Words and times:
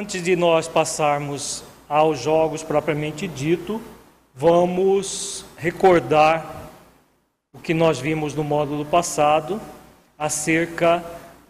Antes 0.00 0.22
de 0.22 0.36
nós 0.36 0.68
passarmos 0.68 1.64
aos 1.88 2.20
jogos 2.20 2.62
propriamente 2.62 3.26
dito, 3.26 3.82
vamos 4.32 5.44
recordar 5.56 6.70
o 7.52 7.58
que 7.58 7.74
nós 7.74 7.98
vimos 7.98 8.32
no 8.32 8.44
módulo 8.44 8.84
passado 8.84 9.60
acerca 10.16 11.04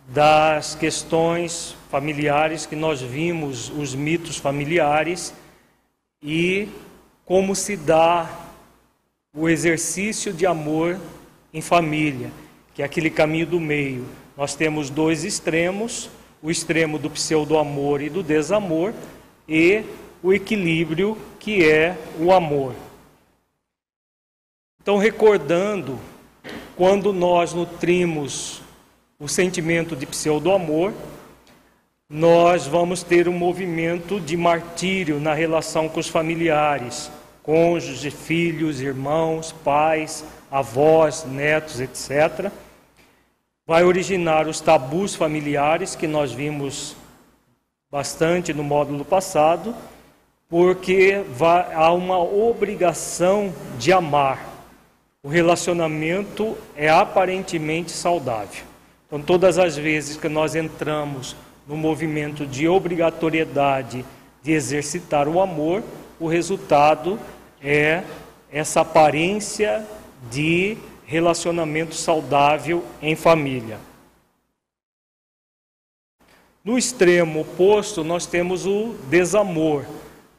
das 0.08 0.74
questões 0.74 1.76
familiares 1.90 2.64
que 2.64 2.74
nós 2.74 3.02
vimos, 3.02 3.68
os 3.68 3.94
mitos 3.94 4.38
familiares 4.38 5.34
e 6.22 6.70
como 7.26 7.54
se 7.54 7.76
dá 7.76 8.30
o 9.36 9.46
exercício 9.46 10.32
de 10.32 10.46
amor 10.46 10.98
em 11.52 11.60
família, 11.60 12.30
que 12.74 12.80
é 12.80 12.84
aquele 12.86 13.10
caminho 13.10 13.46
do 13.46 13.60
meio. 13.60 14.06
Nós 14.34 14.54
temos 14.54 14.88
dois 14.88 15.22
extremos, 15.22 16.08
o 16.42 16.50
extremo 16.50 16.98
do 16.98 17.10
pseudo-amor 17.10 18.00
e 18.00 18.08
do 18.08 18.22
desamor 18.22 18.94
e 19.48 19.84
o 20.22 20.32
equilíbrio 20.32 21.16
que 21.38 21.68
é 21.68 21.96
o 22.18 22.32
amor. 22.32 22.74
Então, 24.80 24.96
recordando, 24.96 25.98
quando 26.76 27.12
nós 27.12 27.52
nutrimos 27.52 28.62
o 29.18 29.28
sentimento 29.28 29.96
de 29.96 30.06
pseudo-amor, 30.06 30.92
nós 32.08 32.66
vamos 32.66 33.02
ter 33.02 33.28
um 33.28 33.32
movimento 33.32 34.18
de 34.18 34.36
martírio 34.36 35.20
na 35.20 35.34
relação 35.34 35.88
com 35.88 36.00
os 36.00 36.08
familiares, 36.08 37.10
cônjuges, 37.42 38.14
filhos, 38.14 38.80
irmãos, 38.80 39.52
pais, 39.52 40.24
avós, 40.50 41.24
netos, 41.24 41.80
etc 41.80 42.50
vai 43.68 43.84
originar 43.84 44.48
os 44.48 44.62
tabus 44.62 45.14
familiares 45.14 45.94
que 45.94 46.06
nós 46.06 46.32
vimos 46.32 46.96
bastante 47.92 48.54
no 48.54 48.64
módulo 48.64 49.04
passado, 49.04 49.74
porque 50.48 51.22
vai, 51.36 51.74
há 51.74 51.92
uma 51.92 52.18
obrigação 52.18 53.52
de 53.78 53.92
amar. 53.92 54.42
O 55.22 55.28
relacionamento 55.28 56.56
é 56.74 56.88
aparentemente 56.88 57.90
saudável. 57.90 58.64
Então, 59.06 59.20
todas 59.20 59.58
as 59.58 59.76
vezes 59.76 60.16
que 60.16 60.30
nós 60.30 60.54
entramos 60.54 61.36
no 61.66 61.76
movimento 61.76 62.46
de 62.46 62.66
obrigatoriedade 62.66 64.02
de 64.42 64.52
exercitar 64.52 65.28
o 65.28 65.42
amor, 65.42 65.82
o 66.18 66.26
resultado 66.26 67.20
é 67.62 68.02
essa 68.50 68.80
aparência 68.80 69.86
de 70.30 70.78
relacionamento 71.08 71.94
saudável 71.94 72.84
em 73.00 73.16
família. 73.16 73.78
No 76.62 76.76
extremo 76.76 77.40
oposto, 77.40 78.04
nós 78.04 78.26
temos 78.26 78.66
o 78.66 78.94
desamor, 79.08 79.86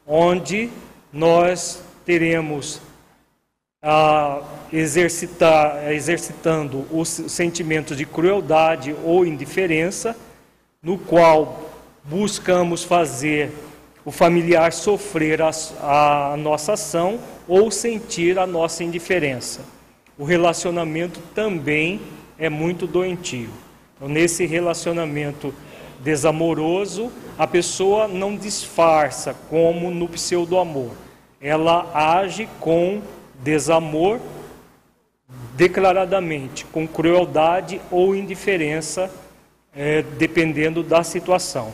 onde 0.05 0.69
nós 1.11 1.81
teremos 2.05 2.79
a 3.81 4.43
exercitar, 4.71 5.91
exercitando 5.91 6.85
os 6.91 7.09
sentimentos 7.09 7.97
de 7.97 8.05
crueldade 8.05 8.95
ou 9.03 9.25
indiferença, 9.25 10.15
no 10.83 10.99
qual 10.99 11.67
buscamos 12.03 12.83
fazer 12.83 13.51
o 14.05 14.11
familiar 14.11 14.71
sofrer 14.71 15.41
a, 15.41 15.49
a 16.33 16.37
nossa 16.37 16.73
ação 16.73 17.19
ou 17.47 17.71
sentir 17.71 18.37
a 18.37 18.45
nossa 18.45 18.83
indiferença 18.83 19.78
o 20.19 20.25
relacionamento 20.25 21.21
também 21.33 22.01
é 22.37 22.49
muito 22.49 22.85
doentio. 22.85 23.49
Então, 23.95 24.09
nesse 24.09 24.45
relacionamento 24.45 25.53
desamoroso, 26.01 27.09
a 27.37 27.47
pessoa 27.47 28.05
não 28.05 28.35
disfarça 28.35 29.33
como 29.49 29.89
no 29.89 30.09
pseudo-amor. 30.09 30.91
Ela 31.39 31.89
age 31.93 32.49
com 32.59 33.01
desamor 33.41 34.19
declaradamente, 35.55 36.65
com 36.65 36.85
crueldade 36.85 37.79
ou 37.89 38.13
indiferença, 38.13 39.09
é, 39.73 40.01
dependendo 40.01 40.83
da 40.83 41.01
situação. 41.01 41.73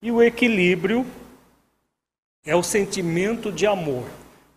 E 0.00 0.12
o 0.12 0.22
equilíbrio 0.22 1.04
é 2.46 2.54
o 2.54 2.62
sentimento 2.62 3.50
de 3.50 3.66
amor. 3.66 4.04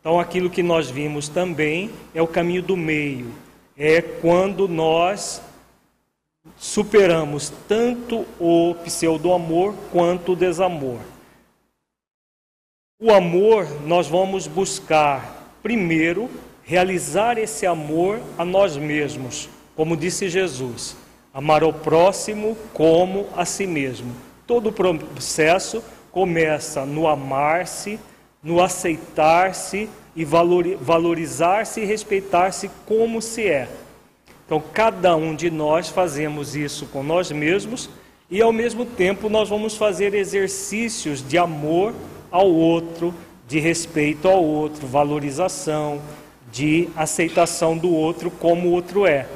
Então, 0.02 0.20
aquilo 0.20 0.50
que 0.50 0.64
nós 0.64 0.90
vimos 0.90 1.30
também 1.30 1.92
é 2.14 2.22
o 2.22 2.28
caminho 2.28 2.64
do 2.64 2.76
meio. 2.76 3.32
É 3.78 4.02
quando 4.02 4.68
nós 4.68 5.40
superamos 6.58 7.54
tanto 7.68 8.26
o 8.40 8.76
pseudo-amor 8.84 9.76
quanto 9.92 10.32
o 10.32 10.36
desamor. 10.36 11.00
O 13.00 13.12
amor, 13.12 13.68
nós 13.86 14.08
vamos 14.08 14.48
buscar, 14.48 15.56
primeiro, 15.62 16.30
realizar 16.64 17.38
esse 17.38 17.68
amor 17.68 18.20
a 18.38 18.46
nós 18.46 18.78
mesmos, 18.78 19.50
como 19.76 19.98
disse 19.98 20.30
Jesus, 20.30 20.96
amar 21.34 21.64
ao 21.64 21.74
próximo 21.74 22.58
como 22.74 23.28
a 23.36 23.46
si 23.46 23.68
mesmo. 23.68 24.16
Todo 24.48 24.70
o 24.70 24.74
processo 24.74 25.84
começa 26.12 26.86
no 26.86 27.08
amar-se, 27.08 28.00
no 28.44 28.62
aceitar-se 28.62 29.88
e 30.16 30.26
valorizar-se 30.26 31.82
e 31.82 31.86
respeitar-se 31.86 32.70
como 32.86 33.22
se 33.22 33.48
é. 33.48 33.68
Então, 34.46 34.62
cada 34.74 35.16
um 35.16 35.34
de 35.34 35.50
nós 35.50 35.90
fazemos 35.90 36.56
isso 36.56 36.86
com 36.88 37.04
nós 37.04 37.32
mesmos 37.32 37.90
e, 38.30 38.42
ao 38.42 38.52
mesmo 38.52 38.86
tempo, 38.86 39.30
nós 39.30 39.48
vamos 39.48 39.78
fazer 39.78 40.14
exercícios 40.14 41.26
de 41.26 41.38
amor 41.38 41.94
ao 42.30 42.50
outro, 42.50 43.14
de 43.48 43.60
respeito 43.60 44.28
ao 44.28 44.44
outro, 44.44 44.88
valorização, 44.88 46.02
de 46.52 46.90
aceitação 46.96 47.78
do 47.78 47.94
outro 47.94 48.30
como 48.30 48.68
o 48.68 48.72
outro 48.72 49.06
é. 49.06 49.28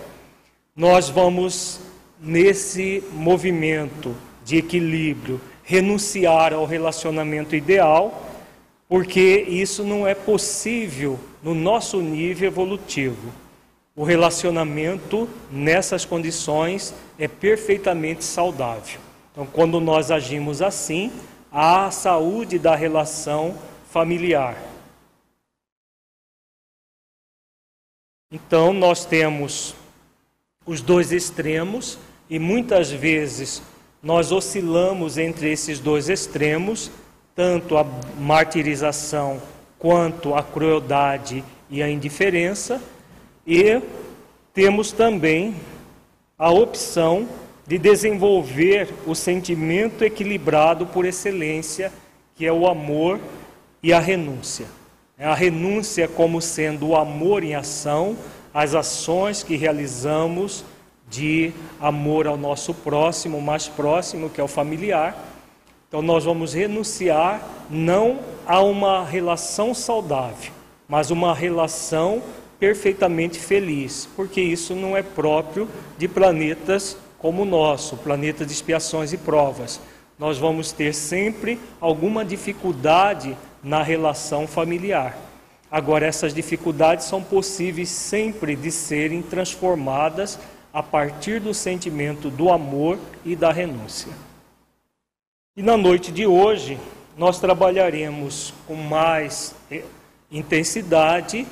Nós 0.75 1.07
vamos, 1.07 1.79
nesse 2.19 3.01
movimento 3.13 4.13
de 4.43 4.57
equilíbrio, 4.57 5.39
renunciar 5.63 6.53
ao 6.53 6.65
relacionamento 6.65 7.55
ideal 7.55 8.34
porque 8.95 9.45
isso 9.49 9.83
não 9.83 10.07
é 10.07 10.15
possível 10.15 11.19
no 11.43 11.53
nosso 11.53 11.99
nível 11.99 12.47
evolutivo. 12.47 13.29
O 13.93 14.05
relacionamento 14.05 15.27
nessas 15.51 16.05
condições 16.05 16.93
é 17.19 17.27
perfeitamente 17.27 18.23
saudável. 18.23 19.01
Então, 19.33 19.45
quando 19.45 19.81
nós 19.81 20.11
agimos 20.11 20.61
assim, 20.61 21.11
há 21.51 21.87
a 21.87 21.91
saúde 21.91 22.57
da 22.57 22.73
relação 22.73 23.57
familiar. 23.91 24.57
Então, 28.31 28.71
nós 28.71 29.03
temos 29.03 29.75
os 30.65 30.79
dois 30.79 31.11
extremos 31.11 31.99
e 32.29 32.39
muitas 32.39 32.89
vezes 32.91 33.61
nós 34.01 34.31
oscilamos 34.31 35.17
entre 35.17 35.51
esses 35.51 35.81
dois 35.81 36.07
extremos 36.07 36.89
tanto 37.35 37.77
a 37.77 37.85
martirização 38.17 39.41
quanto 39.77 40.33
a 40.33 40.41
crueldade 40.41 41.43
e 41.69 41.83
a 41.83 41.89
indiferença, 41.89 42.81
e 43.45 43.81
temos 44.53 44.91
também 44.93 45.53
a 46.39 46.49
opção 46.49 47.27
de 47.67 47.77
desenvolver 47.77 48.87
o 49.05 49.13
sentimento 49.13 50.03
equilibrado 50.03 50.85
por 50.85 51.05
excelência, 51.05 51.91
que 52.35 52.45
é 52.45 52.53
o 52.53 52.67
amor 52.67 53.19
e 53.83 53.91
a 53.91 53.99
renúncia. 53.99 54.67
A 55.19 55.33
renúncia 55.33 56.07
como 56.07 56.41
sendo 56.41 56.89
o 56.89 56.95
amor 56.95 57.43
em 57.43 57.55
ação, 57.55 58.17
as 58.53 58.73
ações 58.75 59.43
que 59.43 59.55
realizamos 59.55 60.63
de 61.09 61.51
amor 61.79 62.27
ao 62.27 62.37
nosso 62.37 62.73
próximo, 62.73 63.41
mais 63.41 63.67
próximo, 63.67 64.29
que 64.29 64.41
é 64.41 64.43
o 64.43 64.47
familiar. 64.47 65.34
Então 65.87 66.01
nós 66.01 66.23
vamos 66.25 66.53
renunciar 66.53 67.41
não 67.69 68.19
a 68.45 68.61
uma 68.61 69.05
relação 69.05 69.73
saudável, 69.73 70.51
mas 70.87 71.11
uma 71.11 71.33
relação 71.33 72.21
perfeitamente 72.59 73.39
feliz, 73.39 74.07
porque 74.15 74.41
isso 74.41 74.73
não 74.75 74.95
é 74.95 75.03
próprio 75.03 75.67
de 75.97 76.07
planetas 76.07 76.97
como 77.17 77.43
o 77.43 77.45
nosso, 77.45 77.97
planeta 77.97 78.45
de 78.45 78.51
expiações 78.51 79.13
e 79.13 79.17
provas. 79.17 79.79
Nós 80.17 80.37
vamos 80.37 80.71
ter 80.71 80.93
sempre 80.93 81.59
alguma 81.81 82.23
dificuldade 82.23 83.35
na 83.63 83.83
relação 83.83 84.47
familiar. 84.47 85.17
Agora, 85.69 86.05
essas 86.05 86.33
dificuldades 86.33 87.05
são 87.05 87.21
possíveis 87.21 87.89
sempre 87.89 88.55
de 88.55 88.71
serem 88.71 89.21
transformadas 89.21 90.39
a 90.71 90.81
partir 90.83 91.39
do 91.41 91.53
sentimento 91.53 92.29
do 92.29 92.49
amor 92.49 92.97
e 93.25 93.35
da 93.35 93.51
renúncia. 93.51 94.11
E 95.57 95.63
na 95.63 95.77
noite 95.77 96.11
de 96.11 96.27
hoje, 96.27 96.77
nós 97.17 97.39
trabalharemos 97.39 98.53
com 98.67 98.75
mais 98.75 99.55
eh, 99.71 99.85
intensidade 100.29 101.47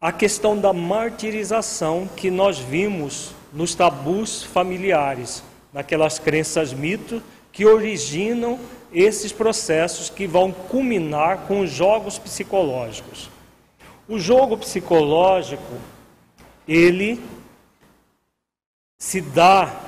a 0.00 0.10
questão 0.10 0.58
da 0.58 0.72
martirização 0.72 2.08
que 2.16 2.30
nós 2.30 2.58
vimos 2.58 3.34
nos 3.52 3.74
tabus 3.74 4.42
familiares, 4.42 5.44
naquelas 5.70 6.18
crenças 6.18 6.72
mito 6.72 7.22
que 7.52 7.66
originam 7.66 8.58
esses 8.90 9.32
processos 9.32 10.08
que 10.08 10.26
vão 10.26 10.50
culminar 10.50 11.46
com 11.46 11.60
os 11.60 11.70
jogos 11.70 12.18
psicológicos. 12.18 13.28
O 14.08 14.18
jogo 14.18 14.56
psicológico, 14.56 15.74
ele 16.66 17.22
se 18.98 19.20
dá 19.20 19.78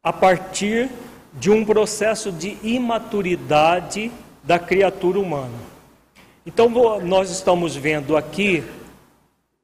a 0.00 0.12
partir 0.12 0.88
de 1.36 1.50
um 1.50 1.64
processo 1.64 2.32
de 2.32 2.56
imaturidade 2.62 4.10
da 4.42 4.58
criatura 4.58 5.20
humana. 5.20 5.58
Então, 6.44 6.70
nós 7.00 7.30
estamos 7.30 7.76
vendo 7.76 8.16
aqui 8.16 8.62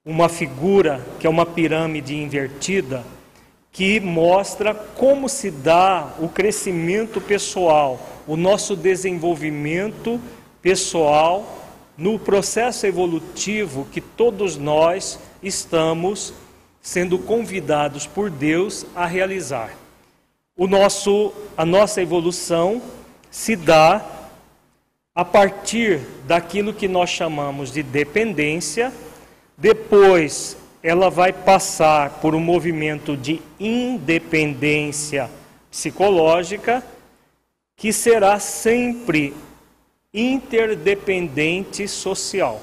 uma 0.05 0.29
figura 0.29 1.01
que 1.21 1.27
é 1.27 1.31
uma 1.31 1.47
pirâmide 1.47 2.15
invertida 2.17 3.05
que 3.71 3.99
mostra 4.01 4.75
como 4.75 5.29
se 5.29 5.51
dá 5.51 6.13
o 6.19 6.29
crescimento 6.29 7.21
pessoal, 7.21 7.99
o 8.27 8.37
nosso 8.37 8.77
desenvolvimento 8.77 10.21
pessoal 10.61 11.59
no 11.97 12.19
processo 12.19 12.87
evolutivo 12.87 13.87
que 13.91 14.01
todos 14.01 14.57
nós 14.57 15.19
estamos 15.43 16.35
sendo 16.83 17.19
convidados 17.19 18.07
por 18.07 18.29
Deus 18.29 18.85
a 18.95 19.07
realizar. 19.07 19.82
O 20.57 20.67
nosso, 20.67 21.33
a 21.57 21.65
nossa 21.65 22.03
evolução 22.03 22.83
se 23.31 23.57
dá 23.57 24.05
a 25.15 25.25
partir 25.25 26.01
daquilo 26.27 26.75
que 26.75 26.89
nós 26.89 27.11
chamamos 27.11 27.73
de 27.73 27.83
dependência 27.83 28.93
depois, 29.57 30.57
ela 30.83 31.09
vai 31.09 31.33
passar 31.33 32.21
por 32.21 32.35
um 32.35 32.41
movimento 32.41 33.17
de 33.17 33.41
independência 33.61 35.31
psicológica, 35.71 36.85
que 37.77 37.93
será 37.93 38.41
sempre 38.41 39.33
interdependente 40.13 41.87
social. 41.87 42.61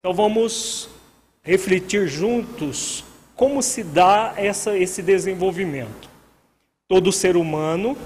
Então 0.00 0.14
vamos 0.14 0.88
refletir 1.42 2.08
juntos 2.08 3.04
como 3.36 3.62
se 3.62 3.82
dá 3.82 4.32
essa, 4.36 4.78
esse 4.78 5.02
desenvolvimento. 5.02 6.13
Todo 6.88 7.10
ser 7.10 7.36
humano, 7.36 7.96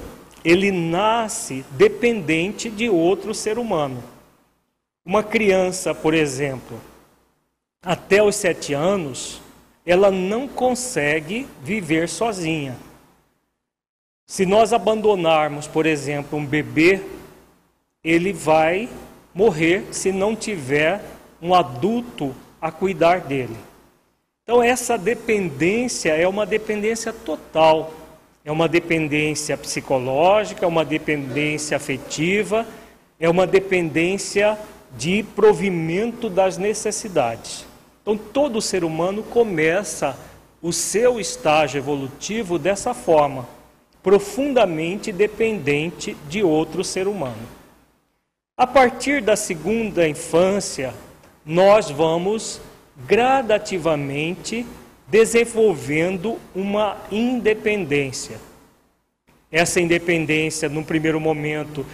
ele 0.44 0.70
nasce 0.70 1.64
dependente 1.72 2.70
de 2.70 2.88
outro 2.88 3.34
ser 3.34 3.58
humano. 3.58 4.02
Uma 5.04 5.22
criança, 5.22 5.94
por 5.94 6.14
exemplo, 6.14 6.80
até 7.82 8.22
os 8.22 8.36
sete 8.36 8.74
anos, 8.74 9.40
ela 9.84 10.10
não 10.10 10.46
consegue 10.46 11.46
viver 11.62 12.08
sozinha. 12.08 12.76
Se 14.26 14.44
nós 14.44 14.72
abandonarmos, 14.74 15.66
por 15.66 15.86
exemplo, 15.86 16.38
um 16.38 16.44
bebê, 16.44 17.02
ele 18.04 18.32
vai 18.32 18.88
morrer 19.34 19.86
se 19.90 20.12
não 20.12 20.36
tiver 20.36 21.02
um 21.40 21.54
adulto 21.54 22.34
a 22.60 22.70
cuidar 22.70 23.20
dele. 23.20 23.56
Então, 24.42 24.62
essa 24.62 24.98
dependência 24.98 26.10
é 26.10 26.28
uma 26.28 26.44
dependência 26.44 27.12
total. 27.12 27.92
É 28.48 28.50
uma 28.50 28.66
dependência 28.66 29.58
psicológica, 29.58 30.64
é 30.64 30.66
uma 30.66 30.82
dependência 30.82 31.76
afetiva, 31.76 32.66
é 33.20 33.28
uma 33.28 33.46
dependência 33.46 34.58
de 34.96 35.22
provimento 35.22 36.30
das 36.30 36.56
necessidades. 36.56 37.66
Então, 38.00 38.16
todo 38.16 38.62
ser 38.62 38.84
humano 38.84 39.22
começa 39.22 40.18
o 40.62 40.72
seu 40.72 41.20
estágio 41.20 41.76
evolutivo 41.76 42.58
dessa 42.58 42.94
forma, 42.94 43.46
profundamente 44.02 45.12
dependente 45.12 46.16
de 46.26 46.42
outro 46.42 46.82
ser 46.82 47.06
humano. 47.06 47.46
A 48.56 48.66
partir 48.66 49.20
da 49.20 49.36
segunda 49.36 50.08
infância, 50.08 50.94
nós 51.44 51.90
vamos 51.90 52.62
gradativamente 53.06 54.64
desenvolvendo 55.10 56.38
uma 56.54 56.96
independência. 57.10 58.38
Essa 59.50 59.80
independência, 59.80 60.68
no 60.68 60.84
primeiro 60.84 61.18
momento, 61.18 61.84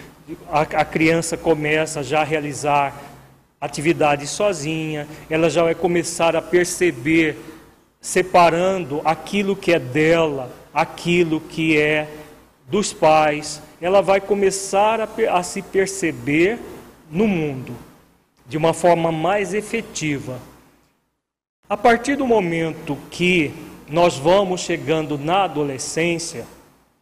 a, 0.50 0.62
a 0.62 0.84
criança 0.84 1.37
começa 1.37 2.02
já 2.02 2.20
a 2.22 2.25
realizar 2.25 3.00
atividade 3.61 4.26
sozinha, 4.26 5.06
ela 5.31 5.49
já 5.49 5.62
vai 5.62 5.75
começar 5.75 6.34
a 6.37 6.43
perceber, 6.43 7.37
separando 8.00 9.00
aquilo 9.05 9.56
que 9.56 9.72
é 9.72 9.78
dela, 9.78 10.52
aquilo 10.72 11.40
que 11.40 11.78
é 11.78 12.08
dos 12.69 12.93
pais, 12.93 13.62
ela 13.81 14.03
vai 14.03 14.20
começar 14.20 15.00
a, 15.00 15.08
a 15.31 15.43
se 15.43 15.62
perceber 15.62 16.58
no 17.10 17.27
mundo 17.29 17.74
de 18.46 18.56
uma 18.56 18.74
forma 18.74 19.12
mais 19.12 19.55
efetiva. 19.55 20.39
A 21.67 21.79
partir 21.79 22.17
do 22.17 22.27
momento 22.27 22.94
que 23.11 23.51
nós 23.89 24.19
vamos 24.19 24.61
chegando 24.61 25.17
na 25.17 25.44
adolescência, 25.44 26.44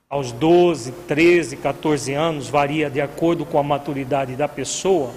aos 0.09 0.31
12, 0.31 0.93
13, 1.09 1.57
14 1.57 2.13
anos, 2.13 2.49
varia 2.49 2.89
de 2.89 3.01
acordo 3.01 3.45
com 3.45 3.59
a 3.59 3.63
maturidade 3.65 4.37
da 4.37 4.47
pessoa, 4.47 5.11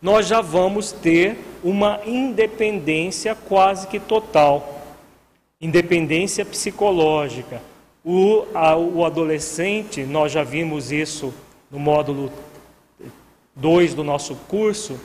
nós 0.00 0.26
já 0.26 0.40
vamos 0.40 0.90
ter 0.90 1.36
uma 1.62 2.00
independência 2.06 3.34
quase 3.34 3.86
que 3.88 4.00
total, 4.00 4.80
independência 5.60 6.42
psicológica. 6.46 7.60
O, 8.02 8.46
a, 8.54 8.74
o 8.74 9.04
adolescente, 9.04 10.02
nós 10.04 10.32
já 10.32 10.42
vimos 10.42 10.90
isso 10.90 11.34
no 11.70 11.78
módulo 11.78 12.32
2 13.54 13.92
do 13.92 14.02
nosso 14.02 14.34
curso, 14.48 14.98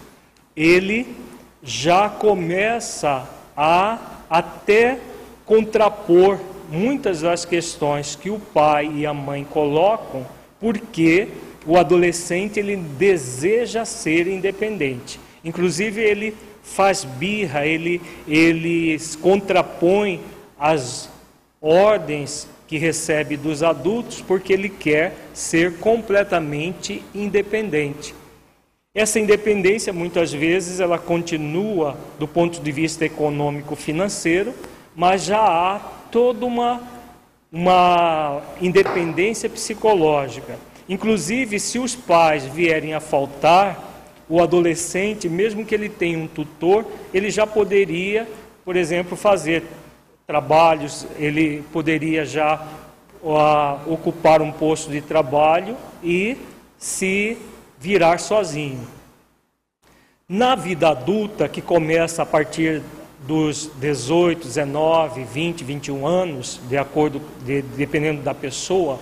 ele 0.56 1.18
já 1.62 2.08
começa 2.08 3.43
a 3.56 4.00
até 4.30 5.00
contrapor 5.46 6.40
muitas 6.70 7.22
das 7.22 7.46
questões 7.46 8.16
que 8.16 8.30
o 8.30 8.40
pai 8.40 8.90
e 8.96 9.06
a 9.06 9.14
mãe 9.14 9.44
colocam, 9.44 10.26
porque 10.60 11.28
o 11.66 11.78
adolescente 11.78 12.60
ele 12.60 12.76
deseja 12.76 13.86
ser 13.86 14.28
independente. 14.28 15.20
Inclusive 15.44 16.02
ele 16.02 16.36
faz 16.64 17.04
birra, 17.04 17.66
ele 17.66 18.02
ele 18.28 18.98
contrapõe 19.22 20.22
as 20.58 21.10
ordens 21.62 22.48
que 22.68 22.78
recebe 22.78 23.38
dos 23.38 23.62
adultos 23.62 24.22
porque 24.22 24.54
ele 24.54 24.70
quer 24.70 25.14
ser 25.34 25.78
completamente 25.78 27.04
independente. 27.14 28.16
Essa 28.96 29.20
independência 29.20 29.92
muitas 29.92 30.32
vezes 30.32 30.80
ela 30.80 31.00
continua 31.00 31.98
do 32.20 32.28
ponto 32.28 32.62
de 32.62 32.72
vista 32.72 33.04
econômico 33.04 33.76
financeiro, 33.76 34.54
mas 34.96 35.24
já 35.24 35.40
há 35.40 35.80
toda 36.12 36.46
uma 36.46 36.80
uma 37.52 38.42
independência 38.60 39.50
psicológica. 39.50 40.58
Inclusive, 40.90 41.60
se 41.60 41.80
os 41.80 41.96
pais 41.96 42.46
vierem 42.46 42.94
a 42.94 43.00
faltar, 43.00 43.94
o 44.30 44.42
adolescente, 44.42 45.28
mesmo 45.30 45.66
que 45.66 45.76
ele 45.76 45.90
tenha 45.90 46.18
um 46.18 46.28
tutor, 46.28 46.86
ele 47.14 47.30
já 47.30 47.46
poderia, 47.46 48.28
por 48.66 48.76
exemplo, 48.76 49.16
fazer 49.16 49.64
trabalhos, 50.26 51.06
ele 51.20 51.64
poderia 51.72 52.26
já 52.26 52.64
uh, 53.24 53.92
ocupar 53.92 54.42
um 54.42 54.52
posto 54.52 54.92
de 54.92 55.02
trabalho 55.02 55.78
e 56.04 56.38
se 56.78 57.38
virar 57.84 58.18
sozinho. 58.18 58.88
Na 60.28 60.56
vida 60.56 60.88
adulta, 60.88 61.50
que 61.50 61.62
começa 61.62 62.24
a 62.24 62.26
partir 62.26 62.82
dos 63.28 63.70
18, 63.76 64.48
19, 64.48 65.26
20, 65.26 65.66
21 65.66 66.08
anos, 66.08 66.62
de 66.70 66.78
acordo, 66.78 67.22
de, 67.44 67.62
dependendo 67.62 68.22
da 68.22 68.34
pessoa, 68.34 69.00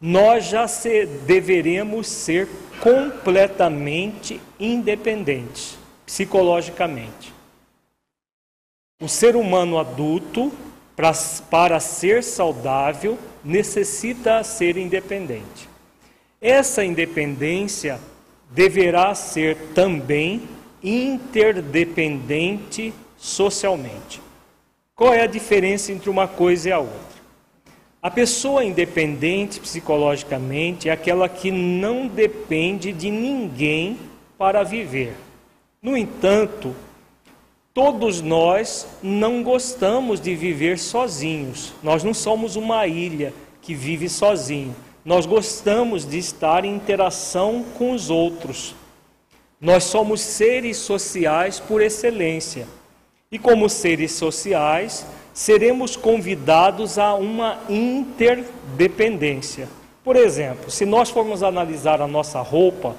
nós 0.00 0.46
já 0.46 0.66
se, 0.66 1.06
deveremos 1.06 2.08
ser 2.08 2.48
completamente 2.80 4.40
independentes, 4.58 5.78
psicologicamente. 6.04 7.32
O 9.00 9.08
ser 9.08 9.36
humano 9.36 9.78
adulto, 9.78 10.52
pra, 10.96 11.12
para 11.48 11.78
ser 11.78 12.24
saudável, 12.24 13.16
necessita 13.44 14.42
ser 14.42 14.76
independente. 14.76 15.68
Essa 16.40 16.84
independência 16.84 17.98
deverá 18.50 19.14
ser 19.14 19.56
também 19.74 20.42
interdependente 20.82 22.92
socialmente. 23.16 24.20
Qual 24.94 25.12
é 25.12 25.22
a 25.22 25.26
diferença 25.26 25.92
entre 25.92 26.10
uma 26.10 26.26
coisa 26.26 26.68
e 26.68 26.72
a 26.72 26.78
outra? 26.78 27.18
A 28.00 28.10
pessoa 28.10 28.64
independente 28.64 29.60
psicologicamente 29.60 30.88
é 30.88 30.92
aquela 30.92 31.28
que 31.28 31.50
não 31.50 32.06
depende 32.06 32.92
de 32.92 33.10
ninguém 33.10 33.98
para 34.36 34.62
viver. 34.62 35.14
No 35.82 35.96
entanto, 35.96 36.74
todos 37.74 38.20
nós 38.20 38.86
não 39.02 39.42
gostamos 39.42 40.20
de 40.20 40.34
viver 40.34 40.78
sozinhos. 40.78 41.72
Nós 41.82 42.04
não 42.04 42.14
somos 42.14 42.56
uma 42.56 42.86
ilha 42.86 43.32
que 43.60 43.74
vive 43.74 44.08
sozinho. 44.08 44.74
Nós 45.08 45.24
gostamos 45.24 46.04
de 46.04 46.18
estar 46.18 46.66
em 46.66 46.74
interação 46.74 47.64
com 47.78 47.92
os 47.92 48.10
outros. 48.10 48.74
Nós 49.58 49.84
somos 49.84 50.20
seres 50.20 50.76
sociais 50.76 51.58
por 51.58 51.80
excelência. 51.80 52.66
E 53.32 53.38
como 53.38 53.70
seres 53.70 54.12
sociais, 54.12 55.06
seremos 55.32 55.96
convidados 55.96 56.98
a 56.98 57.14
uma 57.14 57.58
interdependência. 57.70 59.66
Por 60.04 60.14
exemplo, 60.14 60.70
se 60.70 60.84
nós 60.84 61.08
formos 61.08 61.42
analisar 61.42 62.02
a 62.02 62.06
nossa 62.06 62.42
roupa, 62.42 62.94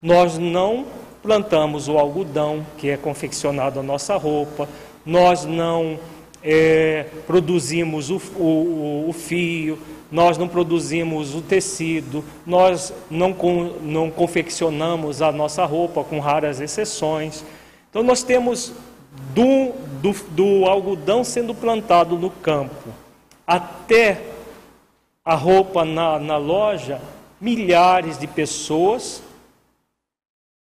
nós 0.00 0.38
não 0.38 0.86
plantamos 1.22 1.86
o 1.86 1.98
algodão 1.98 2.64
que 2.78 2.88
é 2.88 2.96
confeccionado 2.96 3.78
a 3.78 3.82
nossa 3.82 4.16
roupa, 4.16 4.66
nós 5.04 5.44
não 5.44 5.98
é, 6.42 7.06
produzimos 7.26 8.08
o, 8.08 8.16
o, 8.38 9.06
o, 9.10 9.12
fio, 9.12 9.78
nós 10.10 10.38
não 10.38 10.46
produzimos 10.46 11.34
o 11.34 11.40
tecido, 11.40 12.24
nós 12.46 12.92
não, 13.10 13.34
não 13.82 14.10
confeccionamos 14.10 15.22
a 15.22 15.32
nossa 15.32 15.64
roupa, 15.64 16.04
com 16.04 16.20
raras 16.20 16.60
exceções. 16.60 17.44
Então, 17.90 18.02
nós 18.02 18.22
temos 18.22 18.72
do, 19.34 19.72
do, 20.00 20.12
do 20.30 20.66
algodão 20.66 21.24
sendo 21.24 21.54
plantado 21.54 22.18
no 22.18 22.30
campo 22.30 23.04
até 23.46 24.22
a 25.24 25.34
roupa 25.34 25.84
na, 25.84 26.18
na 26.18 26.36
loja, 26.36 27.00
milhares 27.40 28.18
de 28.18 28.26
pessoas 28.26 29.22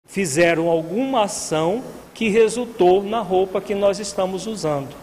fizeram 0.05 0.67
alguma 0.67 1.23
ação 1.23 1.83
que 2.13 2.29
resultou 2.29 3.03
na 3.03 3.21
roupa 3.21 3.61
que 3.61 3.75
nós 3.75 3.99
estamos 3.99 4.47
usando. 4.47 4.95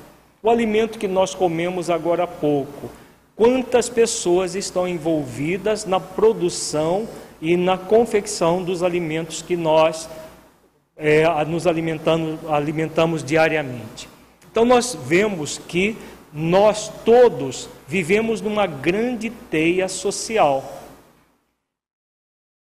O 0.43 0.50
alimento 0.50 0.99
que 0.99 1.09
nós 1.09 1.35
comemos 1.35 1.88
agora 1.88 2.25
há 2.25 2.26
pouco. 2.26 2.90
Quantas 3.37 3.90
pessoas 3.90 4.55
estão 4.55 4.88
envolvidas 4.88 5.85
na 5.85 6.00
produção 6.00 7.07
e 7.40 7.55
na 7.55 7.76
confecção 7.76 8.62
dos 8.62 8.83
alimentos 8.83 9.43
que 9.43 9.55
nós 9.57 10.09
é, 10.97 11.23
nos 11.45 11.66
alimentando, 11.66 12.38
alimentamos 12.50 13.23
diariamente. 13.23 14.09
Então 14.50 14.64
nós 14.64 14.99
vemos 15.05 15.59
que 15.59 15.99
nós 16.33 16.90
todos 17.05 17.69
vivemos 17.87 18.40
numa 18.40 18.66
grande 18.66 19.28
teia 19.28 19.87
social. 19.87 20.64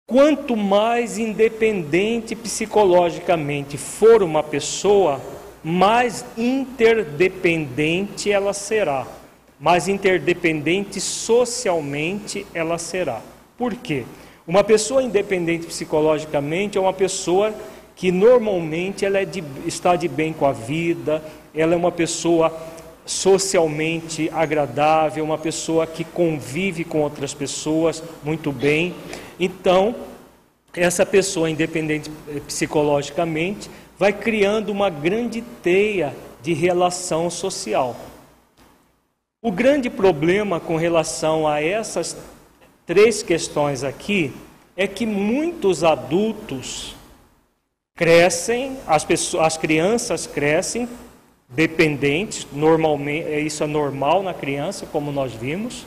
Quanto 0.06 0.54
mais 0.54 1.16
independente 1.16 2.36
psicologicamente 2.36 3.78
for 3.78 4.22
uma 4.22 4.42
pessoa, 4.42 5.20
mais 5.64 6.24
interdependente 6.36 8.30
ela 8.30 8.52
será. 8.52 9.06
Mais 9.58 9.88
interdependente 9.88 11.00
socialmente 11.00 12.46
ela 12.52 12.78
será. 12.78 13.20
Por 13.56 13.74
quê? 13.74 14.04
Uma 14.46 14.62
pessoa 14.62 15.02
independente 15.02 15.66
psicologicamente 15.66 16.78
é 16.78 16.80
uma 16.80 16.92
pessoa 16.92 17.54
que 17.96 18.12
normalmente 18.12 19.04
ela 19.04 19.18
é 19.18 19.24
de, 19.24 19.42
está 19.64 19.96
de 19.96 20.06
bem 20.06 20.32
com 20.32 20.46
a 20.46 20.52
vida, 20.52 21.22
ela 21.54 21.72
é 21.72 21.76
uma 21.76 21.90
pessoa 21.90 22.54
socialmente 23.06 24.30
agradável, 24.34 25.24
uma 25.24 25.38
pessoa 25.38 25.86
que 25.86 26.04
convive 26.04 26.84
com 26.84 27.00
outras 27.00 27.32
pessoas 27.32 28.02
muito 28.22 28.52
bem. 28.52 28.94
Então, 29.40 29.94
essa 30.74 31.06
pessoa 31.06 31.48
independente 31.48 32.10
eh, 32.28 32.40
psicologicamente 32.46 33.70
vai 33.98 34.12
criando 34.12 34.70
uma 34.70 34.90
grande 34.90 35.40
teia 35.62 36.14
de 36.42 36.52
relação 36.52 37.30
social. 37.30 37.96
O 39.46 39.52
grande 39.52 39.88
problema 39.88 40.58
com 40.58 40.74
relação 40.74 41.46
a 41.46 41.62
essas 41.62 42.16
três 42.84 43.22
questões 43.22 43.84
aqui 43.84 44.32
é 44.76 44.88
que 44.88 45.06
muitos 45.06 45.84
adultos 45.84 46.96
crescem, 47.94 48.76
as, 48.88 49.04
pessoas, 49.04 49.46
as 49.46 49.56
crianças 49.56 50.26
crescem 50.26 50.88
dependentes, 51.48 52.44
normalmente, 52.52 53.28
é, 53.28 53.38
isso 53.38 53.62
é 53.62 53.68
normal 53.68 54.20
na 54.20 54.34
criança, 54.34 54.84
como 54.84 55.12
nós 55.12 55.32
vimos, 55.32 55.86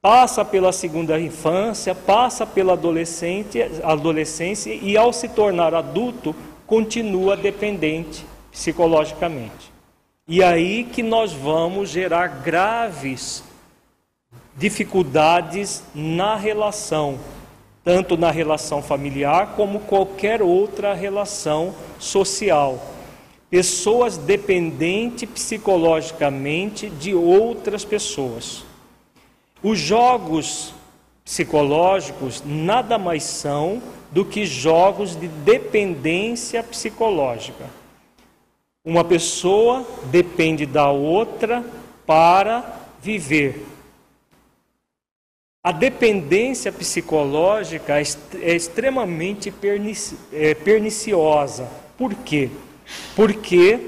passa 0.00 0.44
pela 0.44 0.70
segunda 0.70 1.18
infância, 1.18 1.92
passa 1.92 2.46
pela 2.46 2.74
adolescência, 2.74 3.68
adolescência 3.82 4.72
e 4.72 4.96
ao 4.96 5.12
se 5.12 5.28
tornar 5.28 5.74
adulto, 5.74 6.36
continua 6.68 7.36
dependente 7.36 8.24
psicologicamente. 8.52 9.74
E 10.28 10.42
aí 10.42 10.84
que 10.84 11.02
nós 11.02 11.32
vamos 11.32 11.90
gerar 11.90 12.42
graves 12.42 13.44
dificuldades 14.56 15.82
na 15.94 16.36
relação 16.36 17.18
tanto 17.86 18.16
na 18.16 18.32
relação 18.32 18.82
familiar 18.82 19.54
como 19.54 19.78
qualquer 19.78 20.42
outra 20.42 20.92
relação 20.92 21.72
social. 22.00 22.84
Pessoas 23.48 24.18
dependentes 24.18 25.30
psicologicamente 25.30 26.90
de 26.90 27.14
outras 27.14 27.84
pessoas. 27.84 28.64
Os 29.62 29.78
jogos 29.78 30.74
psicológicos 31.24 32.42
nada 32.44 32.98
mais 32.98 33.22
são 33.22 33.80
do 34.10 34.24
que 34.24 34.44
jogos 34.44 35.14
de 35.14 35.28
dependência 35.28 36.64
psicológica. 36.64 37.66
Uma 38.86 39.02
pessoa 39.02 39.84
depende 40.12 40.64
da 40.64 40.88
outra 40.88 41.64
para 42.06 42.82
viver. 43.02 43.66
A 45.60 45.72
dependência 45.72 46.70
psicológica 46.70 47.98
é 47.98 48.54
extremamente 48.54 49.52
é, 50.32 50.54
perniciosa. 50.54 51.68
Por 51.98 52.14
quê? 52.14 52.48
Porque 53.16 53.80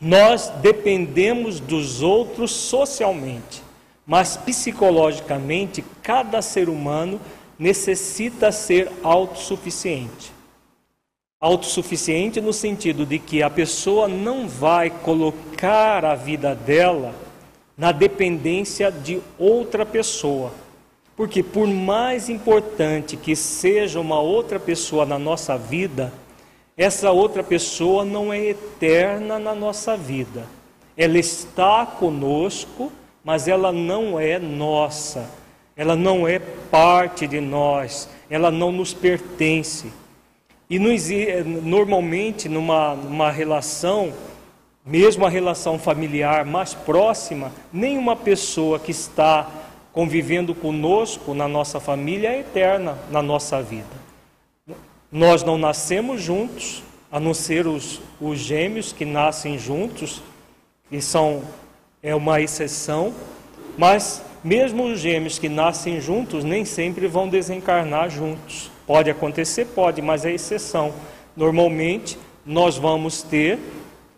nós 0.00 0.48
dependemos 0.62 1.60
dos 1.60 2.00
outros 2.00 2.52
socialmente, 2.52 3.62
mas 4.06 4.34
psicologicamente 4.34 5.84
cada 6.02 6.40
ser 6.40 6.70
humano 6.70 7.20
necessita 7.58 8.50
ser 8.50 8.90
autossuficiente. 9.02 10.39
Autossuficiente 11.40 12.38
no 12.38 12.52
sentido 12.52 13.06
de 13.06 13.18
que 13.18 13.42
a 13.42 13.48
pessoa 13.48 14.06
não 14.06 14.46
vai 14.46 14.90
colocar 14.90 16.04
a 16.04 16.14
vida 16.14 16.54
dela 16.54 17.14
na 17.78 17.92
dependência 17.92 18.92
de 18.92 19.22
outra 19.38 19.86
pessoa. 19.86 20.52
Porque 21.16 21.42
por 21.42 21.66
mais 21.66 22.28
importante 22.28 23.16
que 23.16 23.34
seja 23.34 23.98
uma 23.98 24.20
outra 24.20 24.60
pessoa 24.60 25.06
na 25.06 25.18
nossa 25.18 25.56
vida, 25.56 26.12
essa 26.76 27.10
outra 27.10 27.42
pessoa 27.42 28.04
não 28.04 28.30
é 28.30 28.38
eterna 28.48 29.38
na 29.38 29.54
nossa 29.54 29.96
vida. 29.96 30.44
Ela 30.94 31.18
está 31.18 31.86
conosco, 31.86 32.92
mas 33.24 33.48
ela 33.48 33.72
não 33.72 34.20
é 34.20 34.38
nossa. 34.38 35.26
Ela 35.74 35.96
não 35.96 36.28
é 36.28 36.38
parte 36.38 37.26
de 37.26 37.40
nós, 37.40 38.10
ela 38.28 38.50
não 38.50 38.70
nos 38.70 38.92
pertence. 38.92 39.90
E 40.70 40.78
normalmente, 40.78 42.48
numa, 42.48 42.94
numa 42.94 43.28
relação, 43.28 44.12
mesmo 44.86 45.26
a 45.26 45.28
relação 45.28 45.80
familiar 45.80 46.44
mais 46.44 46.74
próxima, 46.74 47.50
nenhuma 47.72 48.14
pessoa 48.14 48.78
que 48.78 48.92
está 48.92 49.50
convivendo 49.92 50.54
conosco 50.54 51.34
na 51.34 51.48
nossa 51.48 51.80
família 51.80 52.28
é 52.28 52.38
eterna 52.38 52.96
na 53.10 53.20
nossa 53.20 53.60
vida. 53.60 54.00
Nós 55.10 55.42
não 55.42 55.58
nascemos 55.58 56.22
juntos, 56.22 56.84
a 57.10 57.18
não 57.18 57.34
ser 57.34 57.66
os, 57.66 58.00
os 58.20 58.38
gêmeos 58.38 58.92
que 58.92 59.04
nascem 59.04 59.58
juntos, 59.58 60.22
e 60.88 61.02
são 61.02 61.42
é 62.00 62.14
uma 62.14 62.40
exceção, 62.40 63.12
mas 63.76 64.22
mesmo 64.44 64.84
os 64.84 65.00
gêmeos 65.00 65.36
que 65.36 65.48
nascem 65.48 66.00
juntos 66.00 66.44
nem 66.44 66.64
sempre 66.64 67.08
vão 67.08 67.28
desencarnar 67.28 68.08
juntos. 68.08 68.70
Pode 68.90 69.08
acontecer, 69.08 69.66
pode, 69.66 70.02
mas 70.02 70.24
é 70.24 70.32
exceção. 70.32 70.92
Normalmente 71.36 72.18
nós 72.44 72.76
vamos 72.76 73.22
ter 73.22 73.56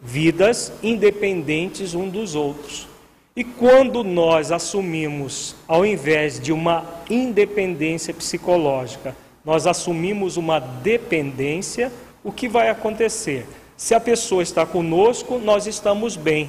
vidas 0.01 0.73
independentes 0.83 1.93
um 1.93 2.09
dos 2.09 2.35
outros. 2.35 2.89
E 3.37 3.45
quando 3.45 4.03
nós 4.03 4.51
assumimos, 4.51 5.55
ao 5.69 5.85
invés 5.85 6.41
de 6.41 6.55
uma 6.55 6.87
independência 7.11 8.15
psicológica, 8.15 9.15
nós 9.45 9.67
assumimos 9.67 10.39
uma 10.39 10.59
dependência, 10.59 11.93
o 12.25 12.33
que 12.33 12.49
vai 12.49 12.71
acontecer? 12.71 13.47
Se 13.77 13.95
a 13.95 14.01
pessoa 14.01 14.43
está 14.43 14.65
conosco, 14.65 15.39
nós 15.39 15.67
estamos 15.67 16.17
bem. 16.17 16.49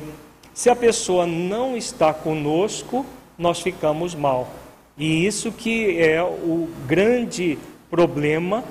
Se 0.54 0.70
a 0.70 0.76
pessoa 0.78 1.28
não 1.28 1.76
está 1.76 2.14
conosco, 2.14 3.06
nós 3.38 3.60
ficamos 3.60 4.16
mal. 4.16 4.50
E 4.98 5.26
isso 5.26 5.52
que 5.52 6.00
é 6.00 6.24
o 6.24 6.70
grande 6.88 7.58
problema 7.94 8.64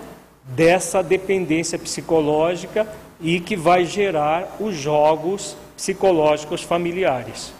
dessa 0.42 1.00
dependência 1.00 1.78
psicológica 1.78 2.92
e 3.20 3.38
que 3.38 3.54
vai 3.54 3.84
gerar 3.84 4.56
os 4.58 4.74
jogos 4.74 5.56
psicológicos 5.76 6.62
familiares. 6.64 7.52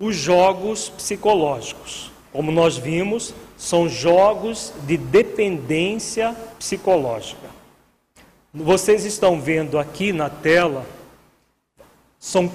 Os 0.00 0.16
jogos 0.16 0.88
psicológicos, 0.88 2.10
como 2.32 2.50
nós 2.50 2.78
vimos, 2.78 3.34
são 3.54 3.86
jogos 3.86 4.72
de 4.86 4.96
dependência 4.96 6.34
psicológica. 6.58 7.50
Vocês 8.54 9.04
estão 9.04 9.38
vendo 9.38 9.78
aqui 9.78 10.10
na 10.10 10.30
tela, 10.30 10.86
são 12.18 12.50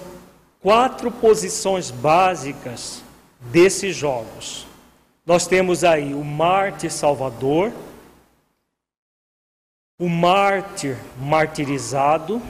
quatro 0.60 1.12
posições 1.12 1.92
básicas 1.92 3.04
desses 3.40 3.96
jogos. 3.96 4.66
Nós 5.24 5.46
temos 5.46 5.84
aí 5.84 6.16
o 6.16 6.24
mártir 6.24 6.92
salvador, 6.92 7.72
o 10.00 10.08
mártir 10.08 10.96
martirizado, 11.20 12.42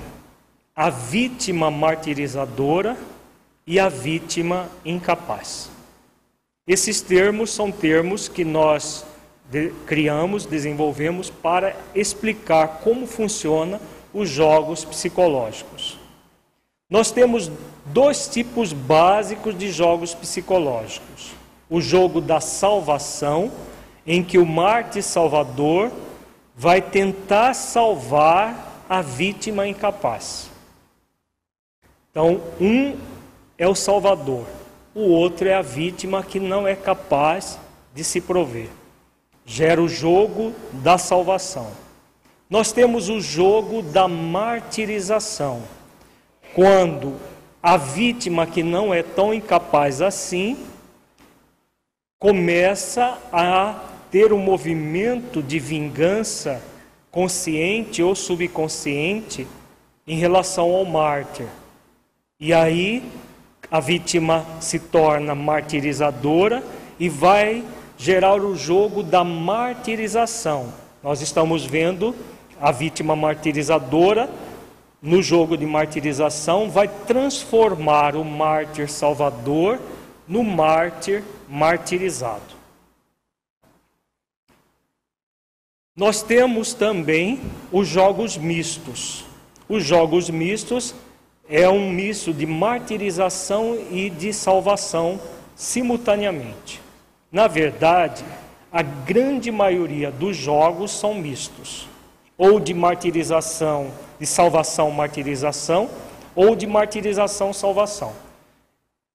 a 0.76 0.90
vítima 0.90 1.72
martirizadora 1.72 2.98
e 3.66 3.80
a 3.80 3.88
vítima 3.88 4.70
incapaz. 4.84 5.70
Esses 6.68 7.00
termos 7.00 7.50
são 7.50 7.72
termos 7.72 8.28
que 8.28 8.44
nós 8.44 9.06
de, 9.50 9.70
criamos, 9.86 10.46
desenvolvemos 10.46 11.30
para 11.30 11.74
explicar 11.96 12.82
como 12.84 13.08
funciona 13.08 13.80
os 14.14 14.30
jogos 14.30 14.84
psicológicos. 14.84 15.98
Nós 16.90 17.12
temos 17.12 17.50
dois 17.86 18.28
tipos 18.28 18.74
básicos 18.74 19.58
de 19.58 19.72
jogos 19.72 20.14
psicológicos: 20.14 21.32
o 21.70 21.80
jogo 21.80 22.20
da 22.20 22.42
salvação, 22.42 23.50
em 24.06 24.22
que 24.22 24.38
o 24.38 24.46
Marte 24.46 25.02
Salvador 25.02 25.92
vai 26.58 26.82
tentar 26.82 27.54
salvar 27.54 28.84
a 28.90 29.00
vítima 29.00 29.68
incapaz. 29.68 30.50
Então, 32.10 32.42
um 32.60 32.98
é 33.60 33.68
o 33.68 33.76
Salvador, 33.76 34.48
o 34.96 35.02
outro 35.02 35.48
é 35.48 35.54
a 35.54 35.62
vítima 35.62 36.24
que 36.24 36.40
não 36.40 36.68
é 36.68 36.76
capaz 36.76 37.60
de 37.94 38.04
se 38.04 38.20
prover. 38.20 38.70
Gera 39.46 39.82
o 39.82 39.88
jogo 39.88 40.52
da 40.74 40.98
salvação. 40.98 41.72
Nós 42.50 42.72
temos 42.72 43.08
o 43.08 43.22
jogo 43.22 43.84
da 43.84 44.08
martirização, 44.08 45.62
quando 46.56 47.18
a 47.62 47.78
vítima 47.78 48.48
que 48.48 48.64
não 48.64 48.92
é 48.92 49.04
tão 49.04 49.32
incapaz 49.32 50.02
assim 50.02 50.58
começa 52.20 53.20
a 53.32 53.97
ter 54.12 54.32
um 54.34 54.38
movimento 54.38 55.42
de 55.42 55.60
vingança 55.60 56.62
consciente 57.12 58.02
ou 58.02 58.16
subconsciente 58.16 59.48
em 60.08 60.18
relação 60.18 60.74
ao 60.74 60.86
mártir. 60.86 61.48
E 62.40 62.54
aí 62.54 63.04
a 63.70 63.80
vítima 63.80 64.46
se 64.60 64.80
torna 64.80 65.36
martirizadora 65.36 66.64
e 67.00 67.10
vai 67.10 67.64
gerar 67.98 68.42
o 68.42 68.56
jogo 68.56 69.04
da 69.04 69.24
martirização. 69.24 70.74
Nós 71.04 71.22
estamos 71.22 71.66
vendo 71.66 72.16
a 72.60 72.72
vítima 72.72 73.16
martirizadora 73.16 74.30
no 75.02 75.22
jogo 75.22 75.56
de 75.56 75.66
martirização 75.66 76.70
vai 76.70 76.88
transformar 76.88 78.16
o 78.16 78.26
mártir 78.26 78.90
salvador 78.90 79.80
no 80.28 80.44
mártir 80.44 81.24
martirizado. 81.48 82.57
Nós 85.98 86.22
temos 86.22 86.76
também 86.76 87.42
os 87.72 87.88
jogos 87.88 88.38
mistos. 88.38 89.26
Os 89.68 89.84
jogos 89.84 90.30
mistos 90.30 90.94
é 91.50 91.68
um 91.68 91.92
misto 91.92 92.32
de 92.32 92.46
martirização 92.46 93.76
e 93.90 94.08
de 94.08 94.32
salvação 94.32 95.20
simultaneamente. 95.56 96.80
Na 97.32 97.48
verdade, 97.48 98.24
a 98.72 98.84
grande 98.84 99.52
maioria 99.52 100.12
dos 100.12 100.38
jogos 100.38 100.92
são 100.92 101.16
mistos, 101.16 101.88
ou 102.38 102.60
de 102.60 102.76
martirização, 102.76 103.90
de 104.20 104.26
salvação, 104.28 104.92
martirização, 104.92 105.90
ou 106.36 106.56
de 106.56 106.68
martirização, 106.68 107.52
salvação. 107.52 108.14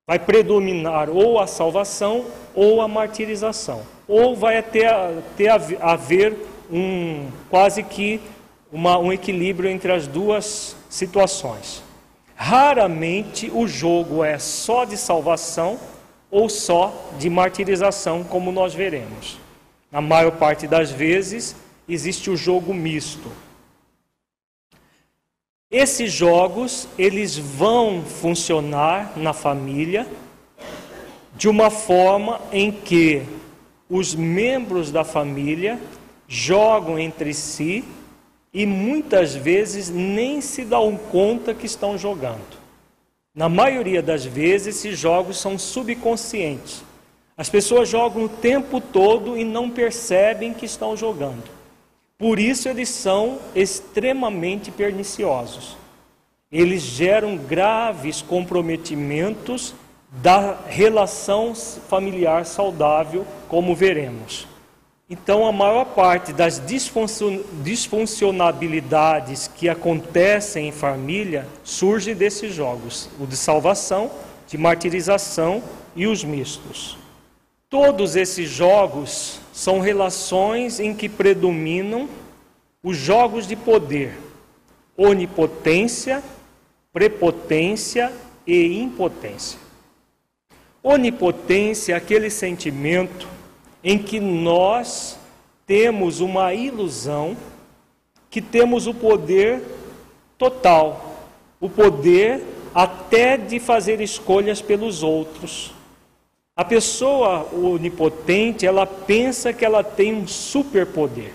Vai 0.05 0.19
predominar 0.19 1.09
ou 1.09 1.39
a 1.39 1.47
salvação 1.47 2.25
ou 2.57 2.81
a 2.81 2.89
martirização, 2.89 3.83
ou 4.09 4.35
vai 4.35 4.61
ter, 4.61 4.91
ter 5.37 5.49
haver 5.81 6.52
um 6.73 7.29
quase 7.51 7.83
que 7.83 8.21
uma, 8.73 8.99
um 8.99 9.13
equilíbrio 9.13 9.69
entre 9.69 9.93
as 9.93 10.07
duas 10.07 10.75
situações. 10.89 11.83
Raramente 12.35 13.51
o 13.53 13.69
jogo 13.69 14.25
é 14.25 14.39
só 14.39 14.85
de 14.85 14.97
salvação 14.97 15.79
ou 16.31 16.49
só 16.49 17.13
de 17.19 17.29
martirização, 17.29 18.25
como 18.25 18.51
nós 18.51 18.75
veremos. 18.75 19.39
Na 19.91 20.01
maior 20.01 20.33
parte 20.33 20.67
das 20.67 20.91
vezes 20.91 21.55
existe 21.87 22.31
o 22.31 22.37
jogo 22.37 22.73
misto. 22.73 23.31
Esses 25.71 26.13
jogos, 26.13 26.89
eles 26.99 27.37
vão 27.37 28.03
funcionar 28.03 29.13
na 29.17 29.33
família 29.33 30.07
de 31.35 31.49
uma 31.49 31.71
forma 31.71 32.41
em 32.51 32.71
que 32.71 33.23
os 33.89 34.15
membros 34.15 34.91
da 34.91 35.05
família 35.05 35.79
jogam 36.33 36.99
entre 36.99 37.35
si 37.35 37.85
e 38.55 38.65
muitas 38.65 39.35
vezes 39.35 39.91
nem 39.91 40.41
se 40.41 40.65
dão 40.65 40.97
conta 40.97 41.53
que 41.53 41.67
estão 41.67 41.99
jogando. 41.99 42.57
Na 43.35 43.51
maioria 43.51 44.03
das 44.03 44.25
vezes, 44.25 44.77
esses 44.77 44.99
jogos 44.99 45.39
são 45.39 45.59
subconscientes. 45.59 46.83
As 47.37 47.51
pessoas 47.51 47.87
jogam 47.87 48.25
o 48.25 48.29
tempo 48.31 48.81
todo 48.81 49.37
e 49.37 49.45
não 49.45 49.69
percebem 49.69 50.55
que 50.55 50.65
estão 50.65 50.97
jogando. 50.97 51.45
Por 52.17 52.39
isso, 52.39 52.67
eles 52.67 52.89
são 52.89 53.39
extremamente 53.55 54.71
perniciosos. 54.71 55.77
Eles 56.51 56.81
geram 56.81 57.37
graves 57.37 58.23
comprometimentos 58.23 59.75
da 60.11 60.57
relação 60.67 61.55
familiar 61.55 62.47
saudável, 62.47 63.27
como 63.49 63.75
veremos. 63.75 64.51
Então, 65.13 65.45
a 65.47 65.53
maior 65.53 65.85
parte 65.85 66.33
das 66.33 66.59
disfuncionalidades 67.63 69.47
que 69.47 69.69
acontecem 69.69 70.69
em 70.69 70.73
família 70.73 71.47
surge 71.63 72.15
desses 72.15 72.55
jogos: 72.55 73.11
o 73.21 73.27
de 73.27 73.37
salvação, 73.37 74.11
de 74.49 74.57
martirização 74.57 75.63
e 75.95 76.07
os 76.07 76.25
mistos. 76.25 76.97
Todos 77.69 78.17
esses 78.17 78.49
jogos 78.49 79.39
são 79.53 79.81
relações 79.81 80.81
em 80.81 80.95
que 80.95 81.11
predominam 81.11 82.09
os 82.83 82.97
jogos 82.97 83.47
de 83.47 83.55
poder, 83.55 84.19
onipotência, 84.97 86.23
prepotência 86.91 88.11
e 88.47 88.81
impotência. 88.81 89.59
Onipotência 90.83 91.93
é 91.93 91.97
aquele 91.97 92.31
sentimento 92.31 93.29
em 93.83 93.99
que 93.99 94.21
nós 94.21 95.19
temos 95.67 96.21
uma 96.21 96.55
ilusão 96.55 97.37
que 98.31 98.41
temos 98.41 98.87
o 98.87 98.95
poder 98.95 99.63
total, 100.39 101.29
o 101.61 101.69
poder 101.69 102.43
até 102.75 103.37
de 103.37 103.61
fazer 103.61 104.01
escolhas 104.01 104.63
pelos 104.63 105.03
outros. 105.03 105.73
A 106.57 106.65
pessoa 106.65 107.49
onipotente, 107.55 108.67
ela 108.67 108.87
pensa 108.87 109.53
que 109.53 109.65
ela 109.65 109.83
tem 109.83 110.15
um 110.15 110.27
superpoder. 110.27 111.33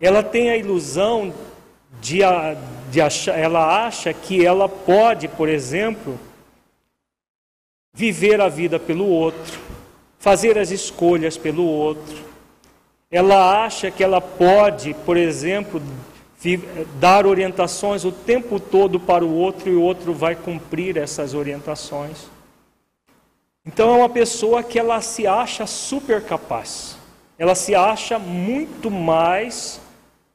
Ela 0.00 0.22
tem 0.22 0.50
a 0.50 0.56
ilusão 0.56 1.32
de, 2.00 2.18
de 2.90 3.00
achar, 3.00 3.38
ela 3.38 3.86
acha 3.86 4.12
que 4.12 4.44
ela 4.44 4.68
pode, 4.68 5.28
por 5.28 5.48
exemplo, 5.48 6.18
viver 7.94 8.40
a 8.40 8.48
vida 8.48 8.78
pelo 8.78 9.06
outro, 9.06 9.58
fazer 10.26 10.58
as 10.58 10.72
escolhas 10.72 11.38
pelo 11.38 11.62
outro. 11.64 12.16
Ela 13.08 13.64
acha 13.64 13.92
que 13.92 14.02
ela 14.02 14.20
pode, 14.20 14.92
por 14.92 15.16
exemplo, 15.16 15.80
dar 16.98 17.24
orientações 17.24 18.04
o 18.04 18.10
tempo 18.10 18.58
todo 18.58 18.98
para 18.98 19.24
o 19.24 19.32
outro 19.32 19.70
e 19.70 19.76
o 19.76 19.82
outro 19.82 20.12
vai 20.12 20.34
cumprir 20.34 20.96
essas 20.96 21.32
orientações. 21.32 22.26
Então 23.64 23.94
é 23.94 23.98
uma 23.98 24.08
pessoa 24.08 24.64
que 24.64 24.80
ela 24.80 25.00
se 25.00 25.28
acha 25.28 25.64
super 25.64 26.20
capaz. 26.20 26.96
Ela 27.38 27.54
se 27.54 27.76
acha 27.76 28.18
muito 28.18 28.90
mais 28.90 29.80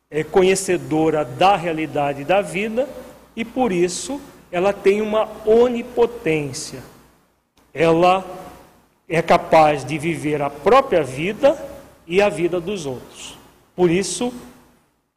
é, 0.10 0.24
conhecedora 0.24 1.26
da 1.26 1.58
realidade 1.58 2.24
da 2.24 2.42
vida 2.42 2.88
e 3.36 3.44
por 3.44 3.74
isso 3.74 4.22
ela 4.50 4.72
tem 4.72 5.02
uma 5.02 5.28
onipotência. 5.46 6.82
Ela 7.74 8.41
é 9.12 9.22
capaz 9.22 9.84
de 9.84 9.98
viver 9.98 10.42
a 10.42 10.50
própria 10.50 11.04
vida 11.04 11.62
e 12.08 12.22
a 12.22 12.30
vida 12.30 12.62
dos 12.62 12.86
outros. 12.86 13.38
Por 13.76 13.92
isso 13.92 14.34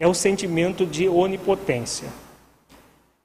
é 0.01 0.09
o 0.09 0.13
sentimento 0.13 0.85
de 0.85 1.09
onipotência. 1.09 2.09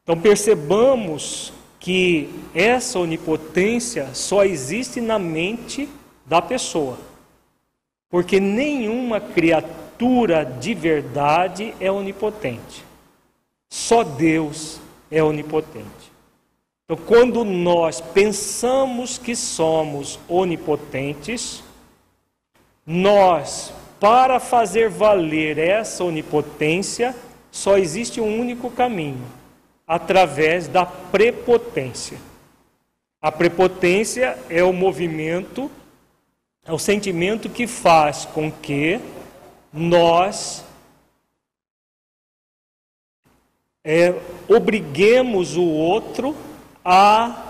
Então 0.03 0.21
percebamos 0.21 1.51
que 1.79 2.29
essa 2.53 2.99
onipotência 2.99 4.13
só 4.13 4.45
existe 4.45 5.01
na 5.01 5.17
mente 5.17 5.89
da 6.23 6.39
pessoa. 6.39 6.99
Porque 8.07 8.39
nenhuma 8.39 9.19
criatura 9.19 10.43
de 10.45 10.75
verdade 10.75 11.73
é 11.79 11.91
onipotente. 11.91 12.85
Só 13.71 14.03
Deus 14.03 14.79
é 15.09 15.23
onipotente. 15.23 15.98
Então, 16.91 17.05
quando 17.05 17.45
nós 17.45 18.01
pensamos 18.01 19.19
que 19.19 19.35
somos 19.35 20.19
onipotentes, 20.27 21.63
nós 22.83 23.71
para 23.99 24.39
fazer 24.39 24.89
valer 24.89 25.59
essa 25.59 26.03
onipotência, 26.03 27.15
só 27.51 27.77
existe 27.77 28.19
um 28.19 28.39
único 28.39 28.71
caminho: 28.71 29.23
através 29.85 30.67
da 30.67 30.83
prepotência. 30.83 32.17
A 33.21 33.31
prepotência 33.31 34.39
é 34.49 34.63
o 34.63 34.73
movimento, 34.73 35.69
é 36.65 36.73
o 36.73 36.79
sentimento 36.79 37.49
que 37.49 37.67
faz 37.67 38.25
com 38.25 38.51
que 38.51 38.99
nós 39.71 40.65
é, 43.83 44.15
obriguemos 44.47 45.55
o 45.55 45.65
outro 45.65 46.48
a 46.83 47.45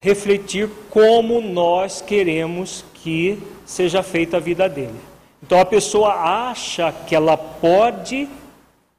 refletir 0.00 0.68
como 0.90 1.40
nós 1.40 2.00
queremos 2.00 2.84
que 2.94 3.42
seja 3.64 4.02
feita 4.02 4.36
a 4.36 4.40
vida 4.40 4.68
dele. 4.68 4.98
Então 5.42 5.60
a 5.60 5.64
pessoa 5.64 6.12
acha 6.48 6.92
que 6.92 7.14
ela 7.14 7.36
pode 7.36 8.28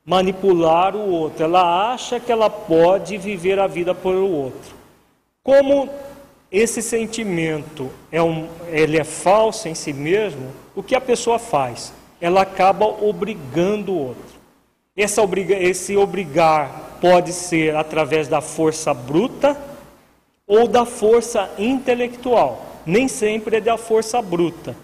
manipular 0.05 0.95
o 0.95 1.09
outro, 1.09 1.43
ela 1.43 1.91
acha 1.91 2.19
que 2.19 2.31
ela 2.31 2.49
pode 2.49 3.17
viver 3.17 3.59
a 3.59 3.67
vida 3.67 3.93
por 3.93 4.15
o 4.15 4.29
outro. 4.29 4.75
Como 5.43 5.89
esse 6.51 6.81
sentimento 6.81 7.89
é 8.11 8.21
um, 8.21 8.47
ele 8.69 8.97
é 8.97 9.03
falso 9.03 9.67
em 9.67 9.75
si 9.75 9.91
mesmo, 9.91 10.53
o 10.73 10.81
que 10.81 10.95
a 10.95 11.01
pessoa 11.01 11.37
faz? 11.37 11.93
Ela 12.21 12.41
acaba 12.41 12.85
obrigando 12.85 13.91
o 13.91 14.07
outro. 14.07 14.37
Essa 14.95 15.21
obriga, 15.21 15.55
esse 15.55 15.97
obrigar 15.97 16.86
pode 17.01 17.33
ser 17.33 17.75
através 17.75 18.27
da 18.27 18.41
força 18.41 18.93
bruta 18.93 19.57
ou 20.45 20.67
da 20.67 20.85
força 20.85 21.49
intelectual. 21.57 22.65
Nem 22.85 23.07
sempre 23.07 23.57
é 23.57 23.61
da 23.61 23.77
força 23.77 24.21
bruta. 24.21 24.75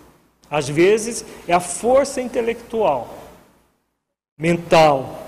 Às 0.49 0.69
vezes 0.69 1.25
é 1.47 1.53
a 1.53 1.59
força 1.59 2.21
intelectual, 2.21 3.07
mental 4.37 5.23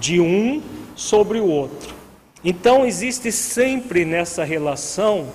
de 0.00 0.20
um 0.20 0.62
sobre 0.94 1.40
o 1.40 1.46
outro. 1.46 1.94
Então 2.42 2.86
existe 2.86 3.32
sempre 3.32 4.04
nessa 4.04 4.44
relação 4.44 5.28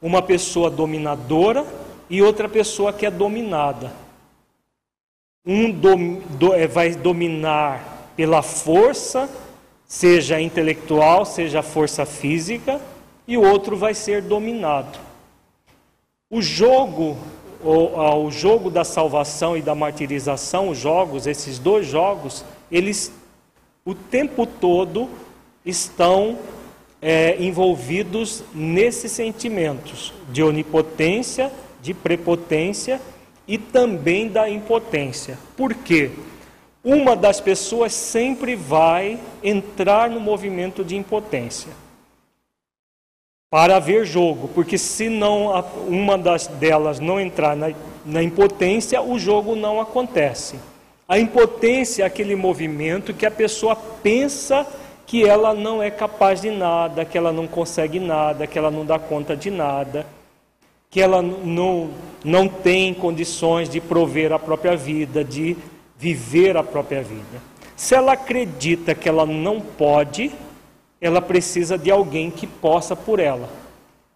uma 0.00 0.22
pessoa 0.22 0.70
dominadora 0.70 1.64
e 2.08 2.22
outra 2.22 2.48
pessoa 2.48 2.92
que 2.92 3.06
é 3.06 3.10
dominada. 3.10 3.92
Um 5.46 5.70
dom, 5.70 6.20
do, 6.38 6.52
é, 6.52 6.66
vai 6.66 6.94
dominar 6.94 8.10
pela 8.16 8.42
força, 8.42 9.28
seja 9.92 10.40
intelectual, 10.40 11.26
seja 11.26 11.62
força 11.62 12.06
física, 12.06 12.80
e 13.28 13.36
o 13.36 13.42
outro 13.42 13.76
vai 13.76 13.92
ser 13.92 14.22
dominado. 14.22 14.98
O 16.30 16.40
jogo 16.40 17.14
o, 17.62 18.24
o 18.24 18.30
jogo 18.30 18.70
da 18.70 18.84
salvação 18.84 19.54
e 19.54 19.60
da 19.60 19.74
martirização, 19.74 20.70
os 20.70 20.78
jogos, 20.78 21.26
esses 21.26 21.58
dois 21.58 21.86
jogos, 21.86 22.42
eles 22.70 23.12
o 23.84 23.94
tempo 23.94 24.46
todo 24.46 25.10
estão 25.62 26.38
é, 27.02 27.36
envolvidos 27.38 28.42
nesses 28.54 29.12
sentimentos 29.12 30.14
de 30.30 30.42
onipotência, 30.42 31.52
de 31.82 31.92
prepotência 31.92 32.98
e 33.46 33.58
também 33.58 34.26
da 34.26 34.48
impotência. 34.48 35.38
Por 35.54 35.74
quê? 35.74 36.10
Uma 36.84 37.14
das 37.14 37.40
pessoas 37.40 37.92
sempre 37.92 38.56
vai 38.56 39.18
entrar 39.42 40.10
no 40.10 40.18
movimento 40.18 40.84
de 40.84 40.96
impotência 40.96 41.70
para 43.48 43.76
haver 43.76 44.06
jogo, 44.06 44.48
porque 44.48 44.78
se 44.78 45.08
não 45.08 45.52
uma 45.86 46.16
das 46.16 46.46
delas 46.46 46.98
não 46.98 47.20
entrar 47.20 47.54
na, 47.54 47.70
na 48.04 48.22
impotência, 48.22 49.00
o 49.02 49.18
jogo 49.18 49.54
não 49.54 49.80
acontece. 49.80 50.56
A 51.06 51.18
impotência 51.18 52.02
é 52.02 52.06
aquele 52.06 52.34
movimento 52.34 53.12
que 53.12 53.26
a 53.26 53.30
pessoa 53.30 53.76
pensa 53.76 54.66
que 55.06 55.28
ela 55.28 55.52
não 55.52 55.82
é 55.82 55.90
capaz 55.90 56.40
de 56.40 56.50
nada, 56.50 57.04
que 57.04 57.18
ela 57.18 57.30
não 57.30 57.46
consegue 57.46 58.00
nada, 58.00 58.46
que 58.46 58.58
ela 58.58 58.70
não 58.70 58.86
dá 58.86 58.98
conta 58.98 59.36
de 59.36 59.50
nada, 59.50 60.06
que 60.90 61.00
ela 61.00 61.20
não, 61.20 61.90
não 62.24 62.48
tem 62.48 62.94
condições 62.94 63.68
de 63.68 63.78
prover 63.78 64.32
a 64.32 64.38
própria 64.38 64.74
vida, 64.74 65.22
de 65.22 65.56
viver 66.02 66.56
a 66.56 66.64
própria 66.64 67.00
vida. 67.00 67.40
Se 67.76 67.94
ela 67.94 68.14
acredita 68.14 68.92
que 68.92 69.08
ela 69.08 69.24
não 69.24 69.60
pode, 69.60 70.32
ela 71.00 71.22
precisa 71.22 71.78
de 71.78 71.92
alguém 71.92 72.28
que 72.28 72.44
possa 72.44 72.96
por 72.96 73.20
ela. 73.20 73.48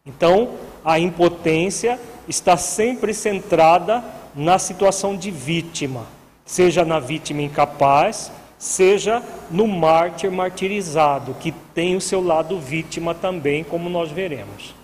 Então, 0.05 0.55
a 0.85 0.99
impotência 0.99 2.01
está 2.27 2.57
sempre 2.57 3.15
centrada 3.15 4.03
na 4.35 4.59
situação 4.59 5.17
de 5.17 5.31
vítima, 5.31 6.07
seja 6.45 6.85
na 6.85 6.99
vítima 6.99 7.43
incapaz, 7.43 8.33
seja 8.59 9.23
no 9.49 9.69
mártir 9.69 10.31
martirizado, 10.33 11.35
que 11.35 11.53
tem 11.73 11.95
o 11.95 12.01
seu 12.01 12.21
lado 12.21 12.59
vítima 12.59 13.15
também, 13.15 13.63
como 13.63 13.89
nós 13.89 14.11
veremos. 14.11 14.75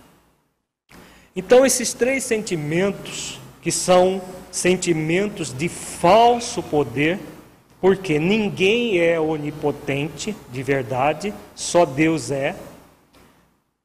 Então, 1.34 1.66
esses 1.66 1.92
três 1.92 2.22
sentimentos, 2.22 3.40
que 3.60 3.72
são 3.72 4.20
sentimentos 4.52 5.52
de 5.52 5.68
falso 5.68 6.62
poder, 6.62 7.18
porque 7.80 8.18
ninguém 8.18 8.98
é 9.00 9.18
onipotente 9.18 10.36
de 10.52 10.62
verdade, 10.62 11.34
só 11.56 11.84
Deus 11.84 12.30
é. 12.30 12.54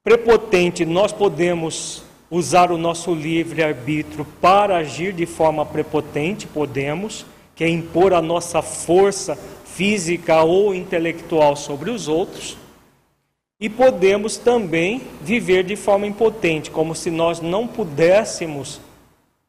Prepotente, 0.04 0.86
nós 0.86 1.12
podemos 1.12 2.04
usar 2.30 2.72
o 2.72 2.78
nosso 2.78 3.16
livre-arbítrio 3.16 4.28
para 4.42 4.78
agir 4.78 5.14
de 5.14 5.26
forma 5.26 5.66
prepotente, 5.66 6.46
podemos, 6.46 7.26
que 7.56 7.64
é 7.64 7.70
impor 7.70 8.14
a 8.14 8.22
nossa 8.22 8.62
força 8.62 9.38
física 9.66 10.44
ou 10.44 10.76
intelectual 10.76 11.56
sobre 11.56 11.90
os 11.90 12.08
outros. 12.08 12.58
E 13.60 13.70
podemos 13.70 14.38
também 14.38 15.02
viver 15.22 15.64
de 15.64 15.76
forma 15.76 16.06
impotente, 16.06 16.70
como 16.70 16.94
se 16.94 17.10
nós 17.10 17.42
não 17.42 17.66
pudéssemos 17.66 18.80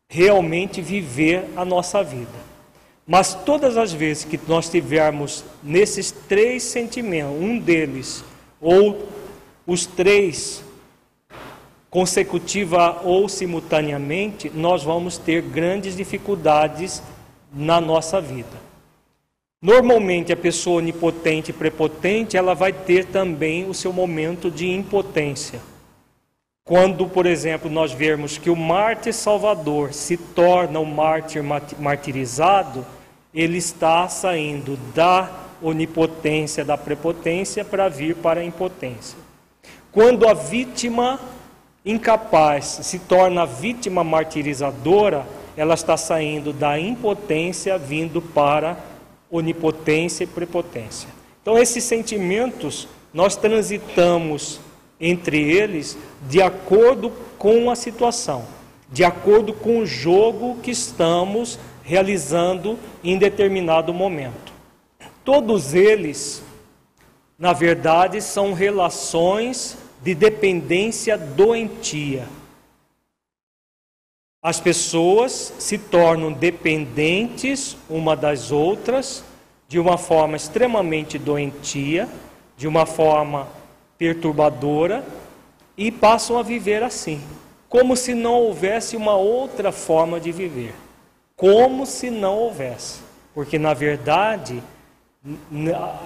realmente 0.09 0.81
viver 0.81 1.45
a 1.55 1.65
nossa 1.65 2.03
vida. 2.03 2.49
Mas 3.07 3.35
todas 3.35 3.77
as 3.77 3.93
vezes 3.93 4.25
que 4.25 4.39
nós 4.49 4.69
tivermos 4.69 5.45
nesses 5.63 6.11
três 6.11 6.63
sentimentos, 6.63 7.41
um 7.41 7.59
deles, 7.59 8.25
ou 8.61 9.09
os 9.67 9.87
três 9.87 10.65
consecutiva 11.91 13.01
ou 13.03 13.29
simultaneamente, 13.29 14.51
nós 14.55 14.83
vamos 14.83 15.17
ter 15.17 15.43
grandes 15.43 15.97
dificuldades 15.97 17.03
na 17.53 17.81
nossa 17.81 18.21
vida. 18.21 18.69
Normalmente 19.61 20.33
a 20.33 20.37
pessoa 20.37 20.79
onipotente 20.79 21.51
e 21.51 21.55
prepotente, 21.55 22.37
ela 22.37 22.55
vai 22.55 22.73
ter 22.73 23.07
também 23.07 23.69
o 23.69 23.75
seu 23.75 23.93
momento 23.93 24.51
de 24.51 24.69
impotência. 24.69 25.61
Quando, 26.69 27.07
por 27.07 27.25
exemplo, 27.25 27.71
nós 27.71 27.93
vermos 27.93 28.37
que 28.37 28.51
o 28.51 28.55
mártir 28.55 29.15
salvador 29.15 29.95
se 29.95 30.19
torna 30.19 30.79
um 30.79 30.85
mártir 30.85 31.43
martirizado, 31.79 32.85
ele 33.33 33.57
está 33.57 34.07
saindo 34.07 34.77
da 34.95 35.31
onipotência, 35.63 36.67
da 36.67 36.77
prepotência 36.77 37.65
para 37.65 37.89
vir 37.89 38.17
para 38.17 38.41
a 38.41 38.45
impotência. 38.45 39.19
Quando 39.91 40.29
a 40.29 40.35
vítima 40.35 41.19
incapaz 41.87 42.81
se 42.83 42.99
torna 42.99 43.47
vítima 43.47 44.05
martirizadora, 44.05 45.27
ela 45.57 45.73
está 45.73 45.97
saindo 45.97 46.53
da 46.53 46.79
impotência 46.79 47.79
vindo 47.79 48.21
para 48.21 48.77
onipotência 49.31 50.25
e 50.25 50.27
prepotência. 50.27 51.09
Então, 51.41 51.57
esses 51.57 51.83
sentimentos, 51.83 52.87
nós 53.15 53.37
transitamos 53.37 54.61
entre 55.01 55.41
eles 55.41 55.97
de 56.29 56.43
acordo 56.43 57.11
com 57.39 57.71
a 57.71 57.77
situação, 57.77 58.45
de 58.91 59.05
acordo 59.05 59.53
com 59.53 59.81
o 59.81 59.87
jogo 59.87 60.59
que 60.63 60.71
estamos 60.71 61.59
realizando 61.83 62.79
em 63.03 63.17
determinado 63.17 63.95
momento. 63.95 64.53
Todos 65.25 65.75
eles, 65.75 66.43
na 67.39 67.53
verdade, 67.53 68.21
são 68.21 68.53
relações 68.53 69.79
de 70.03 70.15
dependência 70.15 71.17
doentia. 71.17 72.27
As 74.43 74.61
pessoas 74.61 75.53
se 75.59 75.77
tornam 75.77 76.33
dependentes 76.33 77.77
uma 77.91 78.17
das 78.17 78.53
outras 78.53 79.25
de 79.67 79.79
uma 79.79 79.99
forma 79.99 80.37
extremamente 80.37 81.19
doentia, 81.19 82.09
de 82.57 82.67
uma 82.67 82.87
forma 82.87 83.49
perturbadora 83.99 85.05
e 85.77 85.91
passam 85.91 86.39
a 86.39 86.43
viver 86.43 86.83
assim, 86.83 87.21
como 87.69 87.97
se 87.97 88.15
não 88.15 88.35
houvesse 88.35 88.97
uma 88.97 89.17
outra 89.17 89.73
forma 89.73 90.19
de 90.19 90.33
viver. 90.33 90.75
Como 91.37 91.85
se 91.85 92.11
não 92.11 92.37
houvesse. 92.37 93.01
Porque 93.35 93.59
na 93.59 93.75
verdade, 93.75 94.63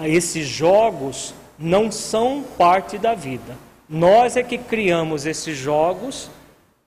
esses 0.04 0.46
jogos 0.46 1.34
não 1.58 1.92
são 1.92 2.44
parte 2.58 2.98
da 2.98 3.14
vida. 3.14 3.56
Nós 3.88 4.36
é 4.36 4.42
que 4.42 4.58
criamos 4.58 5.26
esses 5.26 5.56
jogos 5.56 6.30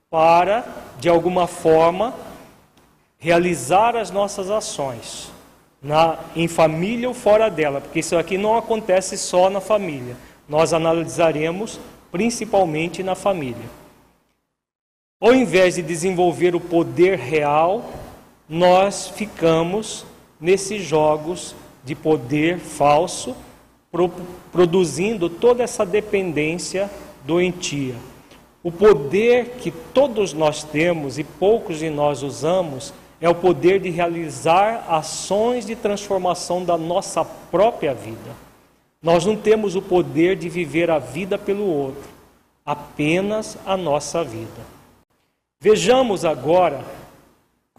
para, 0.10 0.66
de 1.00 1.08
alguma 1.08 1.48
forma, 1.48 2.14
realizar 3.18 3.96
as 3.96 4.12
nossas 4.12 4.50
ações, 4.50 5.32
na, 5.82 6.20
em 6.36 6.48
família 6.48 7.08
ou 7.08 7.14
fora 7.14 7.50
dela, 7.50 7.82
porque 7.82 8.00
isso 8.00 8.18
aqui 8.18 8.38
não 8.38 8.58
acontece 8.58 9.18
só 9.18 9.50
na 9.50 9.62
família. 9.62 10.16
Nós 10.48 10.74
analisaremos 10.74 11.80
principalmente 12.12 13.04
na 13.04 13.16
família. 13.16 13.66
Ao 15.20 15.34
invés 15.34 15.76
de 15.76 15.82
desenvolver 15.82 16.56
o 16.56 16.60
poder 16.60 17.18
real, 17.18 17.90
nós 18.48 19.08
ficamos 19.08 20.06
nesses 20.40 20.84
jogos 20.84 21.56
de 21.84 21.96
poder 21.96 22.60
falso, 22.60 23.36
produzindo 24.52 25.30
toda 25.30 25.64
essa 25.64 25.86
dependência 25.86 26.90
doentia. 27.26 27.96
O 28.64 28.72
poder 28.72 29.58
que 29.60 29.72
todos 29.72 30.34
nós 30.34 30.64
temos 30.64 31.18
e 31.18 31.24
poucos 31.24 31.80
de 31.80 31.90
nós 31.90 32.24
usamos 32.24 32.94
é 33.22 33.30
o 33.30 33.36
poder 33.36 33.80
de 33.80 33.90
realizar 33.90 34.86
ações 34.90 35.66
de 35.66 35.76
transformação 35.76 36.64
da 36.64 36.78
nossa 36.78 37.24
própria 37.24 37.94
vida. 37.94 38.45
Nós 39.06 39.24
não 39.24 39.38
temos 39.38 39.76
o 39.76 39.84
poder 39.84 40.36
de 40.36 40.50
viver 40.50 40.90
a 40.90 40.98
vida 40.98 41.38
pelo 41.38 41.64
outro, 41.64 42.10
apenas 42.66 43.56
a 43.64 43.78
nossa 43.78 44.24
vida. 44.24 44.66
Vejamos 45.62 46.26
agora 46.26 46.84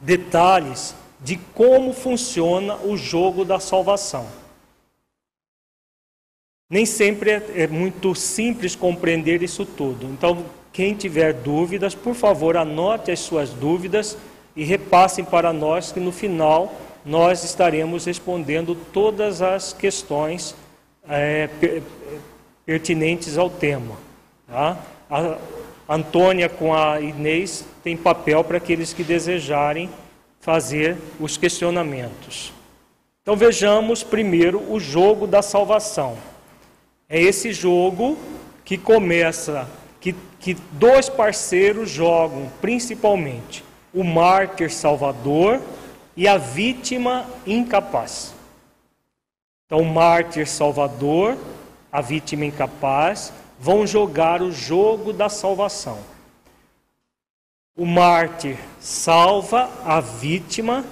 detalhes 0.01 0.95
de 1.21 1.37
como 1.53 1.93
funciona 1.93 2.77
o 2.77 2.97
jogo 2.97 3.45
da 3.45 3.59
salvação. 3.59 4.25
Nem 6.71 6.87
sempre 6.87 7.31
é, 7.31 7.63
é 7.63 7.67
muito 7.67 8.15
simples 8.15 8.77
compreender 8.77 9.43
isso 9.43 9.67
tudo. 9.67 10.07
Então, 10.07 10.47
quem 10.73 10.95
tiver 10.95 11.33
dúvidas, 11.33 11.93
por 11.93 12.15
favor, 12.15 12.57
anote 12.57 13.11
as 13.11 13.19
suas 13.19 13.51
dúvidas 13.51 14.17
e 14.55 14.63
repassem 14.63 15.25
para 15.25 15.53
nós, 15.53 15.91
que 15.91 15.99
no 15.99 16.13
final 16.13 16.73
nós 17.05 17.43
estaremos 17.43 18.05
respondendo 18.05 18.77
todas 18.93 19.43
as 19.43 19.73
questões 19.73 20.55
é, 21.09 21.49
pertinentes 22.65 23.39
ao 23.39 23.49
tema. 23.49 23.97
Tá? 24.47 24.77
A 25.11 25.39
Antônia 25.89 26.49
com 26.49 26.75
a 26.75 27.01
Inês 27.01 27.65
tem 27.83 27.97
papel 27.97 28.43
para 28.43 28.57
aqueles 28.57 28.93
que 28.93 29.05
desejarem 29.05 29.89
fazer 30.41 30.97
os 31.19 31.37
questionamentos. 31.37 32.53
Então 33.23 33.37
vejamos 33.37 34.05
primeiro 34.05 34.63
o 34.73 34.79
jogo 34.79 35.27
da 35.27 35.43
salvação. 35.43 36.17
É 37.09 37.21
esse 37.21 37.53
jogo 37.53 38.17
que 38.65 38.79
começa 38.79 39.69
que, 40.01 40.15
que 40.39 40.55
dois 40.73 41.09
parceiros 41.09 41.91
jogam, 41.91 42.49
principalmente 42.61 43.65
o 43.93 44.05
mártir 44.05 44.71
salvador 44.73 45.61
e 46.17 46.29
a 46.29 46.37
vítima 46.37 47.27
incapaz. 47.45 48.36
Então, 49.67 49.81
o 49.81 49.85
mártir 49.85 50.47
salvador, 50.47 51.37
a 51.91 52.01
vítima 52.01 52.45
incapaz, 52.45 53.33
vão 53.59 53.87
jogar 53.87 54.41
o 54.41 54.53
jogo 54.53 55.13
da 55.13 55.29
salvação. 55.29 55.99
O 57.77 57.85
mártir 57.85 58.57
salva 58.81 59.69
a 59.85 60.01
vítima 60.01 60.85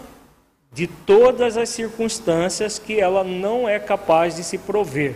de 0.72 0.88
todas 0.88 1.56
as 1.56 1.68
circunstâncias 1.68 2.78
que 2.78 3.00
ela 3.00 3.22
não 3.22 3.68
é 3.68 3.78
capaz 3.78 4.34
de 4.34 4.42
se 4.42 4.58
prover. 4.58 5.14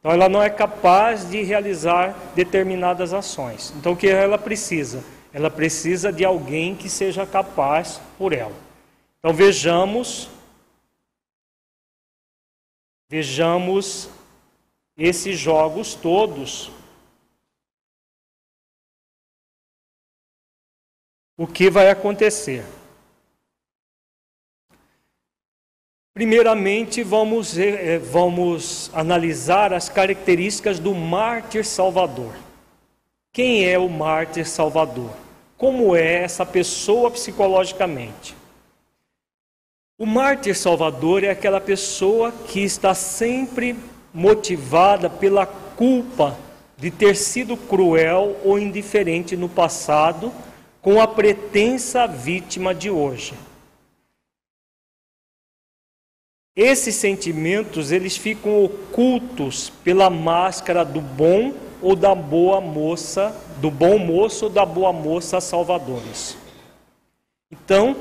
Então 0.00 0.10
ela 0.10 0.28
não 0.28 0.42
é 0.42 0.48
capaz 0.48 1.28
de 1.28 1.42
realizar 1.42 2.16
determinadas 2.34 3.12
ações. 3.12 3.72
Então 3.76 3.92
o 3.92 3.96
que 3.96 4.08
ela 4.08 4.38
precisa? 4.38 5.04
Ela 5.32 5.50
precisa 5.50 6.10
de 6.10 6.24
alguém 6.24 6.74
que 6.74 6.88
seja 6.88 7.26
capaz 7.26 8.00
por 8.16 8.32
ela. 8.32 8.54
Então 9.18 9.34
vejamos 9.34 10.30
vejamos 13.08 14.10
esses 14.96 15.38
jogos 15.38 15.94
todos. 15.94 16.70
O 21.36 21.46
que 21.46 21.70
vai 21.70 21.88
acontecer? 21.88 22.64
Primeiramente, 26.12 27.04
vamos, 27.04 27.56
eh, 27.56 27.98
vamos 27.98 28.90
analisar 28.92 29.72
as 29.72 29.88
características 29.88 30.80
do 30.80 30.92
mártir 30.92 31.64
salvador. 31.64 32.34
Quem 33.32 33.64
é 33.64 33.78
o 33.78 33.88
mártir 33.88 34.44
salvador? 34.44 35.12
Como 35.56 35.94
é 35.94 36.24
essa 36.24 36.44
pessoa 36.44 37.08
psicologicamente? 37.08 38.37
O 40.00 40.06
mártir 40.06 40.54
salvador 40.56 41.24
é 41.24 41.30
aquela 41.30 41.60
pessoa 41.60 42.30
que 42.30 42.60
está 42.60 42.94
sempre 42.94 43.76
motivada 44.14 45.10
pela 45.10 45.44
culpa 45.44 46.38
de 46.76 46.88
ter 46.88 47.16
sido 47.16 47.56
cruel 47.56 48.36
ou 48.44 48.60
indiferente 48.60 49.36
no 49.36 49.48
passado 49.48 50.32
com 50.80 51.00
a 51.00 51.08
pretensa 51.08 52.06
vítima 52.06 52.72
de 52.72 52.88
hoje. 52.88 53.34
Esses 56.54 56.94
sentimentos, 56.94 57.90
eles 57.90 58.16
ficam 58.16 58.64
ocultos 58.64 59.70
pela 59.82 60.08
máscara 60.08 60.84
do 60.84 61.00
bom 61.00 61.52
ou 61.82 61.96
da 61.96 62.14
boa 62.14 62.60
moça, 62.60 63.34
do 63.60 63.68
bom 63.68 63.98
moço 63.98 64.44
ou 64.44 64.50
da 64.50 64.64
boa 64.64 64.92
moça 64.92 65.40
salvadores. 65.40 66.36
Então, 67.50 67.96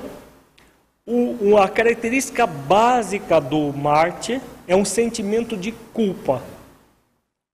o, 1.08 1.56
a 1.58 1.70
característica 1.70 2.46
básica 2.46 3.40
do 3.40 3.72
Marte 3.72 4.42
é 4.68 4.76
um 4.76 4.84
sentimento 4.84 5.56
de 5.56 5.72
culpa. 5.72 6.44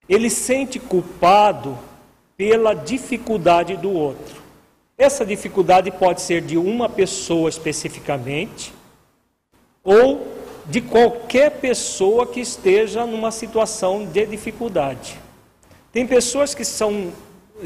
Ele 0.10 0.28
sente 0.28 0.80
culpado 0.80 1.78
pela 2.36 2.74
dificuldade 2.74 3.78
do 3.78 3.92
outro. 3.92 4.42
Essa 4.98 5.24
dificuldade 5.24 5.92
pode 5.92 6.22
ser 6.22 6.42
de 6.42 6.58
uma 6.58 6.90
pessoa 6.90 7.48
especificamente, 7.48 8.74
ou 9.84 10.28
de 10.66 10.82
qualquer 10.82 11.52
pessoa 11.52 12.26
que 12.26 12.40
esteja 12.40 13.06
numa 13.06 13.32
situação 13.32 14.06
de 14.06 14.26
dificuldade. 14.26 15.20
Tem 15.92 16.08
pessoas 16.08 16.56
que 16.56 16.66
são 16.66 17.12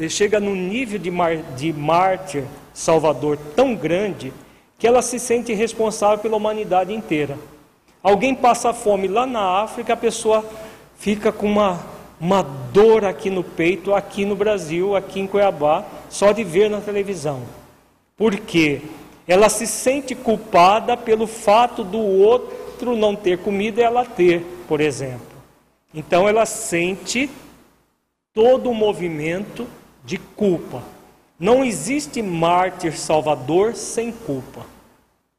chega 0.08 0.38
num 0.38 0.54
nível 0.54 0.98
de, 0.98 1.10
mar, 1.10 1.36
de 1.56 1.72
mártir 1.72 2.44
salvador 2.74 3.38
tão 3.56 3.74
grande 3.74 4.32
que 4.78 4.86
ela 4.86 5.02
se 5.02 5.18
sente 5.18 5.52
responsável 5.52 6.18
pela 6.18 6.36
humanidade 6.36 6.94
inteira. 6.94 7.36
Alguém 8.00 8.32
passa 8.34 8.72
fome 8.72 9.08
lá 9.08 9.26
na 9.26 9.60
África, 9.60 9.92
a 9.92 9.96
pessoa 9.96 10.44
fica 10.96 11.32
com 11.32 11.46
uma, 11.46 11.84
uma 12.20 12.42
dor 12.42 13.04
aqui 13.04 13.28
no 13.28 13.42
peito, 13.42 13.92
aqui 13.92 14.24
no 14.24 14.36
Brasil, 14.36 14.94
aqui 14.94 15.18
em 15.18 15.26
Cuiabá, 15.26 15.84
só 16.08 16.30
de 16.30 16.44
ver 16.44 16.70
na 16.70 16.80
televisão. 16.80 17.42
Por 18.16 18.36
quê? 18.36 18.80
Ela 19.26 19.48
se 19.48 19.66
sente 19.66 20.14
culpada 20.14 20.96
pelo 20.96 21.26
fato 21.26 21.82
do 21.82 21.98
outro 21.98 22.96
não 22.96 23.16
ter 23.16 23.38
comida 23.38 23.80
e 23.80 23.84
ela 23.84 24.04
ter, 24.04 24.44
por 24.68 24.80
exemplo. 24.80 25.26
Então 25.92 26.28
ela 26.28 26.46
sente 26.46 27.28
todo 28.32 28.70
o 28.70 28.74
movimento 28.74 29.66
de 30.04 30.18
culpa. 30.18 30.82
Não 31.38 31.64
existe 31.64 32.20
mártir 32.20 32.98
salvador 32.98 33.76
sem 33.76 34.10
culpa. 34.10 34.66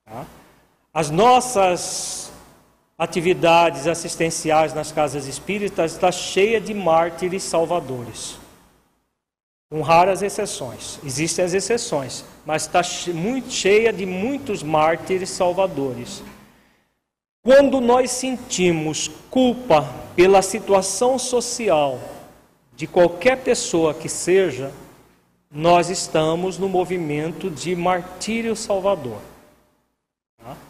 Tá? 0.05 0.25
As 0.93 1.09
nossas 1.09 2.31
atividades 2.97 3.85
assistenciais 3.85 4.73
nas 4.73 4.91
casas 4.91 5.27
espíritas 5.27 5.93
está 5.93 6.11
cheia 6.11 6.59
de 6.59 6.73
mártires 6.73 7.43
salvadores. 7.43 8.37
Com 9.69 9.81
raras 9.81 10.21
exceções. 10.21 10.99
Existem 11.03 11.45
as 11.45 11.53
exceções, 11.53 12.25
mas 12.45 12.63
está 12.63 12.81
muito 13.13 13.51
cheia 13.51 13.93
de 13.93 14.05
muitos 14.05 14.63
mártires 14.63 15.29
salvadores. 15.29 16.23
Quando 17.43 17.79
nós 17.79 18.11
sentimos 18.11 19.09
culpa 19.29 19.87
pela 20.15 20.41
situação 20.41 21.19
social 21.19 21.99
de 22.75 22.87
qualquer 22.87 23.37
pessoa 23.37 23.93
que 23.93 24.09
seja, 24.09 24.73
nós 25.51 25.89
estamos 25.89 26.59
no 26.59 26.69
movimento 26.69 27.49
de 27.49 27.75
martírio 27.75 28.55
salvador. 28.55 29.19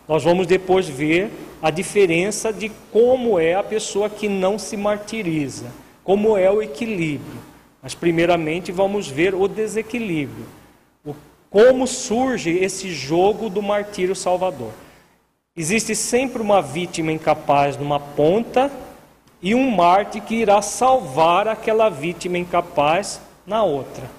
Nós 0.07 0.23
vamos 0.23 0.47
depois 0.47 0.87
ver 0.87 1.31
a 1.61 1.69
diferença 1.69 2.51
de 2.51 2.69
como 2.91 3.37
é 3.37 3.55
a 3.55 3.63
pessoa 3.63 4.09
que 4.09 4.29
não 4.29 4.57
se 4.57 4.77
martiriza, 4.77 5.67
como 6.03 6.37
é 6.37 6.49
o 6.49 6.61
equilíbrio. 6.61 7.39
Mas, 7.81 7.93
primeiramente, 7.93 8.71
vamos 8.71 9.07
ver 9.07 9.35
o 9.35 9.47
desequilíbrio, 9.47 10.45
o, 11.05 11.13
como 11.49 11.85
surge 11.85 12.49
esse 12.49 12.91
jogo 12.91 13.49
do 13.49 13.61
martírio 13.61 14.15
salvador. 14.15 14.71
Existe 15.55 15.95
sempre 15.95 16.41
uma 16.41 16.61
vítima 16.61 17.11
incapaz 17.11 17.77
numa 17.77 17.99
ponta 17.99 18.71
e 19.41 19.53
um 19.53 19.69
mártir 19.69 20.23
que 20.23 20.35
irá 20.35 20.61
salvar 20.61 21.47
aquela 21.47 21.89
vítima 21.89 22.37
incapaz 22.37 23.21
na 23.45 23.63
outra. 23.63 24.18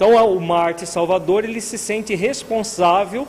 Então, 0.00 0.34
o 0.34 0.40
mártir 0.40 0.88
salvador 0.88 1.44
ele 1.44 1.60
se 1.60 1.76
sente 1.76 2.14
responsável 2.14 3.28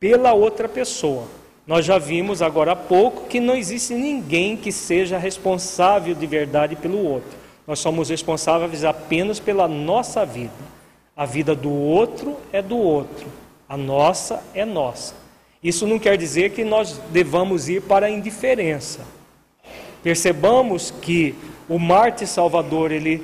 pela 0.00 0.32
outra 0.32 0.66
pessoa. 0.66 1.24
Nós 1.66 1.84
já 1.84 1.98
vimos 1.98 2.40
agora 2.40 2.72
há 2.72 2.76
pouco 2.76 3.28
que 3.28 3.38
não 3.38 3.54
existe 3.54 3.92
ninguém 3.92 4.56
que 4.56 4.72
seja 4.72 5.18
responsável 5.18 6.14
de 6.14 6.26
verdade 6.26 6.74
pelo 6.74 7.06
outro. 7.06 7.36
Nós 7.66 7.80
somos 7.80 8.08
responsáveis 8.08 8.82
apenas 8.82 9.38
pela 9.38 9.68
nossa 9.68 10.24
vida. 10.24 10.54
A 11.14 11.26
vida 11.26 11.54
do 11.54 11.70
outro 11.70 12.34
é 12.50 12.62
do 12.62 12.78
outro, 12.78 13.26
a 13.68 13.76
nossa 13.76 14.42
é 14.54 14.64
nossa. 14.64 15.14
Isso 15.62 15.86
não 15.86 15.98
quer 15.98 16.16
dizer 16.16 16.52
que 16.52 16.64
nós 16.64 16.98
devamos 17.10 17.68
ir 17.68 17.82
para 17.82 18.06
a 18.06 18.10
indiferença. 18.10 19.00
Percebamos 20.02 20.90
que 21.02 21.34
o 21.68 21.78
Marte 21.78 22.26
Salvador, 22.26 22.90
ele 22.90 23.22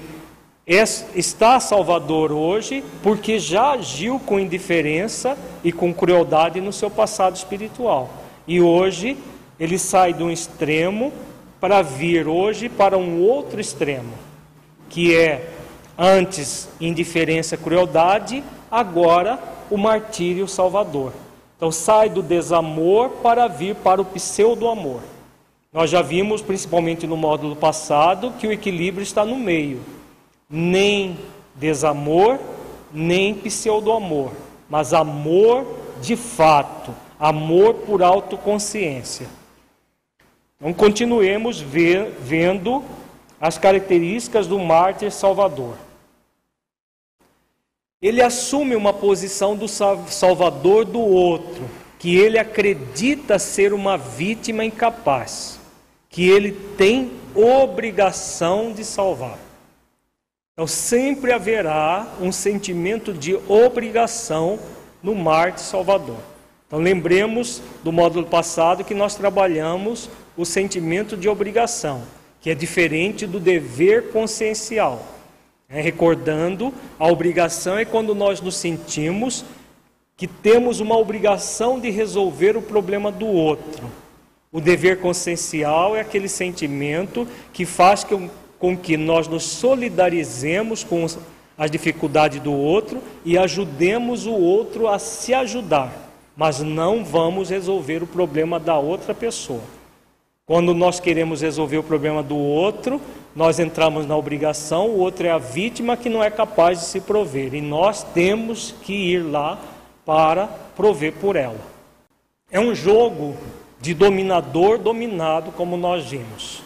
está 0.67 1.61
Salvador 1.61 2.33
hoje 2.33 2.83
porque 3.01 3.39
já 3.39 3.73
agiu 3.73 4.19
com 4.19 4.41
indiferença 4.41 5.39
e 5.63 5.71
com 5.71 5.95
crueldade 5.95 6.61
no 6.61 6.73
seu 6.73 6.91
passado 6.91 7.37
espiritual. 7.37 8.11
E 8.49 8.61
hoje 8.61 9.17
ele 9.61 9.79
sai 9.79 10.13
de 10.13 10.25
um 10.25 10.31
extremo 10.31 11.13
para 11.61 11.83
vir 11.83 12.27
hoje 12.27 12.69
para 12.69 12.99
um 12.99 13.23
outro 13.23 13.61
extremo, 13.61 14.13
que 14.91 15.17
é 15.17 15.51
antes 15.97 16.69
indiferença, 16.81 17.57
crueldade, 17.57 18.43
agora 18.71 19.39
o 19.71 19.77
martírio 19.77 20.49
salvador. 20.49 21.13
Então 21.57 21.71
sai 21.71 22.11
do 22.11 22.23
desamor 22.23 23.11
para 23.23 23.47
vir 23.47 23.77
para 23.77 24.03
o 24.03 24.05
pseudo-amor. 24.05 25.01
Nós 25.73 25.91
já 25.91 26.03
vimos, 26.03 26.43
principalmente 26.43 27.07
no 27.07 27.17
módulo 27.17 27.55
passado, 27.55 28.33
que 28.39 28.47
o 28.47 28.53
equilíbrio 28.53 29.03
está 29.03 29.25
no 29.25 29.37
meio. 29.37 29.81
Nem 30.49 31.19
desamor, 31.55 32.39
nem 32.93 33.35
pseudo-amor, 33.35 34.33
mas 34.69 34.93
amor 34.95 35.67
de 36.01 36.17
fato, 36.17 36.95
amor 37.19 37.75
por 37.75 38.03
autoconsciência. 38.03 39.27
Então 40.59 40.73
continuemos 40.73 41.61
ver, 41.61 42.13
vendo 42.21 42.85
as 43.41 43.59
características 43.59 44.47
do 44.47 44.59
mártir 44.59 45.11
salvador. 45.11 45.77
Ele 48.01 48.23
assume 48.23 48.77
uma 48.77 48.93
posição 48.93 49.57
do 49.57 49.67
salvador 49.69 50.85
do 50.85 51.01
outro, 51.01 51.69
que 51.99 52.17
ele 52.17 52.39
acredita 52.39 53.39
ser 53.39 53.73
uma 53.73 53.97
vítima 53.97 54.65
incapaz 54.65 55.59
que 56.09 56.29
ele 56.29 56.53
tem 56.79 57.13
obrigação 57.35 58.73
de 58.73 58.85
salvar. 58.85 59.39
Então 60.57 60.67
sempre 60.67 61.33
haverá 61.33 62.15
um 62.19 62.33
sentimento 62.33 63.13
de 63.13 63.39
obrigação 63.47 64.59
no 65.03 65.15
Marte 65.15 65.61
Salvador. 65.61 66.17
Então 66.67 66.79
lembremos 66.79 67.61
do 67.85 67.93
módulo 67.93 68.25
passado 68.25 68.83
que 68.83 68.95
nós 68.95 69.15
trabalhamos 69.15 70.09
o 70.35 70.47
sentimento 70.47 71.15
de 71.15 71.29
obrigação, 71.29 72.05
que 72.41 72.49
é 72.49 72.55
diferente 72.55 73.27
do 73.27 73.39
dever 73.39 74.11
consciencial. 74.13 75.07
É, 75.69 75.83
recordando, 75.83 76.73
a 76.99 77.07
obrigação 77.07 77.77
é 77.77 77.85
quando 77.85 78.15
nós 78.15 78.41
nos 78.41 78.57
sentimos 78.57 79.45
que 80.17 80.27
temos 80.27 80.81
uma 80.81 80.97
obrigação 80.97 81.79
de 81.79 81.91
resolver 81.91 82.57
o 82.57 82.63
problema 82.63 83.13
do 83.13 83.27
outro. 83.27 83.93
O 84.51 84.59
dever 84.59 85.01
consciencial 85.03 85.95
é 85.95 86.01
aquele 86.01 86.31
sentimento 86.31 87.29
que 87.53 87.67
faz 87.67 88.03
com, 88.05 88.31
com 88.59 88.77
que 88.77 88.97
nós 88.97 89.29
nos 89.29 89.45
solidarizemos 89.45 90.83
com 90.83 91.07
as 91.59 91.71
dificuldades 91.71 92.41
do 92.41 92.53
outro 92.53 93.03
e 93.25 93.39
ajudemos 93.39 94.27
o 94.27 94.35
outro 94.35 94.89
a 94.89 94.99
se 94.99 95.33
ajudar, 95.33 95.93
mas 96.37 96.61
não 96.61 97.05
vamos 97.05 97.51
resolver 97.51 98.03
o 98.03 98.07
problema 98.07 98.61
da 98.61 98.79
outra 98.79 99.15
pessoa. 99.15 99.63
Quando 100.45 100.73
nós 100.73 101.01
queremos 101.01 101.41
resolver 101.41 101.79
o 101.79 101.83
problema 101.83 102.23
do 102.23 102.37
outro, 102.37 103.01
nós 103.35 103.59
entramos 103.59 104.07
na 104.07 104.17
obrigação, 104.17 104.89
o 104.89 104.99
outro 104.99 105.27
é 105.27 105.31
a 105.31 105.39
vítima 105.39 105.97
que 105.97 106.09
não 106.09 106.23
é 106.23 106.31
capaz 106.31 106.79
de 106.79 106.85
se 106.85 107.01
prover, 107.01 107.53
e 107.55 107.61
nós 107.61 108.03
temos 108.03 108.75
que 108.83 108.93
ir 108.93 109.19
lá 109.19 109.59
para 110.05 110.47
prover 110.77 111.15
por 111.15 111.35
ela. 111.35 111.59
É 112.51 112.61
um 112.61 112.75
jogo 112.75 113.37
de 113.81 113.93
dominador 113.93 114.79
dominado, 114.79 115.51
como 115.51 115.77
nós 115.77 116.07
vimos. 116.07 116.66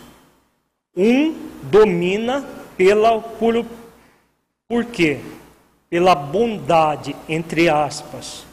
Um 0.97 1.35
domina 1.63 2.45
pela 2.77 3.21
por, 3.21 3.65
por 4.69 4.85
quê? 4.85 5.19
Pela 5.89 6.15
bondade, 6.15 7.15
entre 7.29 7.69
aspas. 7.69 8.45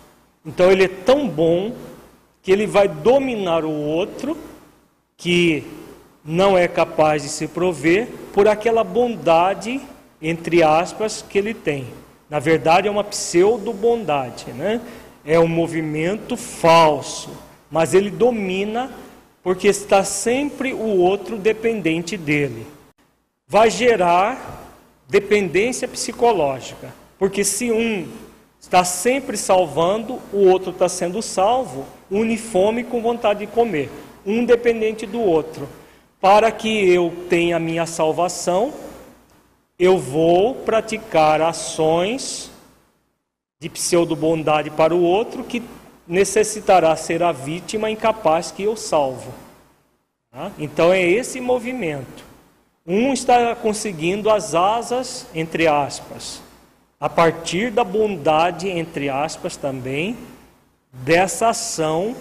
Então 0.46 0.72
ele 0.72 0.86
é 0.86 0.88
tão 0.88 1.28
bom 1.28 1.74
que 2.42 2.52
ele 2.52 2.66
vai 2.66 2.88
dominar 2.88 3.66
o 3.66 3.72
outro 3.72 4.38
que 5.16 5.64
não 6.24 6.58
é 6.58 6.68
capaz 6.68 7.24
de 7.24 7.30
se 7.30 7.48
prover 7.48 8.08
por 8.34 8.48
aquela 8.48 8.84
bondade, 8.84 9.82
entre 10.22 10.64
aspas, 10.64 11.22
que 11.28 11.38
ele 11.38 11.54
tem. 11.54 11.88
Na 12.30 12.40
verdade, 12.40 12.88
é 12.88 12.92
uma 12.92 13.04
pseudo-bondade, 13.04 14.52
né? 14.52 14.82
É 15.26 15.40
um 15.40 15.48
movimento 15.48 16.38
falso 16.38 17.48
mas 17.70 17.94
ele 17.94 18.10
domina 18.10 18.90
porque 19.48 19.70
está 19.70 20.04
sempre 20.04 20.74
o 20.74 20.98
outro 20.98 21.38
dependente 21.38 22.18
dele. 22.18 22.68
Vai 23.48 23.70
gerar 23.70 24.76
dependência 25.08 25.88
psicológica, 25.88 26.94
porque 27.18 27.46
se 27.46 27.72
um 27.72 28.10
está 28.60 28.84
sempre 28.84 29.38
salvando, 29.38 30.20
o 30.34 30.50
outro 30.50 30.72
está 30.72 30.90
sendo 30.90 31.22
salvo, 31.22 31.86
uniforme 32.12 32.84
com 32.84 33.02
vontade 33.02 33.40
de 33.40 33.48
comer, 33.48 33.90
um 34.26 34.44
dependente 34.44 35.06
do 35.06 35.22
outro. 35.22 35.70
Para 36.20 36.52
que 36.52 36.68
eu 36.94 37.14
tenha 37.30 37.56
a 37.56 37.60
minha 37.60 37.86
salvação, 37.86 38.74
eu 39.80 39.98
vou 39.98 40.56
praticar 40.56 41.42
ações 41.42 42.52
de 43.62 43.70
pseudo-bondade 43.70 44.72
para 44.72 44.94
o 44.94 45.02
outro 45.02 45.46
que 45.46 45.64
necessitará 46.08 46.96
ser 46.96 47.22
a 47.22 47.32
vítima 47.32 47.90
incapaz 47.90 48.52
que 48.52 48.64
eu 48.64 48.76
salvo. 48.76 49.34
Tá? 50.32 50.52
Então 50.58 50.94
é 50.94 51.02
esse 51.02 51.42
movimento. 51.42 52.26
Um 52.86 53.12
está 53.12 53.54
conseguindo 53.56 54.30
as 54.30 54.56
asas, 54.56 55.28
entre 55.36 55.68
aspas, 55.68 56.42
a 57.00 57.10
partir 57.10 57.70
da 57.70 57.84
bondade, 57.84 58.70
entre 58.70 59.10
aspas, 59.10 59.58
também, 59.58 60.18
dessa 60.92 61.50
ação 61.50 62.16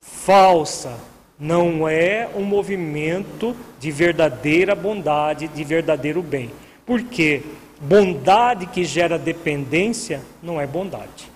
falsa, 0.00 0.96
não 1.38 1.86
é 1.86 2.28
um 2.34 2.42
movimento 2.42 3.54
de 3.78 3.90
verdadeira 3.90 4.74
bondade, 4.74 5.48
de 5.48 5.64
verdadeiro 5.64 6.22
bem. 6.22 6.50
Porque 6.86 7.42
bondade 7.80 8.66
que 8.66 8.84
gera 8.84 9.18
dependência 9.18 10.22
não 10.42 10.60
é 10.60 10.66
bondade. 10.66 11.35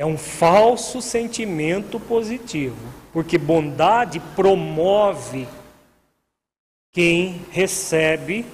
É 0.00 0.06
um 0.06 0.16
falso 0.16 1.02
sentimento 1.02 2.00
positivo, 2.00 2.74
porque 3.12 3.36
bondade 3.36 4.18
promove 4.34 5.46
quem 6.90 7.42
recebe 7.50 8.46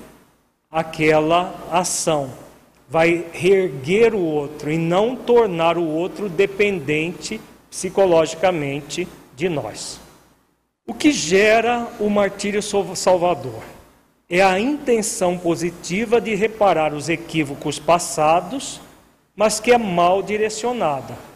aquela 0.69 1.55
ação. 1.71 2.33
Vai 2.89 3.27
reerguer 3.33 4.13
o 4.13 4.19
outro 4.19 4.73
e 4.73 4.77
não 4.77 5.15
tornar 5.15 5.79
o 5.79 5.87
outro 5.87 6.29
dependente 6.29 7.41
psicologicamente 7.71 9.07
de 9.37 9.49
nós. 9.49 10.01
O 10.85 10.93
que 10.93 11.13
gera 11.13 11.87
o 12.01 12.11
martírio 12.11 12.61
salvador? 12.61 13.63
É 14.29 14.43
a 14.43 14.59
intenção 14.59 15.39
positiva 15.39 16.21
de 16.21 16.35
reparar 16.35 16.93
os 16.93 17.09
equívocos 17.09 17.79
passados, 17.79 18.81
mas 19.37 19.61
que 19.61 19.71
é 19.71 19.79
mal 19.79 20.25
direcionada. 20.25 21.36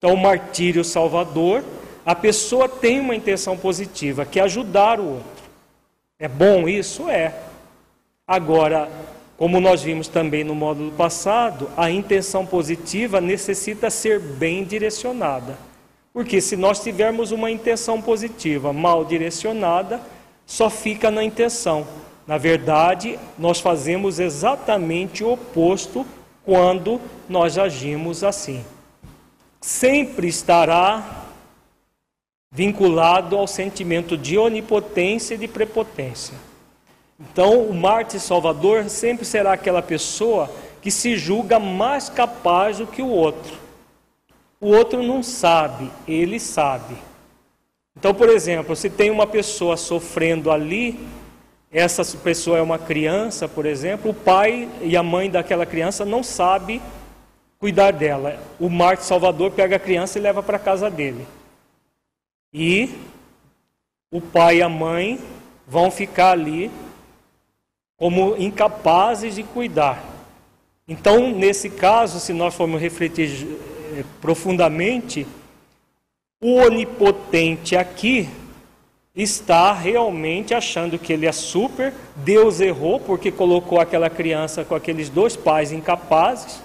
Então, 0.00 0.14
o 0.14 0.16
martírio 0.16 0.82
salvador, 0.82 1.62
a 2.06 2.14
pessoa 2.14 2.66
tem 2.66 2.98
uma 2.98 3.14
intenção 3.14 3.54
positiva, 3.54 4.24
que 4.24 4.40
é 4.40 4.42
ajudar 4.42 4.98
o 4.98 5.04
outro. 5.04 5.44
É 6.18 6.26
bom 6.26 6.66
isso? 6.66 7.06
É. 7.10 7.34
Agora, 8.26 8.88
como 9.36 9.60
nós 9.60 9.82
vimos 9.82 10.08
também 10.08 10.42
no 10.42 10.54
módulo 10.54 10.90
passado, 10.92 11.68
a 11.76 11.90
intenção 11.90 12.46
positiva 12.46 13.20
necessita 13.20 13.90
ser 13.90 14.18
bem 14.18 14.64
direcionada. 14.64 15.58
Porque 16.14 16.40
se 16.40 16.56
nós 16.56 16.82
tivermos 16.82 17.30
uma 17.30 17.50
intenção 17.50 18.00
positiva 18.00 18.72
mal 18.72 19.04
direcionada, 19.04 20.00
só 20.46 20.70
fica 20.70 21.10
na 21.10 21.22
intenção. 21.22 21.86
Na 22.26 22.38
verdade, 22.38 23.18
nós 23.38 23.60
fazemos 23.60 24.18
exatamente 24.18 25.22
o 25.22 25.32
oposto 25.32 26.06
quando 26.42 26.98
nós 27.28 27.58
agimos 27.58 28.24
assim. 28.24 28.64
Sempre 29.60 30.28
estará 30.28 31.26
vinculado 32.50 33.36
ao 33.36 33.46
sentimento 33.46 34.16
de 34.16 34.36
onipotência 34.38 35.34
e 35.34 35.38
de 35.38 35.46
prepotência. 35.46 36.34
Então, 37.18 37.62
o 37.62 37.74
Marte 37.74 38.18
Salvador 38.18 38.88
sempre 38.88 39.24
será 39.24 39.52
aquela 39.52 39.82
pessoa 39.82 40.50
que 40.80 40.90
se 40.90 41.16
julga 41.16 41.58
mais 41.58 42.08
capaz 42.08 42.78
do 42.78 42.86
que 42.86 43.02
o 43.02 43.08
outro. 43.08 43.58
O 44.60 44.68
outro 44.68 45.02
não 45.02 45.22
sabe, 45.22 45.90
ele 46.08 46.40
sabe. 46.40 46.96
Então, 47.96 48.14
por 48.14 48.28
exemplo, 48.30 48.74
se 48.74 48.88
tem 48.88 49.10
uma 49.10 49.26
pessoa 49.26 49.76
sofrendo 49.76 50.50
ali, 50.50 50.98
essa 51.70 52.04
pessoa 52.18 52.58
é 52.58 52.62
uma 52.62 52.78
criança, 52.78 53.46
por 53.46 53.66
exemplo, 53.66 54.10
o 54.10 54.14
pai 54.14 54.68
e 54.80 54.96
a 54.96 55.02
mãe 55.02 55.30
daquela 55.30 55.66
criança 55.66 56.04
não 56.04 56.22
sabe 56.22 56.80
cuidar 57.60 57.92
dela. 57.92 58.42
O 58.58 58.70
Marte 58.70 59.04
Salvador 59.04 59.52
pega 59.52 59.76
a 59.76 59.78
criança 59.78 60.18
e 60.18 60.22
leva 60.22 60.42
para 60.42 60.58
casa 60.58 60.90
dele. 60.90 61.26
E 62.52 62.92
o 64.10 64.20
pai 64.20 64.56
e 64.56 64.62
a 64.62 64.68
mãe 64.68 65.20
vão 65.68 65.90
ficar 65.90 66.32
ali 66.32 66.70
como 67.96 68.34
incapazes 68.36 69.34
de 69.34 69.42
cuidar. 69.42 70.02
Então, 70.88 71.30
nesse 71.30 71.68
caso, 71.70 72.18
se 72.18 72.32
nós 72.32 72.54
formos 72.54 72.80
refletir 72.80 73.46
eh, 73.92 74.04
profundamente, 74.20 75.26
o 76.42 76.54
onipotente 76.54 77.76
aqui 77.76 78.28
está 79.14 79.72
realmente 79.72 80.54
achando 80.54 80.98
que 80.98 81.12
ele 81.12 81.26
é 81.26 81.32
super, 81.32 81.92
Deus 82.16 82.58
errou 82.60 82.98
porque 82.98 83.30
colocou 83.30 83.78
aquela 83.78 84.08
criança 84.08 84.64
com 84.64 84.74
aqueles 84.74 85.10
dois 85.10 85.36
pais 85.36 85.70
incapazes, 85.70 86.62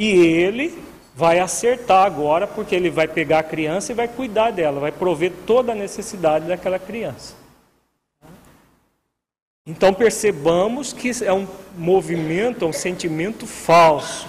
e 0.00 0.12
ele 0.12 0.82
vai 1.14 1.40
acertar 1.40 2.06
agora 2.06 2.46
porque 2.46 2.74
ele 2.74 2.88
vai 2.88 3.06
pegar 3.06 3.40
a 3.40 3.42
criança 3.42 3.92
e 3.92 3.94
vai 3.94 4.08
cuidar 4.08 4.50
dela, 4.50 4.80
vai 4.80 4.90
prover 4.90 5.30
toda 5.46 5.72
a 5.72 5.74
necessidade 5.74 6.46
daquela 6.46 6.78
criança. 6.78 7.34
Então 9.66 9.92
percebamos 9.92 10.94
que 10.94 11.10
é 11.22 11.34
um 11.34 11.46
movimento, 11.76 12.64
é 12.64 12.68
um 12.68 12.72
sentimento 12.72 13.46
falso, 13.46 14.26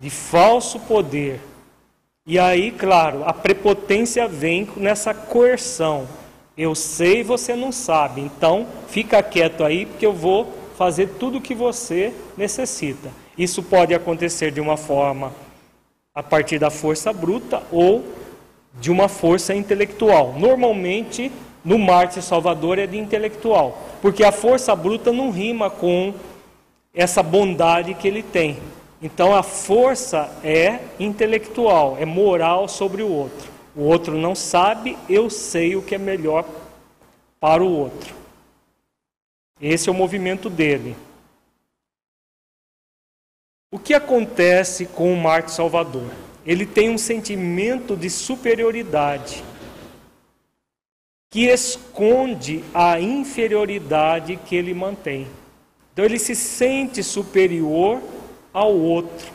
de 0.00 0.10
falso 0.10 0.80
poder. 0.80 1.40
E 2.26 2.36
aí, 2.36 2.72
claro, 2.72 3.22
a 3.24 3.32
prepotência 3.32 4.26
vem 4.26 4.68
nessa 4.76 5.14
coerção. 5.14 6.08
Eu 6.58 6.74
sei, 6.74 7.22
você 7.22 7.54
não 7.54 7.70
sabe, 7.70 8.20
então 8.20 8.66
fica 8.88 9.22
quieto 9.22 9.62
aí, 9.62 9.86
porque 9.86 10.04
eu 10.04 10.12
vou 10.12 10.52
fazer 10.76 11.10
tudo 11.20 11.38
o 11.38 11.40
que 11.40 11.54
você 11.54 12.12
necessita. 12.36 13.25
Isso 13.36 13.62
pode 13.62 13.94
acontecer 13.94 14.50
de 14.50 14.60
uma 14.60 14.76
forma 14.76 15.32
a 16.14 16.22
partir 16.22 16.58
da 16.58 16.70
força 16.70 17.12
bruta 17.12 17.62
ou 17.70 18.04
de 18.80 18.90
uma 18.90 19.08
força 19.08 19.54
intelectual. 19.54 20.34
Normalmente, 20.38 21.30
no 21.64 21.78
Marte 21.78 22.22
Salvador 22.22 22.78
é 22.78 22.86
de 22.86 22.96
intelectual, 22.96 23.78
porque 24.00 24.24
a 24.24 24.32
força 24.32 24.74
bruta 24.74 25.12
não 25.12 25.30
rima 25.30 25.68
com 25.68 26.14
essa 26.94 27.22
bondade 27.22 27.92
que 27.94 28.08
ele 28.08 28.22
tem. 28.22 28.56
Então 29.02 29.34
a 29.34 29.42
força 29.42 30.30
é 30.42 30.80
intelectual, 30.98 31.96
é 32.00 32.06
moral 32.06 32.66
sobre 32.66 33.02
o 33.02 33.08
outro. 33.08 33.50
O 33.74 33.82
outro 33.82 34.16
não 34.16 34.34
sabe, 34.34 34.96
eu 35.08 35.28
sei 35.28 35.76
o 35.76 35.82
que 35.82 35.94
é 35.94 35.98
melhor 35.98 36.46
para 37.38 37.62
o 37.62 37.70
outro. 37.70 38.14
Esse 39.60 39.88
é 39.90 39.92
o 39.92 39.94
movimento 39.94 40.48
dele. 40.48 40.96
O 43.70 43.78
que 43.78 43.94
acontece 43.94 44.86
com 44.86 45.12
o 45.12 45.16
Marte 45.16 45.50
Salvador? 45.50 46.10
Ele 46.46 46.64
tem 46.64 46.88
um 46.88 46.98
sentimento 46.98 47.96
de 47.96 48.08
superioridade 48.08 49.42
que 51.30 51.46
esconde 51.46 52.64
a 52.72 53.00
inferioridade 53.00 54.36
que 54.36 54.54
ele 54.54 54.72
mantém. 54.72 55.26
Então 55.92 56.04
ele 56.04 56.18
se 56.18 56.36
sente 56.36 57.02
superior 57.02 58.00
ao 58.52 58.72
outro. 58.72 59.32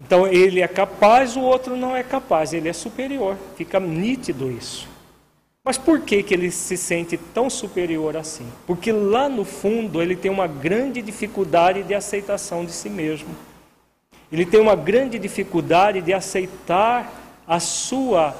Então 0.00 0.26
ele 0.26 0.60
é 0.60 0.68
capaz, 0.68 1.36
o 1.36 1.40
outro 1.40 1.74
não 1.74 1.96
é 1.96 2.02
capaz, 2.02 2.52
ele 2.52 2.68
é 2.68 2.72
superior. 2.72 3.38
Fica 3.56 3.80
nítido 3.80 4.50
isso. 4.50 4.86
Mas 5.66 5.76
por 5.76 6.02
que, 6.02 6.22
que 6.22 6.32
ele 6.32 6.52
se 6.52 6.76
sente 6.76 7.16
tão 7.34 7.50
superior 7.50 8.16
assim? 8.16 8.46
Porque 8.68 8.92
lá 8.92 9.28
no 9.28 9.44
fundo 9.44 10.00
ele 10.00 10.14
tem 10.14 10.30
uma 10.30 10.46
grande 10.46 11.02
dificuldade 11.02 11.82
de 11.82 11.92
aceitação 11.92 12.64
de 12.64 12.70
si 12.70 12.88
mesmo. 12.88 13.30
Ele 14.30 14.46
tem 14.46 14.60
uma 14.60 14.76
grande 14.76 15.18
dificuldade 15.18 16.00
de 16.00 16.12
aceitar 16.12 17.42
a 17.48 17.58
sua 17.58 18.32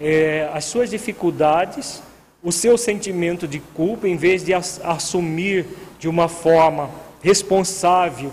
é, 0.00 0.48
as 0.54 0.64
suas 0.64 0.88
dificuldades, 0.88 2.02
o 2.42 2.50
seu 2.50 2.78
sentimento 2.78 3.46
de 3.46 3.60
culpa, 3.60 4.08
em 4.08 4.16
vez 4.16 4.42
de 4.42 4.54
assumir 4.54 5.66
de 5.98 6.08
uma 6.08 6.26
forma 6.26 6.88
responsável 7.22 8.32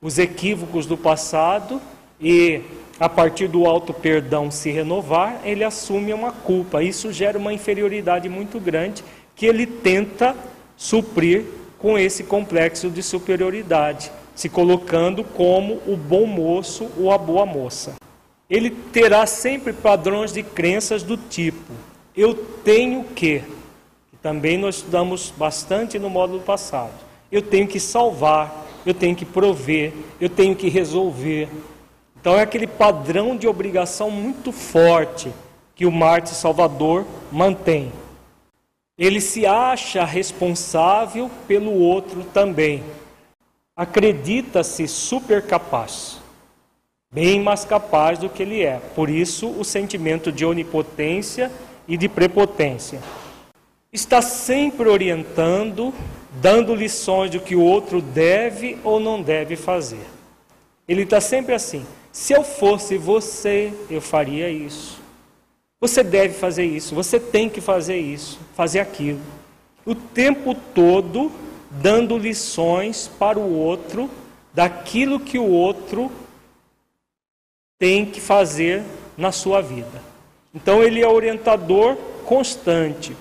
os 0.00 0.16
equívocos 0.16 0.86
do 0.86 0.96
passado 0.96 1.82
e 2.20 2.62
a 2.98 3.08
partir 3.08 3.48
do 3.48 3.66
alto 3.66 3.92
perdão 3.92 4.50
se 4.50 4.70
renovar, 4.70 5.40
ele 5.44 5.64
assume 5.64 6.12
uma 6.12 6.32
culpa. 6.32 6.82
Isso 6.82 7.12
gera 7.12 7.38
uma 7.38 7.52
inferioridade 7.52 8.28
muito 8.28 8.60
grande 8.60 9.02
que 9.34 9.46
ele 9.46 9.66
tenta 9.66 10.36
suprir 10.76 11.44
com 11.78 11.98
esse 11.98 12.24
complexo 12.24 12.88
de 12.88 13.02
superioridade, 13.02 14.10
se 14.34 14.48
colocando 14.48 15.24
como 15.24 15.80
o 15.86 15.96
bom 15.96 16.26
moço 16.26 16.88
ou 16.96 17.10
a 17.10 17.18
boa 17.18 17.44
moça 17.44 17.94
ele 18.48 18.70
terá 18.70 19.26
sempre 19.26 19.72
padrões 19.72 20.32
de 20.32 20.42
crenças 20.42 21.02
do 21.02 21.16
tipo: 21.16 21.72
eu 22.16 22.34
tenho 22.34 23.04
que, 23.04 23.40
que 23.40 24.16
também 24.22 24.58
nós 24.58 24.76
estudamos 24.76 25.32
bastante 25.36 25.98
no 25.98 26.10
módulo 26.10 26.40
passado. 26.40 26.92
Eu 27.32 27.42
tenho 27.42 27.66
que 27.66 27.80
salvar, 27.80 28.66
eu 28.86 28.94
tenho 28.94 29.16
que 29.16 29.24
prover, 29.24 29.92
eu 30.20 30.28
tenho 30.28 30.54
que 30.54 30.68
resolver. 30.68 31.48
Então 32.24 32.38
é 32.38 32.40
aquele 32.40 32.66
padrão 32.66 33.36
de 33.36 33.46
obrigação 33.46 34.10
muito 34.10 34.50
forte 34.50 35.30
que 35.74 35.84
o 35.84 35.92
Marte 35.92 36.30
Salvador 36.30 37.04
mantém. 37.30 37.92
Ele 38.96 39.20
se 39.20 39.44
acha 39.44 40.06
responsável 40.06 41.30
pelo 41.46 41.74
outro 41.74 42.24
também. 42.24 42.82
Acredita-se 43.76 44.88
super 44.88 45.42
capaz 45.42 46.24
bem 47.12 47.40
mais 47.40 47.62
capaz 47.64 48.18
do 48.18 48.30
que 48.30 48.42
ele 48.42 48.62
é. 48.62 48.80
Por 48.96 49.08
isso, 49.08 49.48
o 49.48 49.62
sentimento 49.62 50.32
de 50.32 50.44
onipotência 50.44 51.52
e 51.86 51.96
de 51.96 52.08
prepotência. 52.08 53.00
Está 53.92 54.20
sempre 54.20 54.88
orientando, 54.88 55.94
dando 56.42 56.74
lições 56.74 57.30
do 57.30 57.38
que 57.38 57.54
o 57.54 57.62
outro 57.62 58.00
deve 58.02 58.78
ou 58.82 58.98
não 58.98 59.22
deve 59.22 59.54
fazer. 59.54 60.04
Ele 60.88 61.02
está 61.02 61.20
sempre 61.20 61.54
assim: 61.54 61.86
se 62.14 62.32
eu 62.32 62.44
fosse 62.44 62.96
você, 62.96 63.74
eu 63.90 64.00
faria 64.00 64.48
isso. 64.48 65.00
Você 65.80 66.00
deve 66.04 66.32
fazer 66.32 66.64
isso, 66.64 66.94
você 66.94 67.18
tem 67.18 67.50
que 67.50 67.60
fazer 67.60 67.96
isso, 67.96 68.38
fazer 68.54 68.78
aquilo. 68.78 69.18
O 69.84 69.96
tempo 69.96 70.54
todo 70.54 71.32
dando 71.72 72.16
lições 72.16 73.10
para 73.18 73.36
o 73.36 73.58
outro 73.58 74.08
daquilo 74.54 75.18
que 75.18 75.40
o 75.40 75.50
outro 75.50 76.08
tem 77.80 78.06
que 78.06 78.20
fazer 78.20 78.84
na 79.18 79.32
sua 79.32 79.60
vida. 79.60 80.00
Então 80.54 80.84
ele 80.84 81.02
é 81.02 81.08
orientador 81.08 81.96
constante. 82.24 83.16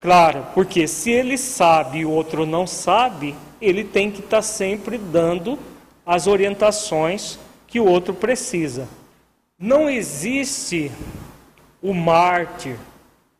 Claro, 0.00 0.46
porque 0.54 0.88
se 0.88 1.10
ele 1.10 1.36
sabe 1.36 1.98
e 1.98 2.06
o 2.06 2.10
outro 2.10 2.46
não 2.46 2.66
sabe, 2.66 3.36
ele 3.60 3.84
tem 3.84 4.10
que 4.10 4.20
estar 4.20 4.40
sempre 4.40 4.96
dando 4.96 5.58
as 6.06 6.26
orientações 6.26 7.38
que 7.70 7.80
o 7.80 7.86
outro 7.86 8.12
precisa. 8.12 8.86
Não 9.58 9.88
existe 9.88 10.90
o 11.80 11.94
mártir 11.94 12.76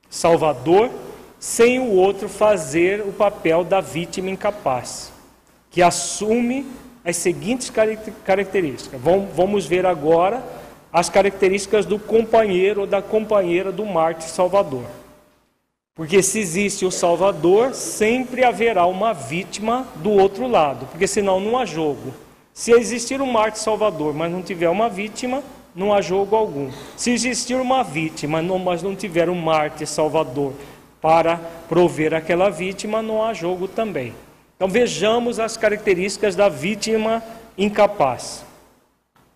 salvador 0.08 0.90
sem 1.38 1.78
o 1.78 1.90
outro 1.92 2.28
fazer 2.28 3.00
o 3.00 3.12
papel 3.12 3.64
da 3.64 3.80
vítima 3.80 4.30
incapaz, 4.30 5.12
que 5.70 5.82
assume 5.82 6.66
as 7.04 7.16
seguintes 7.16 7.70
características. 8.24 9.00
Vamos 9.34 9.66
ver 9.66 9.84
agora 9.84 10.44
as 10.92 11.08
características 11.08 11.86
do 11.86 11.98
companheiro 11.98 12.82
ou 12.82 12.86
da 12.86 13.00
companheira 13.02 13.72
do 13.72 13.84
mártir 13.84 14.28
salvador. 14.28 14.84
Porque 15.94 16.22
se 16.22 16.38
existe 16.38 16.86
o 16.86 16.90
Salvador, 16.90 17.74
sempre 17.74 18.44
haverá 18.44 18.86
uma 18.86 19.12
vítima 19.12 19.86
do 19.96 20.10
outro 20.10 20.46
lado, 20.46 20.86
porque 20.86 21.06
senão 21.06 21.40
não 21.40 21.58
há 21.58 21.66
jogo. 21.66 22.14
Se 22.53 22.72
existir 22.72 23.20
um 23.20 23.30
mártir 23.30 23.62
salvador, 23.62 24.12
mas 24.14 24.30
não 24.30 24.42
tiver 24.42 24.68
uma 24.68 24.88
vítima, 24.88 25.42
não 25.74 25.92
há 25.92 26.01
jogo 26.01 26.36
algum. 26.36 26.70
Se 26.96 27.11
existir 27.11 27.55
uma 27.55 27.82
vítima, 27.82 28.42
mas 28.42 28.82
não 28.82 28.94
tiver 28.94 29.30
um 29.30 29.34
mártir 29.34 29.86
salvador 29.86 30.53
para 31.01 31.38
prover 31.68 32.12
aquela 32.12 32.51
vítima, 32.51 33.01
não 33.01 33.22
há 33.22 33.32
jogo 33.32 33.66
também. 33.66 34.12
Então 34.57 34.68
vejamos 34.68 35.40
as 35.40 35.57
características 35.57 36.36
da 36.36 36.48
vítima 36.48 37.22
incapaz. 37.57 38.44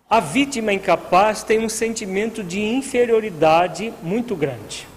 A 0.07 0.19
vítima 0.19 0.71
incapaz 0.71 1.41
tem 1.41 1.59
um 1.59 1.69
sentimento 1.69 2.43
de 2.43 2.61
inferioridade 2.61 3.91
muito 4.03 4.35
grande. 4.35 4.87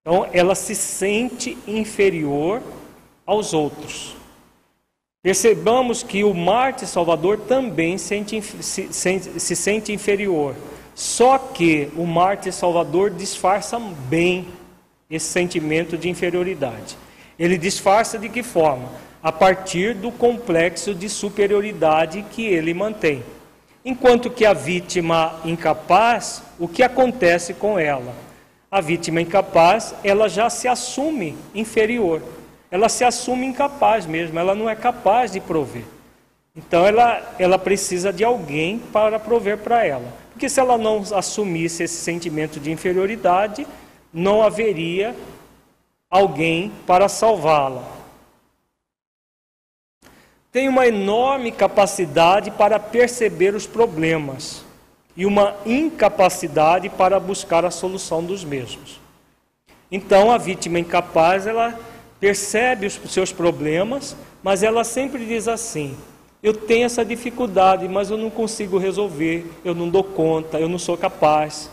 Então 0.00 0.26
ela 0.32 0.54
se 0.54 0.74
sente 0.74 1.58
inferior 1.66 2.62
aos 3.26 3.52
outros. 3.52 4.15
Percebamos 5.26 6.04
que 6.04 6.22
o 6.22 6.32
Marte 6.32 6.86
Salvador 6.86 7.36
também 7.48 7.98
sente, 7.98 8.40
se, 8.40 8.92
se, 8.92 9.40
se 9.40 9.56
sente 9.56 9.92
inferior. 9.92 10.54
Só 10.94 11.36
que 11.36 11.88
o 11.96 12.06
Marte 12.06 12.52
Salvador 12.52 13.10
disfarça 13.10 13.76
bem 14.08 14.46
esse 15.10 15.26
sentimento 15.26 15.98
de 15.98 16.08
inferioridade. 16.08 16.96
Ele 17.36 17.58
disfarça 17.58 18.16
de 18.20 18.28
que 18.28 18.40
forma? 18.40 18.88
A 19.20 19.32
partir 19.32 19.94
do 19.94 20.12
complexo 20.12 20.94
de 20.94 21.08
superioridade 21.08 22.24
que 22.30 22.46
ele 22.46 22.72
mantém. 22.72 23.24
Enquanto 23.84 24.30
que 24.30 24.46
a 24.46 24.52
vítima 24.52 25.40
incapaz, 25.44 26.40
o 26.56 26.68
que 26.68 26.84
acontece 26.84 27.52
com 27.52 27.76
ela? 27.76 28.14
A 28.70 28.80
vítima 28.80 29.20
incapaz, 29.20 29.92
ela 30.04 30.28
já 30.28 30.48
se 30.48 30.68
assume 30.68 31.36
inferior. 31.52 32.22
Ela 32.70 32.88
se 32.88 33.04
assume 33.04 33.46
incapaz 33.46 34.06
mesmo, 34.06 34.38
ela 34.38 34.54
não 34.54 34.68
é 34.68 34.74
capaz 34.74 35.32
de 35.32 35.40
prover. 35.40 35.84
Então 36.54 36.86
ela, 36.86 37.34
ela 37.38 37.58
precisa 37.58 38.12
de 38.12 38.24
alguém 38.24 38.78
para 38.78 39.18
prover 39.18 39.58
para 39.58 39.84
ela. 39.84 40.12
Porque 40.32 40.48
se 40.48 40.58
ela 40.58 40.76
não 40.76 41.02
assumisse 41.14 41.82
esse 41.82 41.96
sentimento 41.96 42.58
de 42.58 42.70
inferioridade, 42.70 43.66
não 44.12 44.42
haveria 44.42 45.14
alguém 46.10 46.72
para 46.86 47.08
salvá-la. 47.08 47.84
Tem 50.50 50.68
uma 50.68 50.86
enorme 50.86 51.52
capacidade 51.52 52.50
para 52.50 52.78
perceber 52.78 53.54
os 53.54 53.66
problemas 53.66 54.64
e 55.14 55.26
uma 55.26 55.54
incapacidade 55.66 56.88
para 56.88 57.20
buscar 57.20 57.64
a 57.64 57.70
solução 57.70 58.24
dos 58.24 58.42
mesmos. 58.42 58.98
Então, 59.90 60.32
a 60.32 60.38
vítima 60.38 60.78
incapaz, 60.78 61.46
ela 61.46 61.78
percebe 62.18 62.86
os 62.86 63.00
seus 63.12 63.32
problemas, 63.32 64.16
mas 64.42 64.62
ela 64.62 64.84
sempre 64.84 65.24
diz 65.24 65.48
assim: 65.48 65.96
eu 66.42 66.54
tenho 66.54 66.86
essa 66.86 67.04
dificuldade, 67.04 67.88
mas 67.88 68.10
eu 68.10 68.16
não 68.16 68.30
consigo 68.30 68.78
resolver, 68.78 69.50
eu 69.64 69.74
não 69.74 69.88
dou 69.88 70.04
conta, 70.04 70.58
eu 70.58 70.68
não 70.68 70.78
sou 70.78 70.96
capaz 70.96 71.70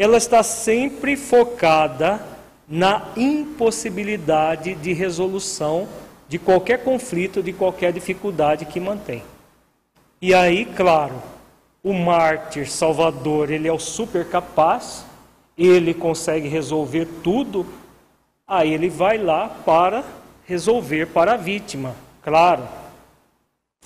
ela 0.00 0.16
está 0.16 0.42
sempre 0.42 1.14
focada 1.14 2.24
na 2.66 3.08
impossibilidade 3.14 4.74
de 4.76 4.94
resolução 4.94 5.86
de 6.26 6.38
qualquer 6.38 6.82
conflito, 6.82 7.42
de 7.42 7.52
qualquer 7.52 7.92
dificuldade 7.92 8.64
que 8.64 8.80
mantém. 8.80 9.22
E 10.18 10.32
aí, 10.32 10.64
claro, 10.64 11.22
o 11.84 11.92
mártir 11.92 12.70
salvador, 12.70 13.50
ele 13.50 13.68
é 13.68 13.72
o 13.74 13.78
super 13.78 14.24
capaz, 14.24 15.04
ele 15.58 15.92
consegue 15.92 16.48
resolver 16.48 17.06
tudo, 17.22 17.66
aí 18.50 18.74
ele 18.74 18.90
vai 18.90 19.16
lá 19.16 19.48
para 19.64 20.04
resolver 20.46 21.06
para 21.06 21.32
a 21.32 21.36
vítima, 21.38 21.94
claro. 22.22 22.68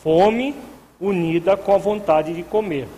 Fome 0.01 0.57
unida 1.01 1.57
com 1.57 1.73
a 1.73 1.79
vontade 1.79 2.35
de 2.35 2.43
comer 2.43 2.89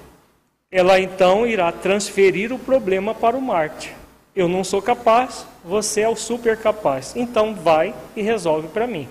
ela 0.70 0.98
então 1.00 1.46
irá 1.46 1.70
transferir 1.70 2.52
o 2.52 2.58
problema 2.58 3.14
para 3.14 3.36
o 3.36 3.40
Marte. 3.40 3.94
Eu 4.34 4.48
não 4.48 4.62
sou 4.62 4.82
capaz, 4.82 5.46
você 5.64 6.02
é 6.02 6.08
o 6.08 6.16
super 6.16 6.58
capaz. 6.58 7.14
Então 7.16 7.54
vai 7.54 7.94
e 8.14 8.20
resolve 8.20 8.68
para 8.68 8.86
mim. 8.86 9.08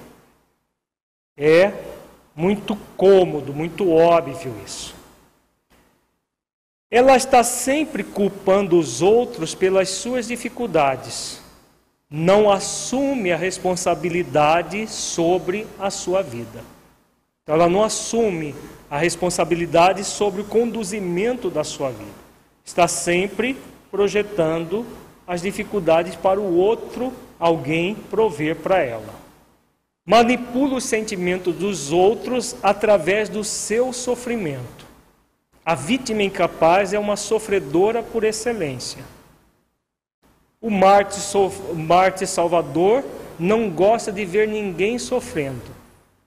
É 1.37 1.73
muito 2.35 2.77
cômodo, 2.95 3.53
muito 3.53 3.91
óbvio 3.91 4.53
isso. 4.63 4.93
Ela 6.91 7.17
está 7.17 7.43
sempre 7.43 8.03
culpando 8.03 8.77
os 8.77 9.01
outros 9.01 9.55
pelas 9.55 9.89
suas 9.89 10.27
dificuldades. 10.27 11.41
Não 12.09 12.51
assume 12.51 13.31
a 13.31 13.37
responsabilidade 13.37 14.87
sobre 14.87 15.65
a 15.79 15.89
sua 15.89 16.21
vida. 16.21 16.63
Ela 17.47 17.67
não 17.67 17.83
assume 17.83 18.53
a 18.89 18.97
responsabilidade 18.97 20.03
sobre 20.03 20.41
o 20.41 20.45
conduzimento 20.45 21.49
da 21.49 21.63
sua 21.63 21.89
vida. 21.89 22.25
Está 22.63 22.87
sempre 22.87 23.57
projetando 23.89 24.85
as 25.27 25.41
dificuldades 25.41 26.15
para 26.15 26.39
o 26.39 26.55
outro, 26.55 27.11
alguém 27.39 27.95
prover 27.95 28.55
para 28.55 28.79
ela. 28.79 29.13
Manipula 30.05 30.75
os 30.75 30.83
sentimentos 30.83 31.55
dos 31.55 31.91
outros 31.91 32.55
através 32.61 33.29
do 33.29 33.43
seu 33.43 33.91
sofrimento. 33.91 34.85
A 35.65 35.73
vítima 35.73 36.21
incapaz 36.21 36.93
é 36.93 36.99
uma 36.99 37.15
sofredora 37.15 38.03
por 38.03 38.23
excelência. 38.23 39.03
O 40.65 40.71
Marte, 40.71 41.19
Marte 41.75 42.25
Salvador 42.25 43.03
não 43.37 43.69
gosta 43.69 44.11
de 44.11 44.25
ver 44.25 44.47
ninguém 44.47 44.97
sofrendo. 44.97 45.61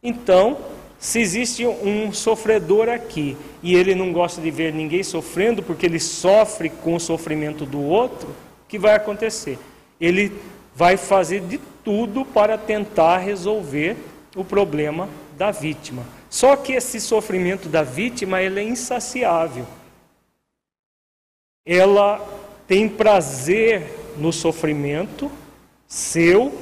Então, 0.00 0.56
se 0.96 1.18
existe 1.18 1.66
um 1.66 2.12
sofredor 2.12 2.88
aqui 2.88 3.36
e 3.60 3.74
ele 3.74 3.96
não 3.96 4.12
gosta 4.12 4.40
de 4.40 4.48
ver 4.48 4.72
ninguém 4.72 5.02
sofrendo 5.02 5.60
porque 5.60 5.86
ele 5.86 5.98
sofre 5.98 6.70
com 6.70 6.94
o 6.94 7.00
sofrimento 7.00 7.66
do 7.66 7.82
outro, 7.82 8.28
o 8.28 8.68
que 8.68 8.78
vai 8.78 8.94
acontecer? 8.94 9.58
Ele 10.00 10.32
vai 10.72 10.96
fazer 10.96 11.40
de 11.40 11.58
tudo 11.82 12.24
para 12.24 12.56
tentar 12.56 13.18
resolver 13.18 13.96
o 14.36 14.44
problema 14.44 15.08
da 15.36 15.50
vítima. 15.50 16.04
Só 16.30 16.54
que 16.54 16.74
esse 16.74 17.00
sofrimento 17.00 17.68
da 17.68 17.82
vítima 17.82 18.40
ele 18.40 18.60
é 18.60 18.62
insaciável. 18.62 19.66
Ela 21.66 22.24
tem 22.68 22.88
prazer 22.88 23.97
no 24.18 24.32
sofrimento 24.32 25.30
seu 25.86 26.52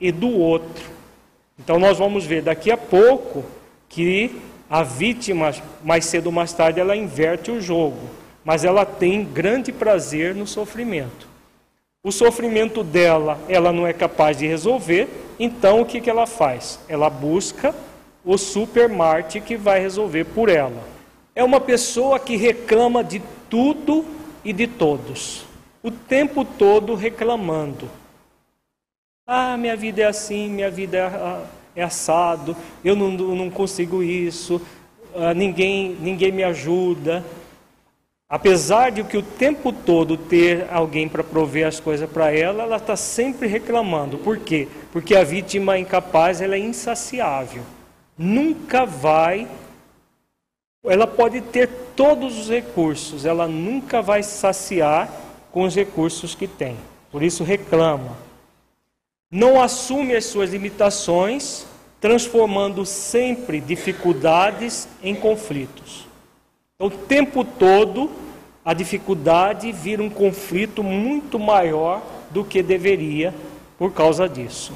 e 0.00 0.10
do 0.10 0.30
outro. 0.30 0.84
Então 1.58 1.78
nós 1.78 1.98
vamos 1.98 2.24
ver 2.24 2.42
daqui 2.42 2.70
a 2.70 2.76
pouco 2.76 3.44
que 3.88 4.40
a 4.68 4.82
vítima, 4.82 5.52
mais 5.84 6.06
cedo 6.06 6.26
ou 6.26 6.32
mais 6.32 6.52
tarde, 6.52 6.80
ela 6.80 6.96
inverte 6.96 7.50
o 7.50 7.60
jogo, 7.60 8.08
mas 8.44 8.64
ela 8.64 8.86
tem 8.86 9.24
grande 9.24 9.72
prazer 9.72 10.34
no 10.34 10.46
sofrimento. 10.46 11.28
O 12.02 12.10
sofrimento 12.10 12.82
dela, 12.82 13.38
ela 13.48 13.72
não 13.72 13.86
é 13.86 13.92
capaz 13.92 14.38
de 14.38 14.46
resolver, 14.46 15.08
então 15.38 15.82
o 15.82 15.84
que, 15.84 16.00
que 16.00 16.08
ela 16.08 16.26
faz? 16.26 16.78
Ela 16.88 17.10
busca 17.10 17.74
o 18.24 18.38
super 18.38 18.88
Marte 18.88 19.40
que 19.40 19.56
vai 19.56 19.80
resolver 19.80 20.24
por 20.24 20.48
ela. 20.48 20.82
É 21.34 21.44
uma 21.44 21.60
pessoa 21.60 22.18
que 22.18 22.36
reclama 22.36 23.04
de 23.04 23.20
tudo 23.50 24.04
e 24.44 24.52
de 24.52 24.66
todos, 24.66 25.44
o 25.82 25.90
tempo 25.90 26.44
todo 26.44 26.94
reclamando. 26.94 27.88
Ah, 29.26 29.56
minha 29.56 29.76
vida 29.76 30.02
é 30.02 30.06
assim, 30.06 30.48
minha 30.48 30.70
vida 30.70 30.96
é 30.98 31.60
é 31.74 31.82
assado, 31.82 32.56
eu 32.84 32.96
não, 32.96 33.10
não 33.10 33.50
consigo 33.50 34.02
isso, 34.02 34.60
uh, 35.14 35.34
ninguém, 35.34 35.96
ninguém 36.00 36.32
me 36.32 36.42
ajuda. 36.42 37.24
Apesar 38.28 38.90
de 38.90 39.02
que 39.02 39.16
o 39.16 39.22
tempo 39.22 39.72
todo 39.72 40.16
ter 40.16 40.68
alguém 40.70 41.08
para 41.08 41.24
prover 41.24 41.66
as 41.66 41.80
coisas 41.80 42.08
para 42.08 42.30
ela, 42.30 42.62
ela 42.62 42.76
está 42.76 42.94
sempre 42.94 43.48
reclamando. 43.48 44.18
Por 44.18 44.38
quê? 44.38 44.68
Porque 44.92 45.16
a 45.16 45.24
vítima 45.24 45.78
incapaz 45.78 46.40
ela 46.40 46.54
é 46.54 46.58
insaciável. 46.58 47.62
Nunca 48.16 48.84
vai. 48.84 49.48
Ela 50.84 51.08
pode 51.08 51.40
ter 51.40 51.68
todos 51.96 52.38
os 52.38 52.48
recursos, 52.48 53.26
ela 53.26 53.46
nunca 53.46 54.00
vai 54.00 54.22
saciar 54.22 55.10
com 55.52 55.62
os 55.64 55.74
recursos 55.74 56.34
que 56.34 56.46
tem. 56.46 56.76
Por 57.10 57.22
isso 57.22 57.44
reclama. 57.44 58.16
Não 59.30 59.60
assume 59.60 60.14
as 60.14 60.24
suas 60.24 60.50
limitações, 60.50 61.66
transformando 62.00 62.84
sempre 62.84 63.60
dificuldades 63.60 64.88
em 65.02 65.14
conflitos. 65.14 66.06
Então, 66.74 66.88
o 66.88 67.06
tempo 67.06 67.44
todo, 67.44 68.10
a 68.64 68.72
dificuldade 68.72 69.70
vira 69.70 70.02
um 70.02 70.10
conflito 70.10 70.82
muito 70.82 71.38
maior 71.38 72.02
do 72.30 72.44
que 72.44 72.62
deveria 72.62 73.34
por 73.78 73.92
causa 73.92 74.28
disso. 74.28 74.72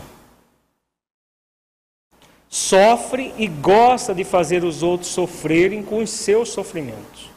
Sofre 2.48 3.34
e 3.36 3.48
gosta 3.48 4.14
de 4.14 4.22
fazer 4.22 4.62
os 4.62 4.82
outros 4.82 5.10
sofrerem 5.10 5.82
com 5.82 5.98
os 5.98 6.10
seus 6.10 6.50
sofrimentos. 6.50 7.30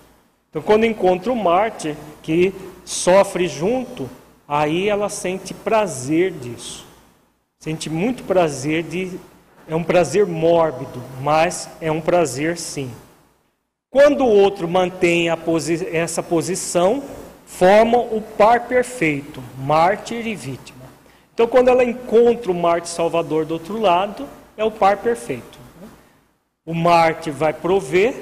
Então, 0.50 0.62
quando 0.62 0.86
encontra 0.86 1.32
o 1.32 1.36
mártir 1.36 1.96
que 2.22 2.54
sofre 2.88 3.50
junto, 3.50 4.10
aí 4.48 4.88
ela 4.88 5.10
sente 5.10 5.54
prazer 5.54 6.32
disso. 6.32 6.86
Sente 7.60 7.90
muito 7.90 8.24
prazer 8.24 8.84
de. 8.84 9.20
É 9.68 9.76
um 9.76 9.84
prazer 9.84 10.26
mórbido, 10.26 11.04
mas 11.22 11.70
é 11.82 11.92
um 11.92 12.00
prazer 12.00 12.58
sim. 12.58 12.90
Quando 13.90 14.24
o 14.24 14.30
outro 14.30 14.68
mantém 14.68 15.28
posi 15.44 15.86
essa 15.92 16.24
posição, 16.24 17.04
formam 17.46 18.02
o 18.16 18.22
par 18.22 18.62
perfeito, 18.68 19.44
mártir 19.58 20.26
e 20.26 20.34
vítima. 20.34 20.86
Então, 21.34 21.46
quando 21.46 21.68
ela 21.68 21.84
encontra 21.84 22.50
o 22.50 22.56
mártir 22.56 22.92
salvador 22.92 23.44
do 23.44 23.56
outro 23.56 23.80
lado, 23.80 24.28
é 24.56 24.64
o 24.64 24.72
par 24.72 24.98
perfeito. 24.98 25.60
O 26.66 26.74
mártir 26.74 27.34
vai 27.34 27.52
prover 27.52 28.16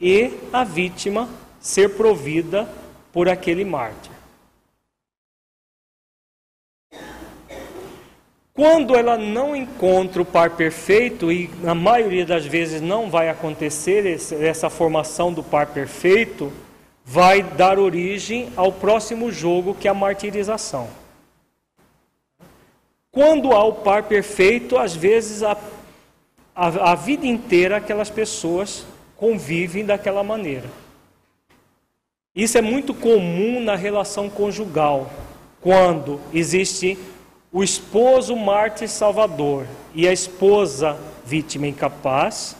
e 0.00 0.38
a 0.52 0.62
vítima 0.62 1.28
ser 1.58 1.96
provida 1.96 2.68
por 3.14 3.28
aquele 3.28 3.64
mártir. 3.64 4.10
Quando 8.52 8.94
ela 8.96 9.16
não 9.16 9.54
encontra 9.54 10.20
o 10.20 10.24
par 10.24 10.50
perfeito, 10.50 11.30
e 11.30 11.48
na 11.60 11.74
maioria 11.74 12.26
das 12.26 12.44
vezes 12.44 12.80
não 12.80 13.08
vai 13.08 13.28
acontecer 13.28 14.06
essa 14.40 14.68
formação 14.68 15.32
do 15.32 15.42
par 15.42 15.68
perfeito, 15.68 16.52
vai 17.04 17.42
dar 17.42 17.78
origem 17.78 18.52
ao 18.56 18.72
próximo 18.72 19.30
jogo, 19.30 19.74
que 19.74 19.86
é 19.86 19.90
a 19.90 19.94
martirização. 19.94 20.88
Quando 23.10 23.52
há 23.52 23.64
o 23.64 23.74
par 23.74 24.04
perfeito, 24.04 24.76
às 24.76 24.94
vezes 24.94 25.42
a, 25.42 25.56
a, 26.54 26.92
a 26.92 26.94
vida 26.94 27.26
inteira 27.26 27.76
aquelas 27.76 28.10
pessoas 28.10 28.84
convivem 29.16 29.84
daquela 29.84 30.22
maneira. 30.22 30.83
Isso 32.34 32.58
é 32.58 32.60
muito 32.60 32.92
comum 32.92 33.62
na 33.62 33.76
relação 33.76 34.28
conjugal, 34.28 35.08
quando 35.60 36.20
existe 36.32 36.98
o 37.52 37.62
esposo 37.62 38.34
mártir 38.34 38.88
salvador 38.88 39.68
e 39.94 40.08
a 40.08 40.12
esposa 40.12 40.98
vítima 41.24 41.68
incapaz. 41.68 42.56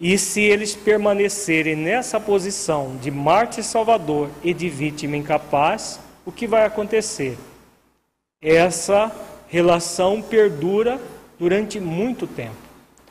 E 0.00 0.16
se 0.16 0.40
eles 0.40 0.76
permanecerem 0.76 1.74
nessa 1.74 2.20
posição 2.20 2.96
de 2.98 3.10
mártir 3.10 3.64
salvador 3.64 4.30
e 4.44 4.54
de 4.54 4.68
vítima 4.68 5.16
incapaz, 5.16 5.98
o 6.24 6.30
que 6.30 6.46
vai 6.46 6.64
acontecer? 6.64 7.36
Essa 8.40 9.10
relação 9.48 10.22
perdura 10.22 11.00
durante 11.40 11.80
muito 11.80 12.24
tempo. 12.28 12.54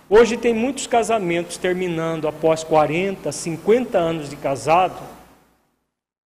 Hoje 0.09 0.37
tem 0.37 0.53
muitos 0.53 0.87
casamentos 0.87 1.57
terminando 1.57 2.29
após 2.29 2.63
40, 2.63 3.29
50 3.29 3.97
anos 3.97 4.29
de 4.29 4.37
casado. 4.37 5.16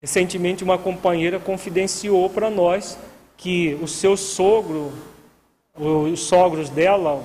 Recentemente 0.02 0.64
uma 0.64 0.78
companheira 0.78 1.40
confidenciou 1.40 2.30
para 2.30 2.50
nós 2.50 2.98
que 3.36 3.78
o 3.82 3.88
seu 3.88 4.16
sogro, 4.16 4.94
os 5.76 6.22
sogros 6.22 6.70
dela, 6.70 7.22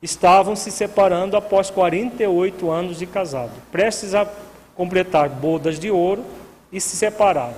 estavam 0.00 0.56
se 0.56 0.70
separando 0.70 1.36
após 1.36 1.68
48 1.68 2.70
anos 2.70 2.98
de 2.98 3.06
casado, 3.06 3.52
prestes 3.70 4.14
a 4.14 4.26
completar 4.74 5.28
bodas 5.28 5.78
de 5.78 5.90
ouro 5.90 6.24
e 6.72 6.80
se 6.80 6.96
separaram. 6.96 7.56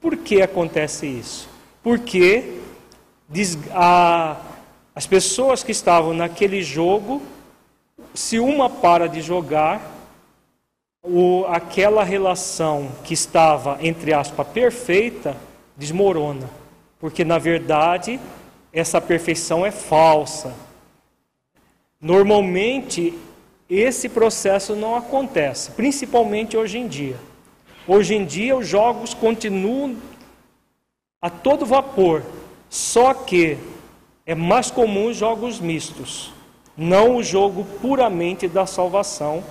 Por 0.00 0.16
que 0.16 0.42
acontece 0.42 1.06
isso? 1.06 1.48
Porque 1.82 2.60
a, 3.70 4.36
as 4.94 5.06
pessoas 5.06 5.62
que 5.62 5.72
estavam 5.72 6.12
naquele 6.12 6.62
jogo, 6.62 7.22
se 8.12 8.38
uma 8.38 8.68
para 8.68 9.06
de 9.06 9.22
jogar, 9.22 9.93
o, 11.04 11.44
aquela 11.48 12.02
relação 12.02 12.90
que 13.04 13.14
estava, 13.14 13.78
entre 13.80 14.12
aspas, 14.12 14.46
perfeita, 14.48 15.36
desmorona 15.76 16.64
porque 17.04 17.22
na 17.22 17.36
verdade 17.36 18.18
essa 18.72 18.98
perfeição 18.98 19.66
é 19.66 19.70
falsa. 19.70 20.54
Normalmente 22.00 23.12
esse 23.68 24.08
processo 24.08 24.74
não 24.74 24.96
acontece, 24.96 25.72
principalmente 25.72 26.56
hoje 26.56 26.78
em 26.78 26.88
dia. 26.88 27.16
Hoje 27.86 28.14
em 28.14 28.24
dia 28.24 28.56
os 28.56 28.66
jogos 28.66 29.12
continuam 29.12 29.96
a 31.20 31.28
todo 31.28 31.66
vapor, 31.66 32.22
só 32.70 33.12
que 33.12 33.58
é 34.24 34.34
mais 34.34 34.70
comum 34.70 35.10
os 35.10 35.16
jogos 35.18 35.60
mistos, 35.60 36.32
não 36.74 37.16
o 37.16 37.22
jogo 37.22 37.66
puramente 37.82 38.48
da 38.48 38.64
salvação, 38.64 39.44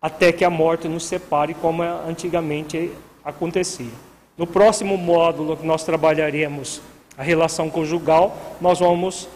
até 0.00 0.32
que 0.32 0.44
a 0.44 0.50
morte 0.50 0.88
nos 0.88 1.04
separe, 1.04 1.54
como 1.54 1.82
antigamente 1.82 2.90
acontecia. 3.24 3.92
No 4.36 4.46
próximo 4.46 4.96
módulo 4.96 5.56
que 5.56 5.66
nós 5.66 5.84
trabalharemos 5.84 6.80
a 7.18 7.22
relação 7.22 7.68
conjugal, 7.68 8.34
nós 8.60 8.78
vamos 8.78 9.28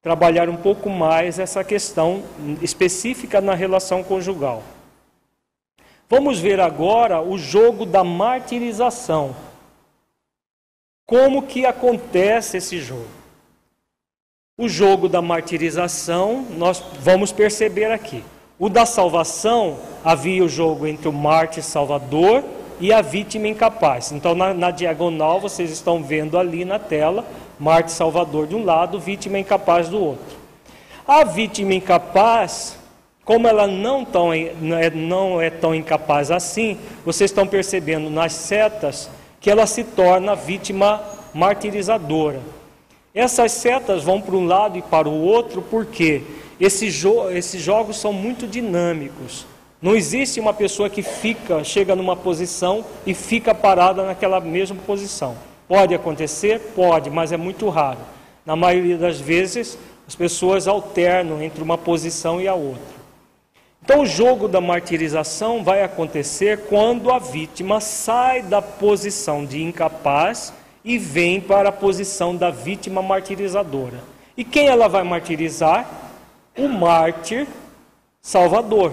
trabalhar 0.00 0.48
um 0.48 0.56
pouco 0.56 0.88
mais 0.88 1.38
essa 1.38 1.62
questão 1.62 2.22
específica 2.62 3.40
na 3.40 3.54
relação 3.54 4.02
conjugal. 4.02 4.62
Vamos 6.08 6.38
ver 6.38 6.60
agora 6.60 7.20
o 7.20 7.36
jogo 7.36 7.84
da 7.84 8.04
martirização. 8.04 9.34
Como 11.04 11.42
que 11.42 11.66
acontece 11.66 12.56
esse 12.56 12.80
jogo? 12.80 13.08
O 14.56 14.68
jogo 14.68 15.08
da 15.08 15.20
martirização, 15.20 16.46
nós 16.56 16.80
vamos 17.00 17.32
perceber 17.32 17.92
aqui. 17.92 18.24
O 18.58 18.70
da 18.70 18.86
salvação, 18.86 19.76
havia 20.02 20.42
o 20.42 20.48
jogo 20.48 20.86
entre 20.86 21.08
o 21.08 21.12
mártir 21.12 21.62
salvador 21.62 22.42
e 22.80 22.90
a 22.90 23.02
vítima 23.02 23.48
incapaz. 23.48 24.12
Então, 24.12 24.34
na, 24.34 24.54
na 24.54 24.70
diagonal, 24.70 25.38
vocês 25.38 25.70
estão 25.70 26.02
vendo 26.02 26.38
ali 26.38 26.64
na 26.64 26.78
tela, 26.78 27.24
Marte 27.58 27.92
Salvador 27.92 28.46
de 28.46 28.54
um 28.54 28.64
lado, 28.64 28.98
vítima 28.98 29.38
incapaz 29.38 29.88
do 29.88 30.02
outro. 30.02 30.36
A 31.06 31.22
vítima 31.22 31.74
incapaz, 31.74 32.78
como 33.26 33.46
ela 33.46 33.66
não, 33.66 34.04
tão, 34.04 34.32
é, 34.32 34.52
não 34.94 35.40
é 35.40 35.50
tão 35.50 35.74
incapaz 35.74 36.30
assim, 36.30 36.78
vocês 37.04 37.30
estão 37.30 37.46
percebendo 37.46 38.08
nas 38.08 38.32
setas 38.32 39.10
que 39.38 39.50
ela 39.50 39.66
se 39.66 39.84
torna 39.84 40.34
vítima 40.34 41.02
martirizadora. 41.34 42.40
Essas 43.14 43.52
setas 43.52 44.02
vão 44.02 44.20
para 44.20 44.34
um 44.34 44.46
lado 44.46 44.78
e 44.78 44.82
para 44.82 45.08
o 45.08 45.22
outro 45.22 45.62
porque 45.62 46.22
esses, 46.60 46.92
jo 46.92 47.30
esses 47.30 47.62
jogos 47.62 47.98
são 47.98 48.12
muito 48.12 48.46
dinâmicos. 48.46 49.46
Não 49.80 49.94
existe 49.94 50.40
uma 50.40 50.54
pessoa 50.54 50.88
que 50.88 51.02
fica, 51.02 51.62
chega 51.62 51.94
numa 51.94 52.16
posição 52.16 52.84
e 53.06 53.12
fica 53.12 53.54
parada 53.54 54.02
naquela 54.04 54.40
mesma 54.40 54.76
posição. 54.86 55.36
Pode 55.68 55.94
acontecer? 55.94 56.60
Pode, 56.74 57.10
mas 57.10 57.30
é 57.30 57.36
muito 57.36 57.68
raro. 57.68 57.98
Na 58.44 58.56
maioria 58.56 58.96
das 58.96 59.20
vezes, 59.20 59.76
as 60.08 60.14
pessoas 60.14 60.66
alternam 60.66 61.42
entre 61.42 61.62
uma 61.62 61.76
posição 61.76 62.40
e 62.40 62.48
a 62.48 62.54
outra. 62.54 62.96
Então, 63.84 64.00
o 64.00 64.06
jogo 64.06 64.48
da 64.48 64.60
martirização 64.60 65.62
vai 65.62 65.82
acontecer 65.82 66.60
quando 66.68 67.10
a 67.10 67.18
vítima 67.18 67.80
sai 67.80 68.42
da 68.42 68.62
posição 68.62 69.44
de 69.44 69.62
incapaz 69.62 70.52
e 70.84 70.98
vem 70.98 71.40
para 71.40 71.68
a 71.68 71.72
posição 71.72 72.34
da 72.34 72.50
vítima 72.50 73.02
martirizadora. 73.02 74.00
E 74.36 74.44
quem 74.44 74.68
ela 74.68 74.88
vai 74.88 75.02
martirizar? 75.02 76.05
O 76.56 76.68
mártir 76.68 77.46
salvador 78.20 78.92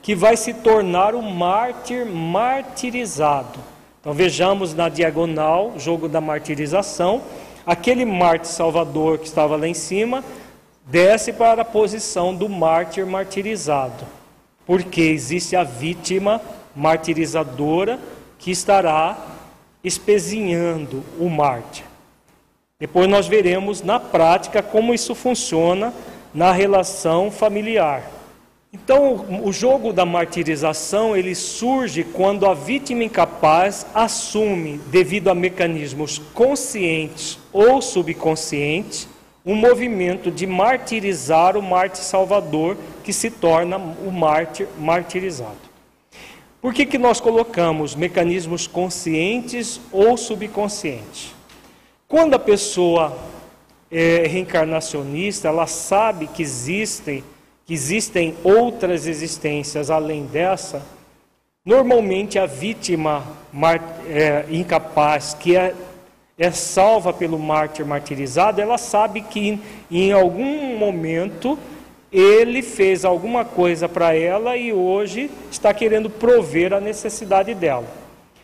que 0.00 0.14
vai 0.14 0.36
se 0.36 0.54
tornar 0.54 1.16
o 1.16 1.20
mártir 1.20 2.06
martirizado. 2.06 3.58
Então 4.00 4.12
vejamos 4.12 4.72
na 4.72 4.88
diagonal, 4.88 5.74
jogo 5.78 6.08
da 6.08 6.20
martirização, 6.20 7.22
aquele 7.66 8.04
mártir 8.04 8.50
salvador 8.50 9.18
que 9.18 9.26
estava 9.26 9.56
lá 9.56 9.66
em 9.66 9.74
cima 9.74 10.22
desce 10.86 11.32
para 11.32 11.62
a 11.62 11.64
posição 11.64 12.32
do 12.32 12.48
mártir 12.48 13.04
martirizado, 13.04 14.04
porque 14.64 15.00
existe 15.00 15.56
a 15.56 15.64
vítima 15.64 16.40
martirizadora 16.74 17.98
que 18.38 18.52
estará 18.52 19.18
espezinhando 19.82 21.02
o 21.18 21.28
mártir. 21.28 21.84
Depois 22.78 23.08
nós 23.08 23.26
veremos 23.26 23.82
na 23.82 23.98
prática 23.98 24.62
como 24.62 24.94
isso 24.94 25.16
funciona 25.16 25.92
na 26.36 26.52
relação 26.52 27.30
familiar. 27.30 28.02
Então, 28.70 29.24
o 29.42 29.50
jogo 29.50 29.90
da 29.90 30.04
martirização, 30.04 31.16
ele 31.16 31.34
surge 31.34 32.04
quando 32.04 32.44
a 32.44 32.52
vítima 32.52 33.04
incapaz 33.04 33.86
assume, 33.94 34.78
devido 34.88 35.30
a 35.30 35.34
mecanismos 35.34 36.18
conscientes 36.34 37.38
ou 37.50 37.80
subconscientes, 37.80 39.08
um 39.46 39.54
movimento 39.54 40.30
de 40.30 40.46
martirizar 40.46 41.56
o 41.56 41.62
mártir 41.62 42.04
salvador, 42.04 42.76
que 43.02 43.14
se 43.14 43.30
torna 43.30 43.78
o 43.78 44.12
mártir 44.12 44.68
martirizado. 44.78 45.56
Por 46.60 46.74
que, 46.74 46.84
que 46.84 46.98
nós 46.98 47.18
colocamos 47.18 47.94
mecanismos 47.94 48.66
conscientes 48.66 49.80
ou 49.90 50.18
subconscientes? 50.18 51.34
Quando 52.06 52.34
a 52.34 52.38
pessoa 52.38 53.16
é 53.90 54.26
reencarnacionista, 54.26 55.48
ela 55.48 55.66
sabe 55.66 56.26
que 56.26 56.42
existem, 56.42 57.22
que 57.64 57.74
existem 57.74 58.34
outras 58.42 59.06
existências 59.06 59.90
além 59.90 60.26
dessa. 60.26 60.82
Normalmente 61.64 62.38
a 62.38 62.46
vítima 62.46 63.24
é, 64.08 64.44
incapaz, 64.50 65.34
que 65.34 65.56
é, 65.56 65.74
é 66.38 66.50
salva 66.50 67.12
pelo 67.12 67.38
mártir 67.38 67.84
martirizado, 67.84 68.60
ela 68.60 68.78
sabe 68.78 69.20
que 69.20 69.60
em 69.90 70.12
algum 70.12 70.76
momento 70.76 71.58
ele 72.12 72.62
fez 72.62 73.04
alguma 73.04 73.44
coisa 73.44 73.88
para 73.88 74.14
ela 74.14 74.56
e 74.56 74.72
hoje 74.72 75.30
está 75.50 75.74
querendo 75.74 76.08
prover 76.08 76.72
a 76.72 76.80
necessidade 76.80 77.54
dela. 77.54 77.86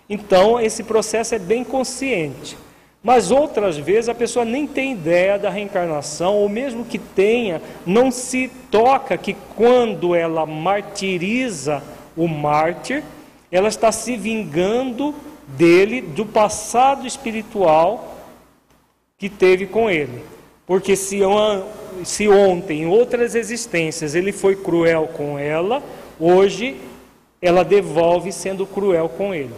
Então, 0.08 0.60
esse 0.60 0.82
processo 0.82 1.34
é 1.34 1.38
bem 1.38 1.64
consciente. 1.64 2.56
Mas 3.02 3.32
outras 3.32 3.76
vezes 3.76 4.08
a 4.08 4.14
pessoa 4.14 4.44
nem 4.44 4.66
tem 4.66 4.92
ideia 4.92 5.38
da 5.38 5.50
reencarnação, 5.50 6.36
ou 6.36 6.48
mesmo 6.48 6.84
que 6.84 6.98
tenha, 6.98 7.60
não 7.84 8.12
se 8.12 8.48
toca 8.70 9.18
que 9.18 9.34
quando 9.56 10.14
ela 10.14 10.46
martiriza 10.46 11.82
o 12.16 12.28
mártir, 12.28 13.02
ela 13.50 13.68
está 13.68 13.90
se 13.90 14.16
vingando 14.16 15.12
dele, 15.48 16.00
do 16.00 16.24
passado 16.24 17.06
espiritual 17.06 18.16
que 19.18 19.28
teve 19.28 19.66
com 19.66 19.90
ele. 19.90 20.22
Porque 20.64 20.94
se, 20.94 21.20
se 22.04 22.28
ontem, 22.28 22.82
em 22.82 22.86
outras 22.86 23.34
existências, 23.34 24.14
ele 24.14 24.30
foi 24.30 24.54
cruel 24.54 25.08
com 25.08 25.36
ela, 25.36 25.82
hoje 26.20 26.80
ela 27.40 27.64
devolve 27.64 28.30
sendo 28.30 28.64
cruel 28.64 29.08
com 29.08 29.34
ele. 29.34 29.54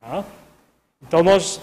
Tá? 0.00 0.24
Então 1.00 1.22
nós 1.22 1.60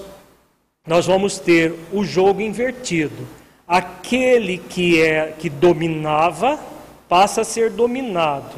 nós 0.86 1.06
vamos 1.06 1.40
ter 1.40 1.74
o 1.92 2.04
jogo 2.04 2.42
invertido. 2.42 3.28
Aquele 3.66 4.58
que 4.58 5.02
é 5.02 5.32
que 5.32 5.50
dominava 5.50 6.60
passa 7.08 7.42
a 7.42 7.46
ser 7.46 7.70
dominado. 7.70 8.56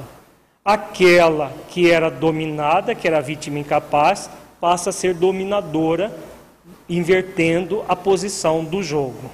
Aquela 0.63 1.53
que 1.69 1.91
era 1.91 2.09
dominada, 2.09 2.95
que 2.95 3.07
era 3.07 3.21
vítima 3.21 3.59
incapaz, 3.59 4.30
passa 4.59 4.89
a 4.89 4.93
ser 4.93 5.13
dominadora, 5.13 6.11
invertendo 6.89 7.86
a 7.88 7.95
posição 7.95 8.65
do 8.65 8.82
jogo. 8.82 9.30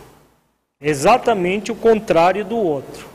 Exatamente 0.81 1.71
o 1.71 1.75
contrário 1.75 2.43
do 2.43 2.57
outro. 2.57 3.07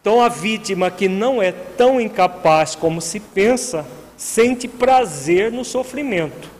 Então 0.00 0.22
a 0.22 0.28
vítima 0.28 0.90
que 0.90 1.08
não 1.08 1.42
é 1.42 1.50
tão 1.50 2.00
incapaz 2.00 2.76
como 2.76 3.00
se 3.00 3.18
pensa, 3.18 3.84
sente 4.16 4.68
prazer 4.68 5.50
no 5.50 5.64
sofrimento. 5.64 6.50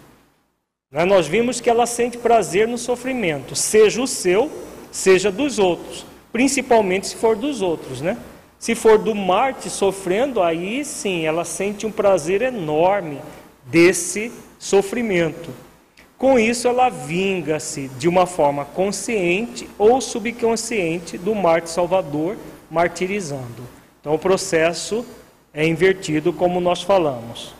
Né? 0.90 1.04
Nós 1.04 1.26
vimos 1.26 1.60
que 1.60 1.68
ela 1.68 1.86
sente 1.86 2.18
prazer 2.18 2.68
no 2.68 2.78
sofrimento, 2.78 3.54
seja 3.54 4.00
o 4.00 4.06
seu, 4.06 4.50
seja 4.92 5.30
dos 5.30 5.58
outros, 5.58 6.06
principalmente 6.32 7.08
se 7.08 7.16
for 7.16 7.36
dos 7.36 7.60
outros, 7.62 8.00
né? 8.00 8.16
Se 8.58 8.74
for 8.74 8.96
do 8.96 9.14
Marte 9.14 9.68
sofrendo, 9.68 10.42
aí 10.42 10.84
sim 10.84 11.26
ela 11.26 11.44
sente 11.44 11.84
um 11.84 11.92
prazer 11.92 12.40
enorme 12.40 13.20
desse 13.66 14.32
sofrimento. 14.58 15.50
Com 16.16 16.38
isso, 16.38 16.66
ela 16.68 16.88
vinga-se 16.88 17.88
de 17.98 18.08
uma 18.08 18.24
forma 18.24 18.64
consciente 18.64 19.68
ou 19.76 20.00
subconsciente 20.00 21.18
do 21.18 21.34
Marte 21.34 21.68
Salvador, 21.68 22.38
martirizando. 22.70 23.62
Então, 24.00 24.14
o 24.14 24.18
processo 24.18 25.04
é 25.54 25.64
invertido, 25.66 26.32
como 26.32 26.60
nós 26.60 26.82
falamos. 26.82 27.54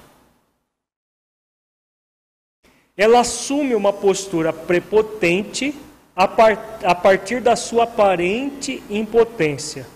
Ela 2.97 3.21
assume 3.21 3.75
uma 3.75 3.93
postura 3.93 4.53
prepotente 4.53 5.75
a, 6.15 6.25
a 6.25 6.95
partir 6.95 7.41
da 7.41 7.57
sua 7.57 7.85
aparente 7.85 8.83
impotência 8.91 9.87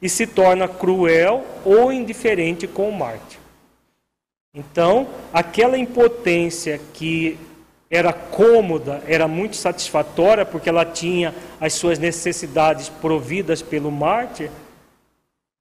e 0.00 0.08
se 0.08 0.26
torna 0.26 0.66
cruel 0.66 1.46
ou 1.64 1.92
indiferente 1.92 2.66
com 2.66 2.88
o 2.88 2.92
Marte. 2.92 3.38
Então, 4.54 5.08
aquela 5.32 5.78
impotência 5.78 6.80
que 6.92 7.38
era 7.90 8.12
cômoda, 8.12 9.02
era 9.06 9.28
muito 9.28 9.54
satisfatória, 9.56 10.44
porque 10.44 10.68
ela 10.68 10.84
tinha 10.84 11.34
as 11.60 11.74
suas 11.74 11.98
necessidades 11.98 12.88
providas 12.88 13.62
pelo 13.62 13.90
Marte, 13.90 14.50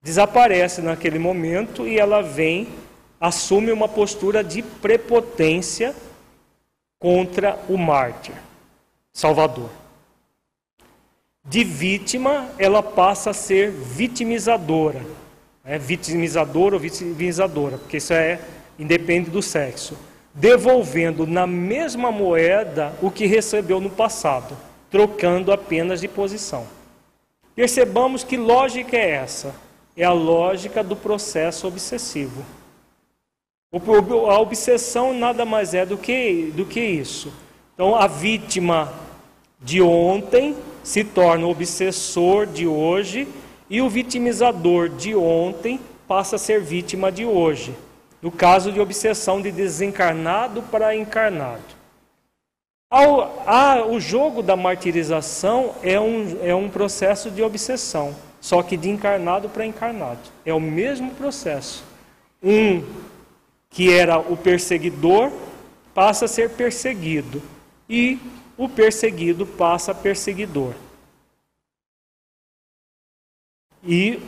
desaparece 0.02 0.82
naquele 0.82 1.20
momento 1.20 1.88
e 1.88 1.99
ela 1.99 2.22
vem, 2.22 2.68
assume 3.20 3.72
uma 3.72 3.88
postura 3.88 4.43
de 4.43 4.62
prepotência 4.62 5.95
contra 6.99 7.60
o 7.70 7.78
mártir, 7.78 8.36
Salvador. 9.14 9.70
De 11.43 11.64
vítima, 11.64 12.49
ela 12.58 12.84
passa 12.84 13.32
a 13.32 13.34
ser 13.34 13.72
vitimizadora. 13.72 15.02
É 15.64 15.78
vitimizadora 15.78 16.76
ou 16.76 16.82
vitimizadora, 16.82 17.78
porque 17.78 17.97
isso 17.97 18.14
é 18.14 18.39
independe 18.78 19.30
do 19.30 19.41
sexo. 19.41 19.97
Devolvendo 20.34 21.28
na 21.28 21.45
mesma 21.45 22.12
moeda 22.12 22.93
o 23.02 23.12
que 23.12 23.26
recebeu 23.26 23.80
no 23.80 23.89
passado, 23.89 24.58
trocando 24.89 25.52
apenas 25.52 26.02
de 26.02 26.08
posição. 26.08 26.66
Percebamos 27.56 28.24
que 28.24 28.38
lógica 28.38 28.95
é 28.95 29.10
essa? 29.10 29.54
É 29.95 30.03
a 30.03 30.11
lógica 30.13 30.83
do 30.83 30.95
processo 30.95 31.67
obsessivo. 31.67 32.43
A 34.29 34.39
obsessão 34.39 35.13
nada 35.13 35.45
mais 35.45 35.73
é 35.73 35.85
do 35.85 35.97
que, 35.97 36.51
do 36.55 36.65
que 36.65 36.79
isso. 36.79 37.31
Então, 37.73 37.95
a 37.95 38.07
vítima 38.07 38.93
de 39.61 39.81
ontem 39.81 40.55
se 40.83 41.03
torna 41.03 41.45
o 41.45 41.51
obsessor 41.51 42.45
de 42.45 42.67
hoje, 42.67 43.27
e 43.69 43.81
o 43.81 43.89
vitimizador 43.89 44.89
de 44.89 45.15
ontem 45.15 45.79
passa 46.05 46.35
a 46.35 46.39
ser 46.39 46.59
vítima 46.59 47.09
de 47.09 47.23
hoje. 47.23 47.73
No 48.21 48.29
caso 48.29 48.69
de 48.69 48.81
obsessão 48.81 49.41
de 49.41 49.49
desencarnado 49.49 50.61
para 50.63 50.93
encarnado. 50.93 51.63
o 53.89 53.99
jogo 54.01 54.43
da 54.43 54.57
martirização 54.57 55.73
é 55.81 55.97
um, 55.97 56.37
é 56.43 56.53
um 56.53 56.67
processo 56.69 57.31
de 57.31 57.41
obsessão 57.41 58.13
só 58.41 58.61
que 58.63 58.75
de 58.75 58.89
encarnado 58.89 59.47
para 59.47 59.65
encarnado. 59.65 60.19
É 60.43 60.53
o 60.53 60.59
mesmo 60.59 61.11
processo. 61.11 61.83
Um 62.43 62.83
que 63.69 63.93
era 63.93 64.19
o 64.19 64.35
perseguidor 64.35 65.31
passa 65.93 66.25
a 66.25 66.27
ser 66.27 66.49
perseguido 66.49 67.41
e 67.87 68.19
o 68.57 68.67
perseguido 68.67 69.45
passa 69.45 69.91
a 69.91 69.95
perseguidor. 69.95 70.73
E 73.83 74.19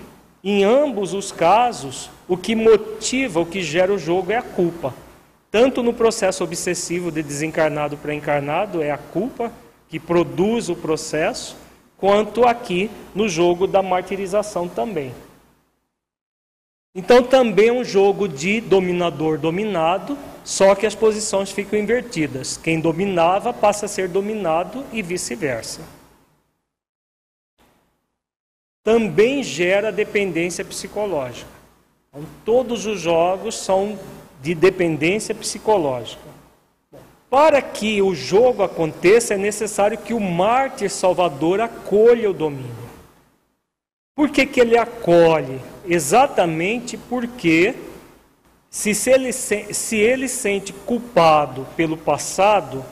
em 0.43 0.63
ambos 0.63 1.13
os 1.13 1.31
casos, 1.31 2.09
o 2.27 2.37
que 2.37 2.55
motiva, 2.55 3.39
o 3.39 3.45
que 3.45 3.61
gera 3.61 3.93
o 3.93 3.97
jogo 3.97 4.31
é 4.31 4.37
a 4.37 4.41
culpa. 4.41 4.93
Tanto 5.49 5.83
no 5.83 5.93
processo 5.93 6.43
obsessivo 6.43 7.11
de 7.11 7.21
desencarnado 7.21 7.95
para 7.95 8.13
encarnado, 8.13 8.81
é 8.81 8.91
a 8.91 8.97
culpa 8.97 9.51
que 9.87 9.99
produz 9.99 10.69
o 10.69 10.75
processo, 10.75 11.55
quanto 12.03 12.43
aqui 12.43 12.91
no 13.15 13.29
jogo 13.29 13.65
da 13.65 13.81
martirização 13.81 14.67
também. 14.67 15.15
Então 16.93 17.23
também 17.23 17.69
é 17.69 17.71
um 17.71 17.81
jogo 17.81 18.27
de 18.27 18.59
dominador-dominado, 18.59 20.17
só 20.43 20.75
que 20.75 20.85
as 20.85 20.93
posições 20.93 21.49
ficam 21.49 21.79
invertidas. 21.79 22.57
Quem 22.57 22.81
dominava 22.81 23.53
passa 23.53 23.85
a 23.85 23.87
ser 23.87 24.09
dominado 24.09 24.83
e 24.91 25.01
vice-versa. 25.01 25.79
Também 28.83 29.41
gera 29.41 29.89
dependência 29.89 30.65
psicológica. 30.65 31.49
Então, 32.09 32.25
todos 32.43 32.85
os 32.85 32.99
jogos 32.99 33.55
são 33.57 33.97
de 34.41 34.53
dependência 34.53 35.33
psicológica. 35.33 36.22
Para 37.33 37.63
que 37.63 37.99
o 37.99 38.13
jogo 38.13 38.61
aconteça, 38.61 39.33
é 39.33 39.37
necessário 39.37 39.97
que 39.97 40.13
o 40.13 40.19
mártir 40.19 40.91
salvador 40.91 41.59
acolha 41.59 42.29
o 42.29 42.33
domínio. 42.33 42.75
Por 44.15 44.29
que, 44.29 44.45
que 44.45 44.59
ele 44.59 44.77
acolhe? 44.77 45.59
exatamente 45.85 46.95
porque 46.95 47.73
se, 48.69 48.93
se, 48.93 49.09
ele, 49.09 49.33
se 49.33 49.97
ele 49.97 50.27
sente 50.27 50.71
culpado 50.71 51.65
pelo 51.75 51.97
passado, 51.97 52.85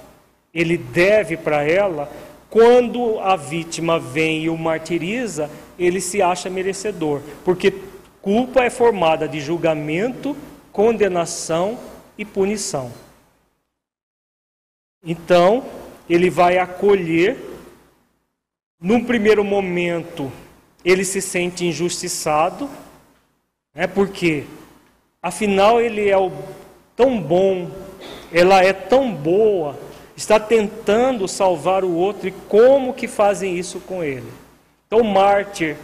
ele 0.51 0.75
deve 0.75 1.37
para 1.37 1.63
ela, 1.63 2.11
quando 2.49 3.19
a 3.19 3.35
vítima 3.35 3.99
vem 3.99 4.45
e 4.45 4.49
o 4.49 4.57
martiriza, 4.57 5.51
ele 5.77 6.01
se 6.01 6.19
acha 6.19 6.49
merecedor, 6.49 7.21
porque 7.45 7.73
culpa 8.23 8.63
é 8.63 8.71
formada 8.71 9.27
de 9.27 9.39
julgamento, 9.39 10.35
condenação 10.71 11.77
e 12.17 12.25
punição. 12.25 12.91
Então, 15.03 15.65
ele 16.09 16.29
vai 16.29 16.57
acolher, 16.57 17.37
num 18.79 19.03
primeiro 19.03 19.43
momento, 19.43 20.31
ele 20.85 21.03
se 21.03 21.21
sente 21.21 21.65
injustiçado, 21.65 22.69
é 23.73 23.87
porque 23.87 24.43
afinal 25.21 25.79
ele 25.79 26.09
é 26.09 26.17
o, 26.17 26.31
tão 26.95 27.19
bom, 27.19 27.69
ela 28.31 28.63
é 28.63 28.73
tão 28.73 29.13
boa, 29.13 29.79
está 30.15 30.39
tentando 30.39 31.27
salvar 31.27 31.83
o 31.83 31.95
outro 31.95 32.27
e 32.27 32.31
como 32.31 32.93
que 32.93 33.07
fazem 33.07 33.57
isso 33.57 33.79
com 33.79 34.03
ele? 34.03 34.27
Então, 34.85 35.03
mártir, 35.03 35.77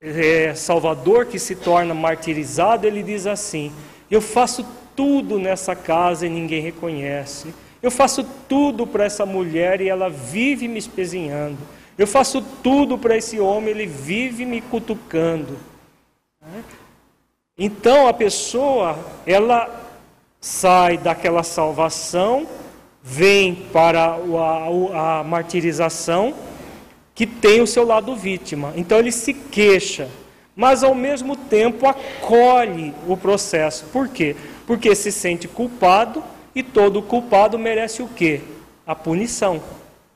é, 0.00 0.54
Salvador 0.54 1.26
que 1.26 1.38
se 1.38 1.54
torna 1.54 1.94
martirizado, 1.94 2.86
ele 2.86 3.02
diz 3.02 3.26
assim: 3.26 3.72
Eu 4.10 4.20
faço 4.20 4.66
tudo 4.94 5.38
nessa 5.38 5.76
casa 5.76 6.26
e 6.26 6.30
ninguém 6.30 6.62
reconhece. 6.62 7.54
Eu 7.86 7.90
faço 7.92 8.24
tudo 8.48 8.84
para 8.84 9.04
essa 9.04 9.24
mulher 9.24 9.80
e 9.80 9.88
ela 9.88 10.10
vive 10.10 10.66
me 10.66 10.76
espezinhando. 10.76 11.56
Eu 11.96 12.04
faço 12.04 12.42
tudo 12.60 12.98
para 12.98 13.16
esse 13.16 13.38
homem, 13.38 13.70
ele 13.70 13.86
vive 13.86 14.44
me 14.44 14.60
cutucando. 14.60 15.56
Então 17.56 18.08
a 18.08 18.12
pessoa, 18.12 18.98
ela 19.24 19.88
sai 20.40 20.98
daquela 20.98 21.44
salvação, 21.44 22.48
vem 23.00 23.54
para 23.54 24.16
a, 24.16 25.20
a, 25.20 25.22
martirização, 25.22 26.34
que 27.14 27.24
tem 27.24 27.60
o 27.60 27.68
seu 27.68 27.86
lado 27.86 28.16
vítima. 28.16 28.72
Então 28.74 28.98
ele 28.98 29.12
se 29.12 29.32
queixa, 29.32 30.08
mas 30.56 30.82
ao 30.82 30.92
mesmo 30.92 31.36
tempo 31.36 31.86
acolhe 31.86 32.92
o 33.06 33.16
processo. 33.16 33.84
Por 33.92 34.08
quê? 34.08 34.34
Porque 34.66 34.92
se 34.96 35.12
sente 35.12 35.46
culpado 35.46 36.20
e 36.56 36.62
todo 36.62 37.02
culpado 37.02 37.58
merece 37.58 38.02
o 38.02 38.08
quê? 38.08 38.40
A 38.86 38.94
punição. 38.94 39.62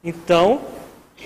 Então, 0.03 0.63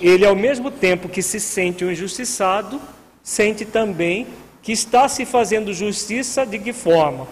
ele 0.02 0.26
ao 0.26 0.34
mesmo 0.34 0.72
tempo 0.72 1.08
que 1.08 1.22
se 1.22 1.38
sente 1.38 1.84
um 1.84 1.90
injustiçado, 1.92 2.80
sente 3.22 3.64
também 3.64 4.26
que 4.60 4.72
está 4.72 5.08
se 5.08 5.24
fazendo 5.24 5.72
justiça 5.72 6.44
de 6.44 6.58
que 6.58 6.72
forma? 6.72 7.28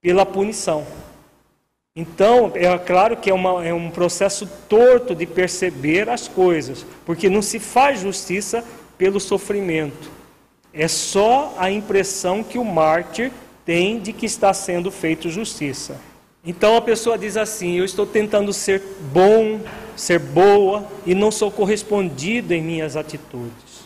Pela 0.00 0.24
punição. 0.24 0.86
Então, 1.96 2.52
é 2.54 2.78
claro 2.78 3.16
que 3.16 3.30
é, 3.30 3.34
uma, 3.34 3.66
é 3.66 3.74
um 3.74 3.90
processo 3.90 4.48
torto 4.68 5.12
de 5.12 5.26
perceber 5.26 6.08
as 6.08 6.28
coisas, 6.28 6.86
porque 7.04 7.28
não 7.28 7.42
se 7.42 7.58
faz 7.58 7.98
justiça 7.98 8.62
pelo 8.96 9.18
sofrimento. 9.18 10.08
É 10.72 10.86
só 10.86 11.52
a 11.58 11.68
impressão 11.68 12.44
que 12.44 12.58
o 12.58 12.64
mártir 12.64 13.32
tem 13.64 13.98
de 13.98 14.12
que 14.12 14.26
está 14.26 14.54
sendo 14.54 14.92
feito 14.92 15.30
justiça. 15.30 15.98
Então 16.46 16.76
a 16.76 16.80
pessoa 16.80 17.18
diz 17.18 17.36
assim: 17.36 17.74
Eu 17.74 17.84
estou 17.84 18.06
tentando 18.06 18.52
ser 18.52 18.80
bom, 19.12 19.60
ser 19.96 20.20
boa 20.20 20.86
e 21.04 21.12
não 21.12 21.32
sou 21.32 21.50
correspondido 21.50 22.54
em 22.54 22.62
minhas 22.62 22.96
atitudes. 22.96 23.84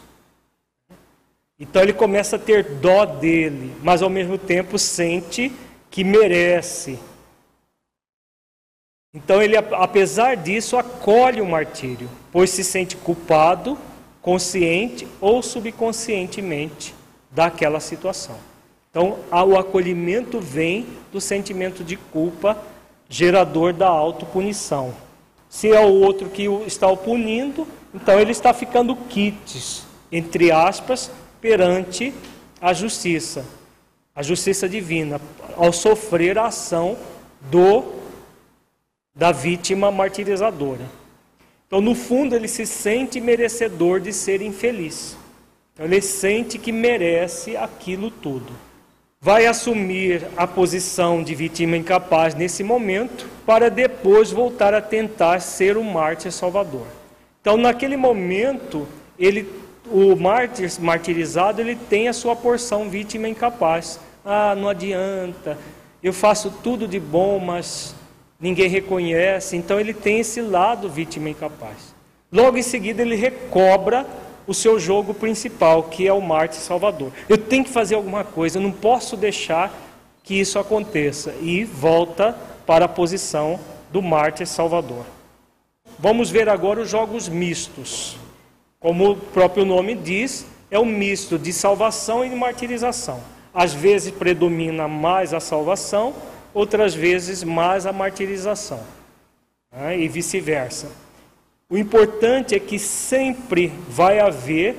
Então 1.59 1.83
ele 1.83 1.95
começa 1.95 2.37
a 2.37 2.39
ter 2.39 2.63
dó 2.63 3.07
dele, 3.07 3.75
mas 3.83 4.03
ao 4.03 4.11
mesmo 4.11 4.37
tempo 4.37 4.79
sente 4.79 5.51
que 5.91 6.05
merece. 6.05 6.99
Então 9.13 9.43
ele, 9.43 9.57
apesar 9.57 10.37
disso, 10.37 10.77
acolhe 10.77 11.41
o 11.41 11.47
martírio, 11.47 12.09
pois 12.31 12.51
se 12.51 12.63
sente 12.63 12.97
culpado, 12.97 13.77
consciente 14.23 15.09
ou 15.21 15.43
subconscientemente 15.43 16.95
daquela 17.31 17.81
situação. 17.81 18.50
Então, 18.91 19.19
o 19.31 19.57
acolhimento 19.57 20.41
vem 20.41 20.85
do 21.13 21.21
sentimento 21.21 21.85
de 21.85 21.97
culpa, 21.97 22.59
gerador 23.09 23.73
da 23.73 23.87
autopunição. 23.87 24.93
Se 25.49 25.71
é 25.71 25.81
o 25.81 25.93
outro 25.93 26.29
que 26.29 26.47
está 26.67 26.89
o 26.89 26.97
punindo, 26.97 27.69
então 27.95 28.19
ele 28.19 28.33
está 28.33 28.53
ficando 28.53 28.97
quites, 28.97 29.85
entre 30.11 30.51
aspas, 30.51 31.09
perante 31.41 32.13
a 32.61 32.73
justiça, 32.73 33.45
a 34.15 34.25
justiça 34.25 34.69
divina, 34.69 35.21
ao 35.57 35.73
sofrer 35.73 36.37
a 36.37 36.47
ação 36.47 36.99
do 37.49 38.01
da 39.15 39.31
vítima 39.33 39.91
martirizadora. 39.91 40.85
Então, 41.67 41.81
no 41.81 41.95
fundo, 41.95 42.35
ele 42.35 42.49
se 42.49 42.67
sente 42.67 43.21
merecedor 43.21 44.01
de 44.01 44.13
ser 44.13 44.43
infeliz. 44.43 45.17
Então, 45.73 45.87
ele 45.87 46.01
sente 46.01 46.59
que 46.59 46.73
merece 46.73 47.57
aquilo 47.57 48.11
tudo 48.11 48.70
vai 49.23 49.45
assumir 49.45 50.27
a 50.35 50.47
posição 50.47 51.23
de 51.23 51.35
vítima 51.35 51.77
incapaz 51.77 52.35
nesse 52.35 52.65
momento, 52.65 53.29
para 53.45 53.69
depois 53.69 54.31
voltar 54.31 54.73
a 54.73 54.81
tentar 54.81 55.41
ser 55.41 55.77
o 55.77 55.85
mártir 55.85 56.33
salvador. 56.33 56.87
Então, 57.39 57.59
naquele 57.59 57.99
momento, 57.99 58.89
ele, 59.19 59.47
o 59.91 60.17
mártir 60.17 60.71
martirizado, 60.81 61.61
ele 61.61 61.77
tem 61.77 62.09
a 62.09 62.15
sua 62.15 62.35
porção 62.35 62.89
vítima 62.89 63.29
incapaz. 63.29 64.01
Ah, 64.25 64.55
não 64.55 64.71
adianta, 64.71 65.59
eu 66.03 66.15
faço 66.15 66.51
tudo 66.63 66.89
de 66.89 66.99
bom, 66.99 67.39
mas 67.39 67.95
ninguém 68.41 68.71
reconhece. 68.71 69.55
Então, 69.55 69.79
ele 69.79 69.93
tem 69.93 70.21
esse 70.21 70.41
lado 70.41 70.89
vítima 70.89 71.29
incapaz. 71.29 71.95
Logo 72.33 72.57
em 72.57 72.63
seguida, 72.63 73.03
ele 73.03 73.17
recobra 73.17 74.07
o 74.51 74.55
seu 74.55 74.81
jogo 74.81 75.15
principal, 75.15 75.85
que 75.85 76.09
é 76.09 76.13
o 76.13 76.21
Marte 76.21 76.57
Salvador. 76.57 77.13
Eu 77.29 77.39
tenho 77.39 77.63
que 77.63 77.71
fazer 77.71 77.95
alguma 77.95 78.25
coisa, 78.25 78.59
eu 78.59 78.63
não 78.63 78.73
posso 78.73 79.17
deixar 79.17 79.73
que 80.25 80.41
isso 80.41 80.59
aconteça. 80.59 81.33
E 81.41 81.63
volta 81.63 82.37
para 82.67 82.87
a 82.87 82.89
posição 82.89 83.61
do 83.93 84.03
Marte 84.03 84.45
Salvador. 84.45 85.05
Vamos 85.97 86.31
ver 86.31 86.49
agora 86.49 86.81
os 86.81 86.91
jogos 86.91 87.29
mistos. 87.29 88.17
Como 88.81 89.13
o 89.13 89.17
próprio 89.17 89.65
nome 89.65 89.95
diz, 89.95 90.45
é 90.69 90.81
um 90.81 90.85
misto 90.85 91.39
de 91.39 91.53
salvação 91.53 92.25
e 92.25 92.29
de 92.29 92.35
martirização. 92.35 93.21
Às 93.55 93.73
vezes 93.73 94.11
predomina 94.11 94.89
mais 94.89 95.33
a 95.33 95.39
salvação, 95.39 96.13
outras 96.53 96.93
vezes 96.93 97.45
mais 97.45 97.87
a 97.87 97.93
martirização. 97.93 98.81
Né? 99.71 100.01
E 100.01 100.09
vice-versa. 100.09 100.91
O 101.71 101.79
importante 101.79 102.53
é 102.53 102.59
que 102.59 102.81
sempre 102.81 103.73
vai 103.89 104.19
haver 104.19 104.77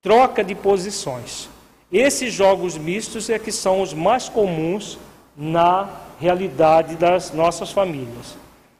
troca 0.00 0.42
de 0.42 0.54
posições. 0.54 1.50
Esses 1.92 2.32
jogos 2.32 2.78
mistos 2.78 3.28
é 3.28 3.38
que 3.38 3.52
são 3.52 3.82
os 3.82 3.92
mais 3.92 4.26
comuns 4.26 4.98
na 5.36 5.86
realidade 6.18 6.96
das 6.96 7.30
nossas 7.30 7.70
famílias. 7.72 8.38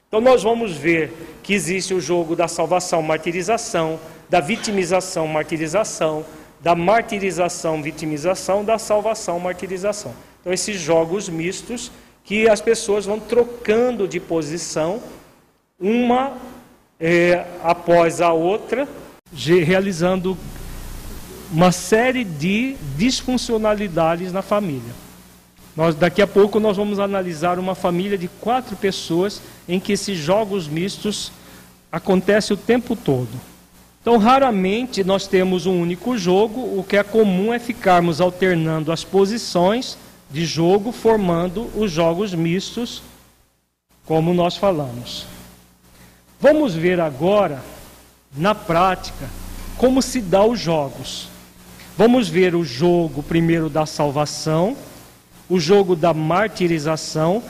Então 0.08 0.22
nós 0.22 0.42
vamos 0.42 0.72
ver 0.72 1.38
que 1.42 1.52
existe 1.52 1.92
o 1.92 2.00
jogo 2.00 2.34
da 2.34 2.48
salvação, 2.48 3.02
martirização, 3.02 4.00
da 4.30 4.40
vitimização, 4.40 5.26
martirização, 5.28 6.24
da 6.62 6.74
martirização, 6.74 7.82
vitimização, 7.82 8.64
da 8.64 8.78
salvação, 8.78 9.38
martirização. 9.38 10.14
Então 10.40 10.50
esses 10.50 10.80
jogos 10.80 11.28
mistos 11.28 11.92
que 12.24 12.48
as 12.48 12.62
pessoas 12.62 13.04
vão 13.04 13.20
trocando 13.20 14.08
de 14.08 14.18
posição, 14.18 15.02
uma 15.78 16.55
é, 17.00 17.44
após 17.62 18.20
a 18.20 18.32
outra, 18.32 18.88
realizando 19.64 20.36
uma 21.52 21.70
série 21.70 22.24
de 22.24 22.76
disfuncionalidades 22.96 24.32
na 24.32 24.42
família. 24.42 24.94
Nós, 25.76 25.94
daqui 25.94 26.22
a 26.22 26.26
pouco 26.26 26.58
nós 26.58 26.76
vamos 26.76 26.98
analisar 26.98 27.58
uma 27.58 27.74
família 27.74 28.16
de 28.16 28.28
quatro 28.28 28.74
pessoas 28.76 29.42
em 29.68 29.78
que 29.78 29.92
esses 29.92 30.16
jogos 30.16 30.66
mistos 30.66 31.30
acontecem 31.92 32.54
o 32.54 32.58
tempo 32.58 32.96
todo. 32.96 33.28
Então, 34.00 34.16
raramente 34.16 35.04
nós 35.04 35.26
temos 35.26 35.66
um 35.66 35.80
único 35.80 36.16
jogo, 36.16 36.60
o 36.78 36.84
que 36.88 36.96
é 36.96 37.02
comum 37.02 37.52
é 37.52 37.58
ficarmos 37.58 38.20
alternando 38.20 38.90
as 38.90 39.04
posições 39.04 39.98
de 40.30 40.46
jogo, 40.46 40.92
formando 40.92 41.70
os 41.76 41.90
jogos 41.90 42.32
mistos, 42.32 43.02
como 44.04 44.32
nós 44.32 44.56
falamos. 44.56 45.26
Vamos 46.38 46.74
ver 46.74 47.00
agora, 47.00 47.62
na 48.36 48.54
prática, 48.54 49.28
como 49.78 50.02
se 50.02 50.20
dá 50.20 50.44
os 50.44 50.60
jogos. 50.60 51.28
Vamos 51.96 52.28
ver 52.28 52.54
o 52.54 52.62
jogo 52.62 53.22
primeiro 53.22 53.70
da 53.70 53.86
salvação, 53.86 54.76
o 55.48 55.58
jogo 55.58 55.96
da 55.96 56.12
martirização, 56.12 57.42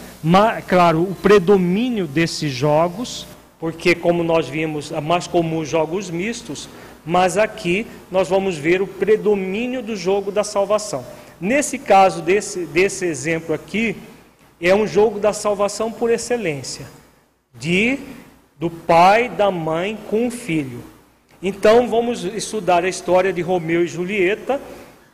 claro, 0.68 1.02
o 1.02 1.16
predomínio 1.16 2.06
desses 2.06 2.52
jogos, 2.52 3.26
porque 3.58 3.94
como 3.94 4.22
nós 4.22 4.48
vimos, 4.48 4.92
é 4.92 5.00
mais 5.00 5.26
comum 5.26 5.64
jogos 5.64 6.10
mistos, 6.10 6.68
Mas 7.08 7.38
aqui 7.38 7.86
nós 8.10 8.28
vamos 8.28 8.58
ver 8.58 8.82
o 8.82 8.86
predomínio 8.86 9.80
do 9.80 9.94
jogo 9.94 10.32
da 10.32 10.42
salvação. 10.42 11.06
Nesse 11.40 11.78
caso, 11.78 12.20
desse, 12.20 12.66
desse 12.66 13.04
exemplo 13.04 13.54
aqui, 13.54 13.96
é 14.60 14.74
um 14.74 14.88
jogo 14.88 15.20
da 15.20 15.32
salvação 15.32 15.92
por 15.92 16.10
excelência, 16.10 16.86
de 17.54 18.00
do 18.58 18.70
pai, 18.70 19.28
da 19.28 19.50
mãe 19.50 19.98
com 20.08 20.26
o 20.26 20.30
filho. 20.30 20.82
Então 21.42 21.88
vamos 21.88 22.24
estudar 22.24 22.84
a 22.84 22.88
história 22.88 23.32
de 23.32 23.42
Romeu 23.42 23.84
e 23.84 23.88
Julieta, 23.88 24.60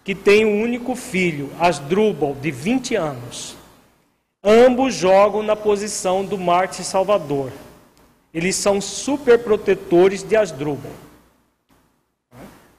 que 0.04 0.14
tem 0.14 0.44
um 0.44 0.62
único 0.62 0.94
filho, 0.94 1.50
Asdrúbal, 1.58 2.34
de 2.40 2.50
20 2.50 2.94
anos. 2.94 3.56
Ambos 4.42 4.94
jogam 4.94 5.42
na 5.42 5.54
posição 5.54 6.24
do 6.24 6.38
Marte 6.38 6.82
Salvador. 6.82 7.52
Eles 8.32 8.56
são 8.56 8.80
superprotetores 8.80 10.22
de 10.22 10.36
Asdrúbal. 10.36 10.92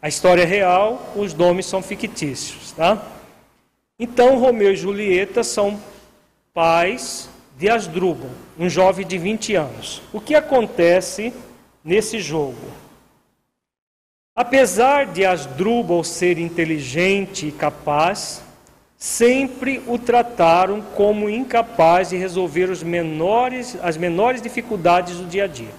A 0.01 0.09
história 0.09 0.41
é 0.41 0.45
real, 0.45 1.13
os 1.15 1.33
nomes 1.33 1.65
são 1.65 1.81
fictícios, 1.81 2.71
tá? 2.73 3.01
Então 3.97 4.37
Romeu 4.37 4.73
e 4.73 4.75
Julieta 4.75 5.43
são 5.43 5.79
pais 6.53 7.29
de 7.63 7.69
Asdrúbal, 7.69 8.29
um 8.59 8.67
jovem 8.67 9.07
de 9.07 9.17
20 9.17 9.55
anos. 9.55 10.01
O 10.11 10.19
que 10.19 10.35
acontece 10.35 11.31
nesse 11.81 12.19
jogo? 12.19 12.59
Apesar 14.35 15.05
de 15.05 15.23
Asdrúbal 15.23 16.03
ser 16.03 16.37
inteligente 16.37 17.47
e 17.47 17.51
capaz, 17.53 18.43
sempre 18.97 19.81
o 19.87 19.97
trataram 19.97 20.81
como 20.93 21.29
incapaz 21.29 22.09
de 22.09 22.17
resolver 22.17 22.67
menores, 22.83 23.77
as 23.81 23.95
menores 23.95 24.41
dificuldades 24.41 25.15
do 25.15 25.25
dia 25.25 25.45
a 25.45 25.47
dia. 25.47 25.71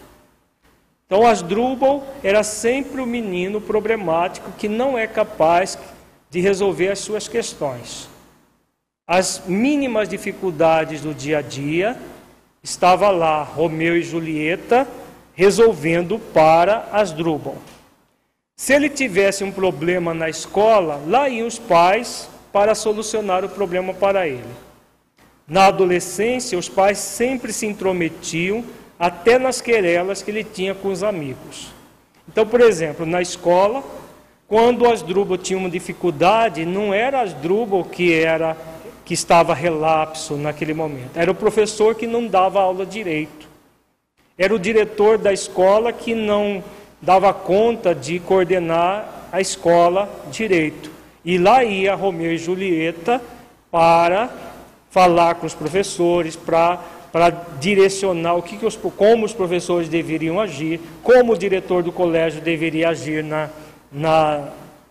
Então 1.04 1.26
Asdrúbal 1.26 2.02
era 2.22 2.42
sempre 2.42 3.02
o 3.02 3.06
menino 3.06 3.60
problemático 3.60 4.52
que 4.52 4.70
não 4.70 4.96
é 4.96 5.06
capaz 5.06 5.78
de 6.30 6.40
resolver 6.40 6.88
as 6.88 7.00
suas 7.00 7.28
questões 7.28 8.13
as 9.06 9.42
mínimas 9.46 10.08
dificuldades 10.08 11.02
do 11.02 11.12
dia 11.12 11.38
a 11.38 11.42
dia, 11.42 11.96
estava 12.62 13.10
lá 13.10 13.42
Romeu 13.42 13.96
e 13.96 14.02
Julieta 14.02 14.88
resolvendo 15.34 16.18
para 16.18 16.88
Asdrúbal. 16.90 17.56
Se 18.56 18.72
ele 18.72 18.88
tivesse 18.88 19.44
um 19.44 19.52
problema 19.52 20.14
na 20.14 20.30
escola, 20.30 21.02
lá 21.06 21.28
iam 21.28 21.46
os 21.46 21.58
pais 21.58 22.30
para 22.52 22.74
solucionar 22.74 23.44
o 23.44 23.48
problema 23.48 23.92
para 23.92 24.26
ele. 24.26 24.44
Na 25.46 25.66
adolescência, 25.66 26.56
os 26.56 26.68
pais 26.68 26.98
sempre 26.98 27.52
se 27.52 27.66
intrometiam, 27.66 28.64
até 28.98 29.38
nas 29.38 29.60
querelas 29.60 30.22
que 30.22 30.30
ele 30.30 30.44
tinha 30.44 30.74
com 30.74 30.88
os 30.88 31.02
amigos. 31.02 31.72
Então, 32.26 32.46
por 32.46 32.60
exemplo, 32.60 33.04
na 33.04 33.20
escola, 33.20 33.82
quando 34.48 34.86
Asdrúbal 34.86 35.36
tinha 35.36 35.58
uma 35.58 35.68
dificuldade, 35.68 36.64
não 36.64 36.94
era 36.94 37.20
Asdrúbal 37.20 37.84
que 37.84 38.14
era 38.14 38.56
que 39.04 39.14
estava 39.14 39.54
relapso 39.54 40.36
naquele 40.36 40.74
momento. 40.74 41.16
Era 41.16 41.30
o 41.30 41.34
professor 41.34 41.94
que 41.94 42.06
não 42.06 42.26
dava 42.26 42.60
aula 42.60 42.86
direito. 42.86 43.48
Era 44.36 44.54
o 44.54 44.58
diretor 44.58 45.18
da 45.18 45.32
escola 45.32 45.92
que 45.92 46.14
não 46.14 46.64
dava 47.00 47.32
conta 47.32 47.94
de 47.94 48.18
coordenar 48.18 49.28
a 49.30 49.40
escola 49.40 50.08
direito. 50.30 50.90
E 51.24 51.38
lá 51.38 51.62
ia 51.62 51.94
Romeu 51.94 52.32
e 52.32 52.38
Julieta 52.38 53.20
para 53.70 54.30
falar 54.90 55.34
com 55.36 55.46
os 55.46 55.54
professores, 55.54 56.36
para 56.36 56.80
para 57.14 57.30
direcionar 57.60 58.34
o 58.34 58.42
que, 58.42 58.56
que 58.56 58.66
os, 58.66 58.74
como 58.74 59.24
os 59.24 59.32
professores 59.32 59.88
deveriam 59.88 60.40
agir, 60.40 60.80
como 61.00 61.32
o 61.32 61.38
diretor 61.38 61.80
do 61.80 61.92
colégio 61.92 62.40
deveria 62.40 62.88
agir 62.88 63.22
na, 63.22 63.50
na, 63.92 64.48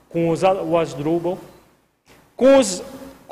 com 0.07 0.29
os, 0.29 0.41
o 0.41 0.77
Asdrubal. 0.77 1.37
Com 2.37 2.59
os 2.59 2.81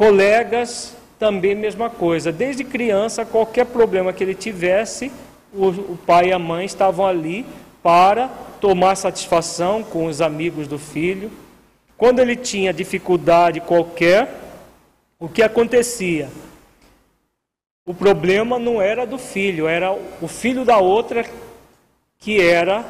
Colegas, 0.02 0.96
também 1.20 1.54
mesma 1.54 1.88
coisa. 1.88 2.32
Desde 2.32 2.64
criança, 2.64 3.24
qualquer 3.24 3.68
problema 3.68 4.12
que 4.12 4.24
ele 4.24 4.34
tivesse, 4.34 5.12
o, 5.54 5.68
o 5.68 6.00
pai 6.08 6.30
e 6.30 6.34
a 6.34 6.40
mãe 6.40 6.66
estavam 6.66 7.06
ali 7.06 7.46
para 7.84 8.28
tomar 8.60 8.96
satisfação 8.96 9.84
com 9.84 10.08
os 10.08 10.20
amigos 10.20 10.68
do 10.68 10.80
filho. 10.80 11.30
Quando 11.96 12.18
ele 12.18 12.36
tinha 12.36 12.74
dificuldade 12.74 13.62
qualquer, 13.62 14.28
o 15.20 15.30
que 15.30 15.44
acontecia? 15.44 16.30
O 17.86 17.94
problema 17.94 18.58
não 18.58 18.82
era 18.82 19.06
do 19.06 19.20
filho, 19.20 19.68
era 19.68 19.96
o 20.20 20.28
filho 20.28 20.66
da 20.66 20.80
outra 20.80 21.24
que 22.18 22.42
era 22.42 22.84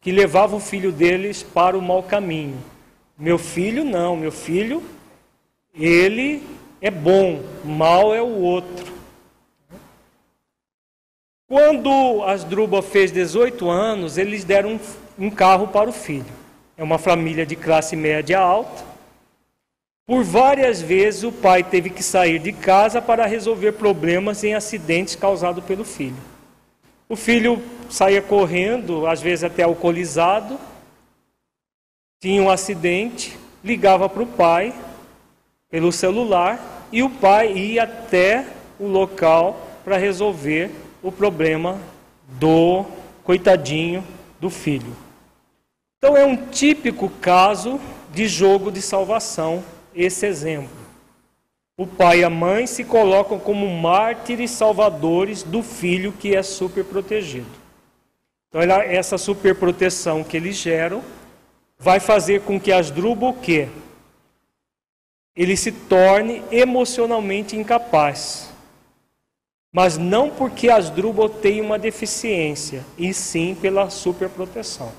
que 0.00 0.10
levava 0.10 0.56
o 0.56 0.60
filho 0.60 0.90
deles 0.90 1.44
para 1.44 1.78
o 1.78 1.80
mau 1.80 2.02
caminho. 2.02 2.58
Meu 3.16 3.38
filho 3.38 3.84
não, 3.84 4.16
meu 4.16 4.32
filho 4.32 4.82
ele 5.74 6.42
é 6.80 6.90
bom, 6.90 7.42
mal 7.64 8.14
é 8.14 8.22
o 8.22 8.40
outro. 8.40 8.94
Quando 11.48 12.22
Asdrubal 12.24 12.82
fez 12.82 13.10
18 13.12 13.68
anos, 13.68 14.16
eles 14.16 14.44
deram 14.44 14.74
um, 14.74 14.80
um 15.26 15.30
carro 15.30 15.68
para 15.68 15.88
o 15.88 15.92
filho. 15.92 16.24
É 16.76 16.82
uma 16.82 16.98
família 16.98 17.44
de 17.44 17.56
classe 17.56 17.94
média 17.96 18.38
alta. 18.38 18.84
Por 20.06 20.22
várias 20.22 20.82
vezes 20.82 21.22
o 21.22 21.32
pai 21.32 21.62
teve 21.62 21.88
que 21.88 22.02
sair 22.02 22.38
de 22.38 22.52
casa 22.52 23.00
para 23.00 23.26
resolver 23.26 23.72
problemas 23.72 24.44
em 24.44 24.54
acidentes 24.54 25.16
causados 25.16 25.64
pelo 25.64 25.84
filho. 25.84 26.16
O 27.08 27.16
filho 27.16 27.62
saía 27.88 28.20
correndo, 28.20 29.06
às 29.06 29.22
vezes 29.22 29.44
até 29.44 29.62
alcoolizado, 29.62 30.58
tinha 32.20 32.42
um 32.42 32.50
acidente, 32.50 33.38
ligava 33.62 34.08
para 34.08 34.22
o 34.22 34.26
pai, 34.26 34.74
pelo 35.74 35.90
celular 35.90 36.86
e 36.92 37.02
o 37.02 37.10
pai 37.10 37.52
ia 37.52 37.82
até 37.82 38.46
o 38.78 38.86
local 38.86 39.60
para 39.82 39.96
resolver 39.96 40.70
o 41.02 41.10
problema 41.10 41.80
do 42.38 42.84
coitadinho 43.24 44.04
do 44.40 44.48
filho. 44.48 44.96
Então 45.98 46.16
é 46.16 46.24
um 46.24 46.36
típico 46.36 47.08
caso 47.08 47.80
de 48.12 48.28
jogo 48.28 48.70
de 48.70 48.80
salvação, 48.80 49.64
esse 49.92 50.24
exemplo. 50.24 50.70
O 51.76 51.88
pai 51.88 52.20
e 52.20 52.24
a 52.24 52.30
mãe 52.30 52.68
se 52.68 52.84
colocam 52.84 53.36
como 53.36 53.66
mártires 53.68 54.52
salvadores 54.52 55.42
do 55.42 55.60
filho 55.60 56.12
que 56.12 56.36
é 56.36 56.42
super 56.44 56.84
protegido. 56.84 57.50
Então 58.48 58.62
essa 58.62 59.18
super 59.18 59.56
proteção 59.56 60.22
que 60.22 60.36
eles 60.36 60.54
geram 60.54 61.02
vai 61.76 61.98
fazer 61.98 62.42
com 62.42 62.60
que 62.60 62.70
as 62.70 62.90
o 62.90 63.32
quê? 63.32 63.68
Ele 65.36 65.56
se 65.56 65.72
torne 65.72 66.42
emocionalmente 66.50 67.56
incapaz. 67.56 68.50
Mas 69.72 69.98
não 69.98 70.30
porque 70.30 70.68
Asdrubal 70.68 71.28
tem 71.28 71.60
uma 71.60 71.78
deficiência, 71.78 72.84
e 72.96 73.12
sim 73.12 73.56
pela 73.60 73.90
superproteção. 73.90 74.92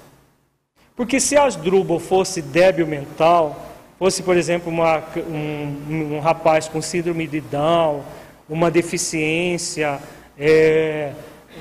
Porque 0.95 1.19
se 1.19 1.38
Asdrubal 1.38 1.99
fosse 1.99 2.41
débil 2.41 2.86
mental, 2.86 3.73
fosse, 3.97 4.21
por 4.21 4.36
exemplo, 4.36 4.69
uma, 4.69 5.01
um, 5.17 6.15
um, 6.15 6.19
rapaz 6.19 6.67
com 6.67 6.81
síndrome 6.81 7.25
de 7.25 7.39
Down, 7.39 8.03
uma 8.49 8.69
deficiência 8.69 9.99
é, 10.38 11.13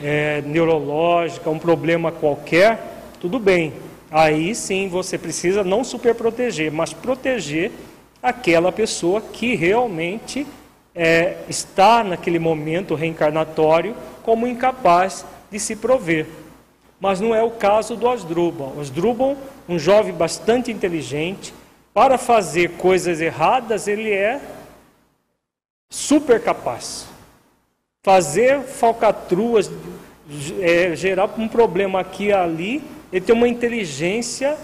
é, 0.03 0.43
neurológica, 0.43 1.49
um 1.49 1.59
problema 1.59 2.11
qualquer, 2.11 2.81
tudo 3.21 3.39
bem. 3.39 3.73
Aí 4.11 4.55
sim 4.55 4.89
você 4.89 5.17
precisa 5.17 5.63
não 5.63 5.85
superproteger, 5.85 6.73
mas 6.73 6.93
proteger 6.93 7.71
aquela 8.25 8.73
pessoa 8.73 9.21
que 9.21 9.55
realmente 9.55 10.47
é, 10.95 11.37
está 11.47 12.03
naquele 12.03 12.39
momento 12.39 12.95
reencarnatório 12.95 13.95
como 14.23 14.47
incapaz 14.47 15.27
de 15.51 15.61
se 15.61 15.77
prover. 15.77 16.27
Mas 16.99 17.21
não 17.21 17.35
é 17.35 17.43
o 17.43 17.51
caso 17.51 17.97
do 17.97 18.09
Asdrubal. 18.09 18.81
Asdrubal, 18.81 19.37
um 19.69 19.79
jovem 19.79 20.15
bastante 20.15 20.73
inteligente, 20.73 21.53
para 21.93 22.17
fazer 22.17 22.71
coisas 22.79 23.21
erradas, 23.21 23.87
ele 23.87 24.11
é 24.11 24.41
super 25.91 26.41
capaz. 26.41 27.07
Fazer 28.03 28.63
falcatruas, 28.63 29.71
é, 30.63 30.97
gerar 30.97 31.29
um 31.37 31.47
problema 31.47 32.01
aqui 32.01 32.29
e 32.29 32.33
ali, 32.33 32.83
ele 33.13 33.21
tem 33.21 33.37
uma 33.37 33.49
inteligência 33.49 34.57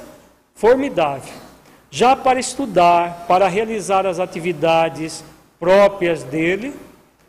formidável. 0.54 1.49
Já 1.90 2.14
para 2.14 2.38
estudar, 2.38 3.24
para 3.26 3.48
realizar 3.48 4.06
as 4.06 4.20
atividades 4.20 5.24
próprias 5.58 6.22
dele, 6.22 6.72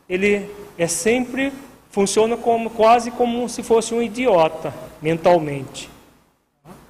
ele 0.07 0.49
é 0.77 0.87
sempre 0.87 1.51
funciona 1.89 2.37
como 2.37 2.69
quase 2.69 3.11
como 3.11 3.47
se 3.49 3.61
fosse 3.61 3.93
um 3.93 4.01
idiota 4.01 4.73
mentalmente. 5.01 5.89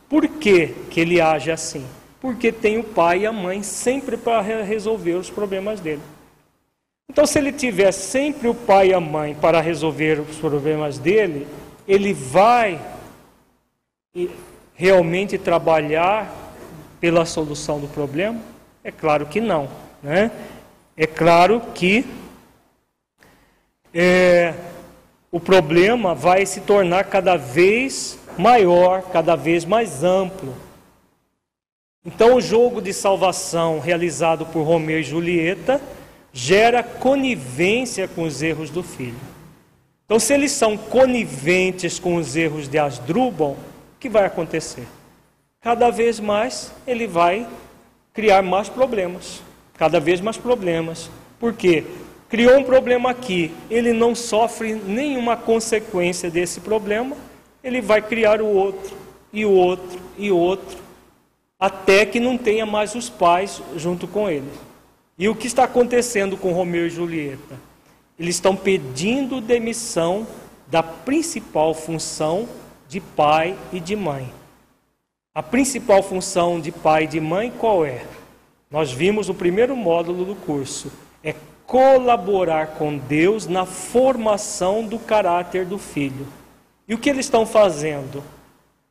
Por 0.07 0.27
que, 0.27 0.67
que 0.89 0.99
ele 0.99 1.19
age 1.19 1.51
assim? 1.51 1.85
Porque 2.19 2.51
tem 2.51 2.77
o 2.77 2.83
pai 2.83 3.19
e 3.19 3.25
a 3.25 3.31
mãe 3.31 3.63
sempre 3.63 4.15
para 4.15 4.41
resolver 4.41 5.13
os 5.13 5.29
problemas 5.29 5.79
dele. 5.79 6.01
Então, 7.09 7.25
se 7.25 7.39
ele 7.39 7.51
tiver 7.51 7.91
sempre 7.91 8.47
o 8.47 8.53
pai 8.53 8.89
e 8.89 8.93
a 8.93 8.99
mãe 8.99 9.33
para 9.33 9.59
resolver 9.59 10.19
os 10.21 10.37
problemas 10.37 10.97
dele, 10.97 11.47
ele 11.87 12.13
vai 12.13 12.79
realmente 14.75 15.37
trabalhar 15.37 16.40
pela 17.01 17.25
solução 17.25 17.79
do 17.79 17.87
problema? 17.87 18.39
É 18.83 18.91
claro 18.91 19.25
que 19.25 19.41
não. 19.41 19.67
Né? 20.01 20.31
É 20.95 21.07
claro 21.07 21.59
que 21.73 22.05
é, 23.93 24.53
o 25.31 25.39
problema 25.39 26.13
vai 26.13 26.45
se 26.45 26.61
tornar 26.61 27.05
cada 27.05 27.35
vez 27.35 28.17
maior, 28.37 29.01
cada 29.11 29.35
vez 29.35 29.65
mais 29.65 30.03
amplo. 30.03 30.53
Então, 32.05 32.35
o 32.35 32.41
jogo 32.41 32.81
de 32.81 32.93
salvação 32.93 33.79
realizado 33.79 34.45
por 34.45 34.63
Romeu 34.63 34.99
e 34.99 35.03
Julieta 35.03 35.81
gera 36.33 36.81
conivência 36.81 38.07
com 38.07 38.23
os 38.23 38.41
erros 38.41 38.69
do 38.69 38.81
filho. 38.81 39.19
Então, 40.05 40.19
se 40.19 40.33
eles 40.33 40.51
são 40.51 40.75
coniventes 40.77 41.99
com 41.99 42.15
os 42.15 42.35
erros 42.35 42.67
de 42.67 42.77
Asdrubal, 42.77 43.51
o 43.51 43.99
que 43.99 44.09
vai 44.09 44.25
acontecer? 44.25 44.87
Cada 45.61 45.91
vez 45.91 46.19
mais 46.19 46.71
ele 46.87 47.05
vai 47.05 47.47
criar 48.15 48.41
mais 48.41 48.67
problemas, 48.67 49.43
cada 49.77 49.99
vez 49.99 50.19
mais 50.19 50.35
problemas. 50.35 51.07
Por 51.39 51.53
quê? 51.53 51.83
Criou 52.27 52.57
um 52.57 52.63
problema 52.63 53.11
aqui, 53.11 53.53
ele 53.69 53.93
não 53.93 54.15
sofre 54.15 54.73
nenhuma 54.73 55.37
consequência 55.37 56.31
desse 56.31 56.61
problema, 56.61 57.15
ele 57.63 57.79
vai 57.79 58.01
criar 58.01 58.41
o 58.41 58.47
outro, 58.47 58.97
e 59.31 59.45
o 59.45 59.51
outro, 59.51 59.99
e 60.17 60.31
o 60.31 60.37
outro, 60.37 60.79
até 61.59 62.07
que 62.07 62.19
não 62.19 62.39
tenha 62.39 62.65
mais 62.65 62.95
os 62.95 63.07
pais 63.07 63.61
junto 63.75 64.07
com 64.07 64.27
ele. 64.27 64.49
E 65.15 65.29
o 65.29 65.35
que 65.35 65.45
está 65.45 65.65
acontecendo 65.65 66.37
com 66.37 66.53
Romeu 66.53 66.87
e 66.87 66.89
Julieta? 66.89 67.55
Eles 68.17 68.33
estão 68.33 68.55
pedindo 68.55 69.39
demissão 69.39 70.25
da 70.65 70.81
principal 70.81 71.75
função 71.75 72.49
de 72.89 72.99
pai 72.99 73.55
e 73.71 73.79
de 73.79 73.95
mãe. 73.95 74.40
A 75.33 75.41
principal 75.41 76.03
função 76.03 76.59
de 76.59 76.73
pai 76.73 77.05
e 77.05 77.07
de 77.07 77.21
mãe 77.21 77.53
qual 77.57 77.85
é? 77.85 78.03
Nós 78.69 78.91
vimos 78.91 79.29
no 79.29 79.33
primeiro 79.33 79.77
módulo 79.77 80.25
do 80.25 80.35
curso 80.35 80.91
é 81.23 81.33
colaborar 81.65 82.71
com 82.71 82.97
Deus 82.97 83.47
na 83.47 83.65
formação 83.65 84.83
do 84.85 84.99
caráter 84.99 85.65
do 85.65 85.77
filho. 85.77 86.27
E 86.85 86.93
o 86.93 86.97
que 86.97 87.09
eles 87.09 87.27
estão 87.27 87.45
fazendo? 87.45 88.21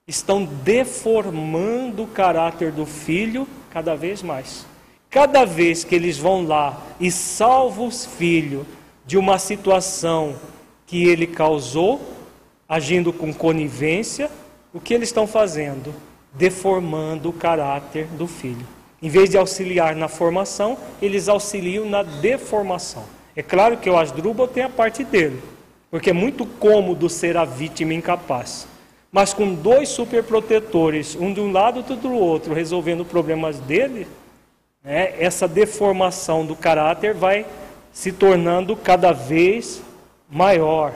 Estão 0.08 0.42
deformando 0.42 2.04
o 2.04 2.08
caráter 2.08 2.72
do 2.72 2.86
filho 2.86 3.46
cada 3.68 3.94
vez 3.94 4.22
mais. 4.22 4.64
Cada 5.10 5.44
vez 5.44 5.84
que 5.84 5.94
eles 5.94 6.16
vão 6.16 6.46
lá 6.46 6.80
e 6.98 7.10
salvam 7.10 7.86
os 7.86 8.06
filhos 8.06 8.66
de 9.04 9.18
uma 9.18 9.38
situação 9.38 10.36
que 10.86 11.06
ele 11.06 11.26
causou, 11.26 12.00
agindo 12.66 13.12
com 13.12 13.30
conivência, 13.30 14.30
o 14.72 14.80
que 14.80 14.94
eles 14.94 15.10
estão 15.10 15.26
fazendo? 15.26 15.94
Deformando 16.32 17.30
o 17.30 17.32
caráter 17.32 18.06
do 18.06 18.26
filho. 18.26 18.66
Em 19.02 19.08
vez 19.08 19.30
de 19.30 19.38
auxiliar 19.38 19.96
na 19.96 20.08
formação, 20.08 20.76
eles 21.00 21.28
auxiliam 21.28 21.86
na 21.86 22.02
deformação. 22.02 23.04
É 23.34 23.42
claro 23.42 23.78
que 23.78 23.88
o 23.88 23.96
Asdrubal 23.96 24.46
tem 24.46 24.62
a 24.62 24.68
parte 24.68 25.02
dele, 25.04 25.40
porque 25.90 26.10
é 26.10 26.12
muito 26.12 26.44
cômodo 26.44 27.08
ser 27.08 27.36
a 27.36 27.44
vítima 27.44 27.94
incapaz. 27.94 28.66
Mas 29.10 29.32
com 29.32 29.54
dois 29.54 29.88
superprotetores, 29.88 31.16
um 31.16 31.32
de 31.32 31.40
um 31.40 31.50
lado 31.50 31.76
e 31.76 31.78
outro 31.78 31.96
do 31.96 32.12
outro, 32.12 32.54
resolvendo 32.54 33.04
problemas 33.04 33.58
dele, 33.58 34.06
né, 34.84 35.14
essa 35.18 35.48
deformação 35.48 36.44
do 36.46 36.54
caráter 36.54 37.14
vai 37.14 37.44
se 37.92 38.12
tornando 38.12 38.76
cada 38.76 39.12
vez 39.12 39.82
maior. 40.30 40.92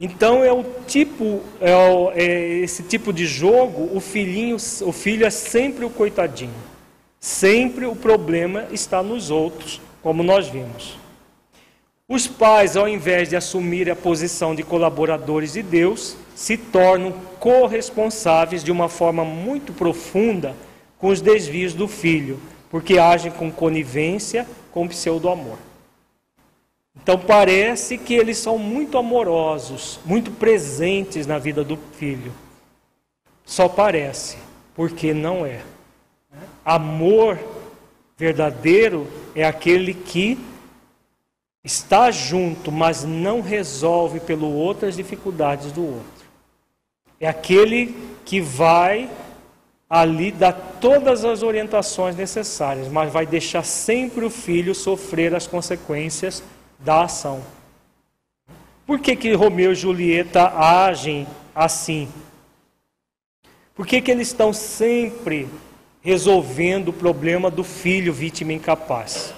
Então 0.00 0.44
é 0.44 0.52
o 0.52 0.64
tipo, 0.86 1.40
é, 1.60 1.74
o, 1.74 2.12
é 2.12 2.58
esse 2.58 2.84
tipo 2.84 3.12
de 3.12 3.26
jogo, 3.26 3.90
o 3.96 4.00
filhinho, 4.00 4.56
o 4.82 4.92
filho 4.92 5.26
é 5.26 5.30
sempre 5.30 5.84
o 5.84 5.90
coitadinho. 5.90 6.54
Sempre 7.18 7.84
o 7.84 7.96
problema 7.96 8.68
está 8.70 9.02
nos 9.02 9.28
outros, 9.28 9.80
como 10.00 10.22
nós 10.22 10.46
vimos. 10.46 10.96
Os 12.08 12.28
pais, 12.28 12.76
ao 12.76 12.88
invés 12.88 13.28
de 13.28 13.34
assumir 13.34 13.90
a 13.90 13.96
posição 13.96 14.54
de 14.54 14.62
colaboradores 14.62 15.54
de 15.54 15.62
Deus, 15.62 16.16
se 16.34 16.56
tornam 16.56 17.12
corresponsáveis 17.40 18.62
de 18.62 18.70
uma 18.70 18.88
forma 18.88 19.24
muito 19.24 19.72
profunda 19.72 20.54
com 20.96 21.08
os 21.08 21.20
desvios 21.20 21.74
do 21.74 21.88
filho, 21.88 22.40
porque 22.70 22.98
agem 22.98 23.32
com 23.32 23.50
conivência 23.50 24.46
com 24.70 24.86
pseudo-amor. 24.86 25.58
Então 27.08 27.18
parece 27.18 27.96
que 27.96 28.12
eles 28.12 28.36
são 28.36 28.58
muito 28.58 28.98
amorosos, 28.98 29.98
muito 30.04 30.30
presentes 30.30 31.26
na 31.26 31.38
vida 31.38 31.64
do 31.64 31.78
filho. 31.94 32.34
Só 33.46 33.66
parece, 33.66 34.36
porque 34.74 35.14
não 35.14 35.46
é. 35.46 35.62
Amor 36.62 37.38
verdadeiro 38.14 39.06
é 39.34 39.42
aquele 39.42 39.94
que 39.94 40.38
está 41.64 42.10
junto, 42.10 42.70
mas 42.70 43.04
não 43.04 43.40
resolve 43.40 44.20
pelo 44.20 44.52
outro 44.52 44.86
as 44.86 44.94
dificuldades 44.94 45.72
do 45.72 45.82
outro. 45.82 46.26
É 47.18 47.26
aquele 47.26 47.96
que 48.26 48.38
vai 48.38 49.08
ali 49.88 50.30
dar 50.30 50.52
todas 50.78 51.24
as 51.24 51.42
orientações 51.42 52.14
necessárias, 52.14 52.86
mas 52.86 53.10
vai 53.10 53.24
deixar 53.24 53.64
sempre 53.64 54.26
o 54.26 54.30
filho 54.30 54.74
sofrer 54.74 55.34
as 55.34 55.46
consequências 55.46 56.42
da 56.78 57.02
ação. 57.02 57.42
Por 58.86 58.98
que, 58.98 59.14
que 59.14 59.34
Romeu 59.34 59.72
e 59.72 59.74
Julieta 59.74 60.48
agem 60.56 61.26
assim? 61.54 62.08
Por 63.74 63.86
que, 63.86 64.00
que 64.00 64.10
eles 64.10 64.28
estão 64.28 64.52
sempre 64.52 65.48
resolvendo 66.00 66.88
o 66.88 66.92
problema 66.92 67.50
do 67.50 67.62
filho 67.62 68.12
vítima 68.12 68.52
incapaz? 68.52 69.34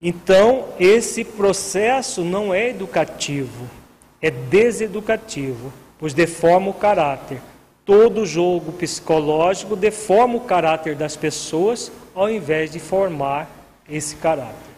Então, 0.00 0.68
esse 0.80 1.22
processo 1.22 2.24
não 2.24 2.52
é 2.52 2.70
educativo, 2.70 3.70
é 4.20 4.30
deseducativo, 4.30 5.72
pois 5.96 6.12
deforma 6.12 6.70
o 6.70 6.74
caráter. 6.74 7.40
Todo 7.84 8.26
jogo 8.26 8.72
psicológico 8.72 9.76
deforma 9.76 10.36
o 10.36 10.40
caráter 10.40 10.96
das 10.96 11.16
pessoas 11.16 11.92
ao 12.14 12.28
invés 12.28 12.72
de 12.72 12.80
formar 12.80 13.48
esse 13.88 14.16
caráter. 14.16 14.71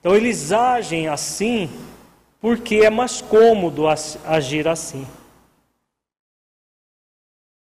Então 0.00 0.14
eles 0.14 0.52
agem 0.52 1.08
assim 1.08 1.70
porque 2.40 2.76
é 2.76 2.90
mais 2.90 3.20
cômodo 3.20 3.84
agir 4.24 4.68
assim. 4.68 5.06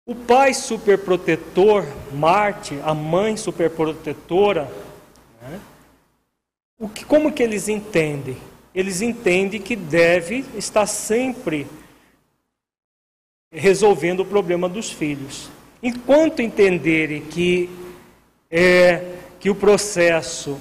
O 0.05 0.14
pai 0.14 0.55
superprotetor, 0.55 1.85
Marte, 2.12 2.79
a 2.85 2.95
mãe 2.95 3.37
superprotetora, 3.37 4.71
né? 5.42 5.61
o 6.79 6.88
que, 6.88 7.05
como 7.05 7.33
que 7.33 7.42
eles 7.42 7.68
entendem? 7.68 8.37
Eles 8.75 9.01
entendem 9.01 9.61
que 9.61 9.75
deve 9.75 10.45
estar 10.57 10.87
sempre 10.87 11.67
resolvendo 13.51 14.21
o 14.21 14.25
problema 14.26 14.68
dos 14.68 14.91
filhos. 14.91 15.49
Enquanto 15.83 16.42
entenderem 16.42 17.22
que, 17.22 17.71
é, 18.51 19.17
que 19.41 19.51
o 19.51 19.55
processo 19.55 20.61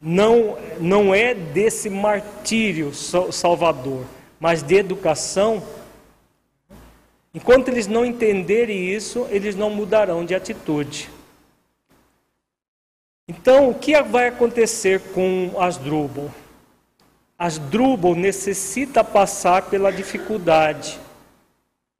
não, 0.00 0.58
não 0.80 1.14
é 1.14 1.34
desse 1.34 1.88
martírio 1.88 2.92
salvador, 2.94 4.04
mas 4.38 4.62
de 4.62 4.74
educação, 4.74 5.62
enquanto 7.32 7.68
eles 7.68 7.86
não 7.86 8.04
entenderem 8.04 8.88
isso, 8.88 9.26
eles 9.30 9.56
não 9.56 9.70
mudarão 9.70 10.24
de 10.24 10.34
atitude. 10.34 11.10
Então, 13.26 13.70
o 13.70 13.74
que 13.74 14.00
vai 14.02 14.28
acontecer 14.28 15.00
com 15.14 15.52
Asdrubal? 15.58 16.30
Asdrubal 17.38 18.14
necessita 18.14 19.02
passar 19.02 19.62
pela 19.62 19.90
dificuldade. 19.90 21.00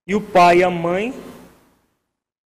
E 0.07 0.15
o 0.15 0.21
pai 0.21 0.59
e 0.59 0.65
a 0.65 0.69
mãe 0.69 1.15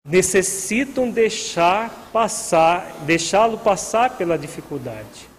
necessitam 0.03 1.09
deixar 1.11 2.09
passar, 2.11 3.03
deixá-lo 3.05 3.59
passar 3.59 4.17
pela 4.17 4.37
dificuldade. 4.37 5.32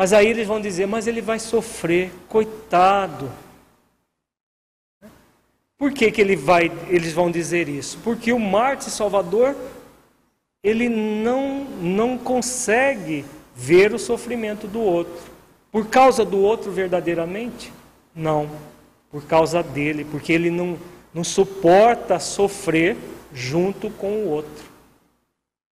Mas 0.00 0.14
aí 0.14 0.28
eles 0.28 0.46
vão 0.46 0.58
dizer: 0.58 0.86
mas 0.86 1.06
ele 1.06 1.20
vai 1.20 1.38
sofrer, 1.38 2.10
coitado. 2.26 3.30
Por 5.76 5.92
que, 5.92 6.10
que 6.10 6.22
ele 6.22 6.34
vai, 6.36 6.72
eles 6.88 7.12
vão 7.12 7.30
dizer 7.30 7.68
isso? 7.68 7.98
Porque 8.02 8.32
o 8.32 8.38
Marte 8.38 8.90
Salvador, 8.90 9.54
ele 10.64 10.88
não, 10.88 11.64
não 11.82 12.16
consegue 12.16 13.26
ver 13.54 13.92
o 13.92 13.98
sofrimento 13.98 14.66
do 14.66 14.80
outro. 14.80 15.30
Por 15.70 15.86
causa 15.88 16.24
do 16.24 16.38
outro 16.38 16.72
verdadeiramente? 16.72 17.70
Não. 18.16 18.48
Por 19.10 19.26
causa 19.26 19.62
dele, 19.62 20.06
porque 20.10 20.32
ele 20.32 20.50
não, 20.50 20.78
não 21.12 21.22
suporta 21.22 22.18
sofrer 22.18 22.96
junto 23.34 23.90
com 23.90 24.24
o 24.24 24.28
outro. 24.30 24.64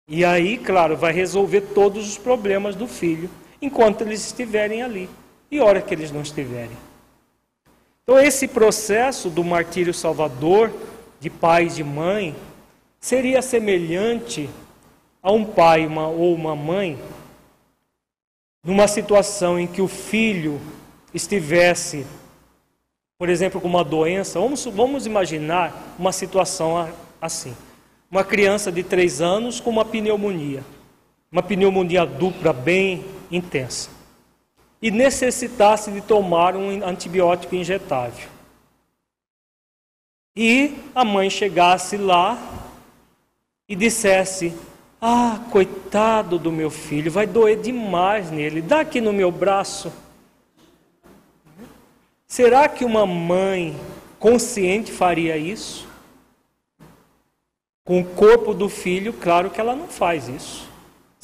E 0.09 0.25
aí, 0.25 0.57
claro, 0.57 0.97
vai 0.97 1.13
resolver 1.13 1.61
todos 1.75 2.09
os 2.09 2.17
problemas 2.17 2.75
do 2.75 2.89
filho 2.89 3.29
enquanto 3.65 4.03
eles 4.03 4.25
estiverem 4.27 4.83
ali 4.83 5.09
e 5.51 5.61
hora 5.61 5.81
que 5.81 5.95
eles 5.95 6.11
não 6.11 6.23
estiverem. 6.23 6.77
Então, 8.03 8.19
esse 8.19 8.47
processo 8.47 9.31
do 9.31 9.43
martírio 9.43 9.95
salvador, 9.95 10.71
de 11.19 11.31
pai 11.31 11.67
e 11.67 11.71
de 11.71 11.83
mãe, 11.83 12.37
seria 13.01 13.41
semelhante 13.41 14.51
a 15.23 15.33
um 15.33 15.45
pai 15.45 15.87
uma, 15.87 16.07
ou 16.07 16.35
uma 16.35 16.55
mãe 16.55 16.99
numa 18.63 18.87
situação 18.87 19.59
em 19.59 19.67
que 19.67 19.81
o 19.81 19.89
filho 19.89 20.61
estivesse, 21.15 22.07
por 23.19 23.29
exemplo, 23.29 23.61
com 23.61 23.69
uma 23.69 23.85
doença. 23.85 24.39
Vamos, 24.39 24.65
vamos 24.67 25.07
imaginar 25.07 25.95
uma 25.99 26.13
situação 26.13 26.91
assim: 27.21 27.57
uma 28.11 28.23
criança 28.23 28.71
de 28.71 28.83
três 28.83 29.23
anos 29.23 29.61
com 29.61 29.71
uma 29.71 29.85
pneumonia, 29.85 30.63
uma 31.35 31.43
pneumonia 31.43 32.07
dupla 32.07 32.53
bem 32.53 33.05
intensa 33.29 33.91
e 34.81 34.89
necessitasse 34.89 35.91
de 35.91 36.01
tomar 36.01 36.55
um 36.55 36.87
antibiótico 36.87 37.57
injetável. 37.57 38.29
E 40.37 40.77
a 40.95 41.05
mãe 41.05 41.29
chegasse 41.29 41.97
lá 41.97 42.39
e 43.69 43.75
dissesse: 43.75 44.55
Ah, 45.01 45.41
coitado 45.51 46.39
do 46.39 46.53
meu 46.53 46.71
filho, 46.71 47.11
vai 47.11 47.27
doer 47.27 47.61
demais 47.61 48.31
nele, 48.31 48.63
dá 48.63 48.81
aqui 48.81 49.01
no 49.01 49.13
meu 49.13 49.33
braço. 49.33 49.93
Será 52.29 52.69
que 52.69 52.85
uma 52.85 53.05
mãe 53.05 53.75
consciente 54.21 54.93
faria 54.93 55.37
isso? 55.37 55.89
Com 57.85 58.03
o 58.03 58.05
corpo 58.05 58.55
do 58.55 58.69
filho, 58.69 59.13
claro 59.13 59.51
que 59.51 59.61
ela 59.61 59.75
não 59.75 59.89
faz 59.89 60.29
isso. 60.29 60.74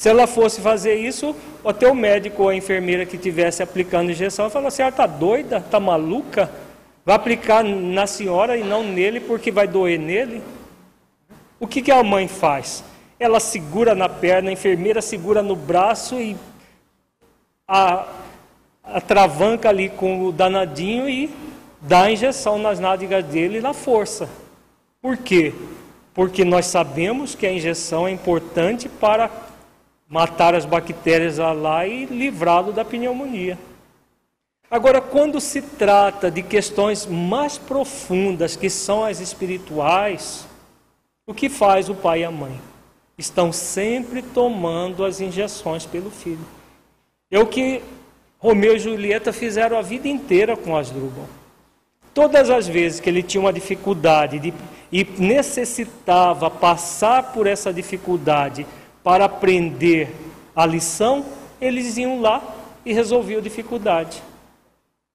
Se 0.00 0.08
ela 0.08 0.26
fosse 0.26 0.62
fazer 0.62 0.94
isso, 0.94 1.36
até 1.62 1.86
o 1.86 1.94
médico 1.94 2.44
ou 2.44 2.48
a 2.48 2.54
enfermeira 2.54 3.04
que 3.04 3.16
estivesse 3.16 3.62
aplicando 3.62 4.10
injeção 4.10 4.48
falou: 4.48 4.68
a 4.68 4.70
senhora 4.70 4.94
está 4.94 5.06
doida? 5.06 5.58
Está 5.58 5.78
maluca? 5.78 6.50
Vai 7.04 7.16
aplicar 7.16 7.62
na 7.62 8.06
senhora 8.06 8.56
e 8.56 8.64
não 8.64 8.82
nele 8.82 9.20
porque 9.20 9.52
vai 9.52 9.68
doer 9.68 9.98
nele? 9.98 10.42
O 11.60 11.66
que, 11.66 11.82
que 11.82 11.90
a 11.90 12.02
mãe 12.02 12.26
faz? 12.26 12.82
Ela 13.18 13.38
segura 13.38 13.94
na 13.94 14.08
perna, 14.08 14.48
a 14.48 14.54
enfermeira 14.54 15.02
segura 15.02 15.42
no 15.42 15.54
braço 15.54 16.18
e 16.18 16.34
a, 17.68 18.06
a 18.82 19.02
travanca 19.02 19.68
ali 19.68 19.90
com 19.90 20.24
o 20.24 20.32
danadinho 20.32 21.10
e 21.10 21.28
dá 21.78 22.04
a 22.04 22.10
injeção 22.10 22.58
nas 22.58 22.80
nádegas 22.80 23.22
dele 23.26 23.60
na 23.60 23.74
força. 23.74 24.30
Por 25.02 25.18
quê? 25.18 25.52
Porque 26.14 26.42
nós 26.42 26.64
sabemos 26.64 27.34
que 27.34 27.46
a 27.46 27.52
injeção 27.52 28.08
é 28.08 28.10
importante 28.10 28.88
para 28.88 29.49
matar 30.10 30.56
as 30.56 30.66
bactérias 30.66 31.38
lá 31.38 31.86
e 31.86 32.04
livrá-lo 32.04 32.72
da 32.72 32.84
pneumonia. 32.84 33.56
Agora, 34.68 35.00
quando 35.00 35.40
se 35.40 35.62
trata 35.62 36.30
de 36.30 36.42
questões 36.42 37.06
mais 37.06 37.56
profundas, 37.56 38.56
que 38.56 38.68
são 38.68 39.04
as 39.04 39.20
espirituais, 39.20 40.46
o 41.26 41.32
que 41.32 41.48
faz 41.48 41.88
o 41.88 41.94
pai 41.94 42.20
e 42.20 42.24
a 42.24 42.30
mãe? 42.30 42.60
Estão 43.16 43.52
sempre 43.52 44.20
tomando 44.20 45.04
as 45.04 45.20
injeções 45.20 45.86
pelo 45.86 46.10
filho. 46.10 46.44
É 47.30 47.38
o 47.38 47.46
que 47.46 47.82
Romeu 48.38 48.74
e 48.74 48.78
Julieta 48.80 49.32
fizeram 49.32 49.78
a 49.78 49.82
vida 49.82 50.08
inteira 50.08 50.56
com 50.56 50.76
Asdrubal. 50.76 51.28
Todas 52.12 52.50
as 52.50 52.66
vezes 52.66 52.98
que 52.98 53.08
ele 53.08 53.22
tinha 53.22 53.40
uma 53.40 53.52
dificuldade 53.52 54.38
de, 54.38 54.54
e 54.90 55.04
necessitava 55.18 56.50
passar 56.50 57.32
por 57.32 57.46
essa 57.46 57.72
dificuldade 57.72 58.66
para 59.02 59.24
aprender 59.24 60.14
a 60.54 60.66
lição, 60.66 61.24
eles 61.60 61.96
iam 61.96 62.20
lá 62.20 62.42
e 62.84 62.92
resolviam 62.92 63.38
a 63.38 63.42
dificuldade. 63.42 64.22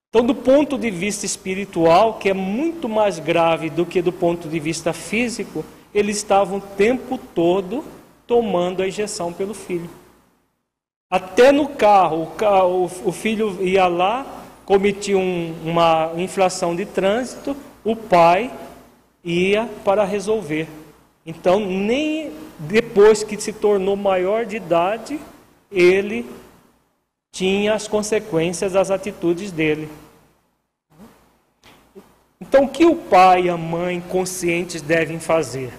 Então, 0.09 0.25
do 0.25 0.33
ponto 0.33 0.77
de 0.77 0.89
vista 0.89 1.25
espiritual, 1.25 2.13
que 2.13 2.29
é 2.29 2.33
muito 2.33 2.87
mais 2.87 3.19
grave 3.19 3.69
do 3.69 3.85
que 3.85 4.01
do 4.01 4.13
ponto 4.13 4.47
de 4.47 4.59
vista 4.59 4.93
físico, 4.93 5.65
eles 5.93 6.17
estavam 6.17 6.59
o 6.59 6.61
tempo 6.61 7.17
todo 7.17 7.83
tomando 8.25 8.81
a 8.81 8.87
injeção 8.87 9.33
pelo 9.33 9.53
filho. 9.53 9.89
Até 11.09 11.51
no 11.51 11.67
carro, 11.67 12.31
o, 13.05 13.11
filho 13.11 13.61
ia 13.61 13.87
lá, 13.87 14.25
cometia 14.65 15.17
um, 15.17 15.53
uma 15.63 16.11
inflação 16.17 16.75
de 16.75 16.85
trânsito, 16.85 17.55
o 17.83 17.95
pai 17.95 18.51
ia 19.23 19.69
para 19.83 20.03
resolver. 20.03 20.67
Então, 21.25 21.59
nem 21.59 22.31
depois 22.59 23.23
que 23.23 23.39
se 23.41 23.51
tornou 23.51 23.95
maior 23.95 24.45
de 24.45 24.57
idade, 24.57 25.19
ele 25.71 26.29
tinha 27.31 27.73
as 27.73 27.87
consequências 27.87 28.73
das 28.73 28.91
atitudes 28.91 29.51
dele. 29.51 29.89
Então, 32.39 32.65
o 32.65 32.69
que 32.69 32.85
o 32.85 32.95
pai 32.95 33.43
e 33.43 33.49
a 33.49 33.57
mãe 33.57 33.99
conscientes 33.99 34.81
devem 34.81 35.19
fazer? 35.19 35.73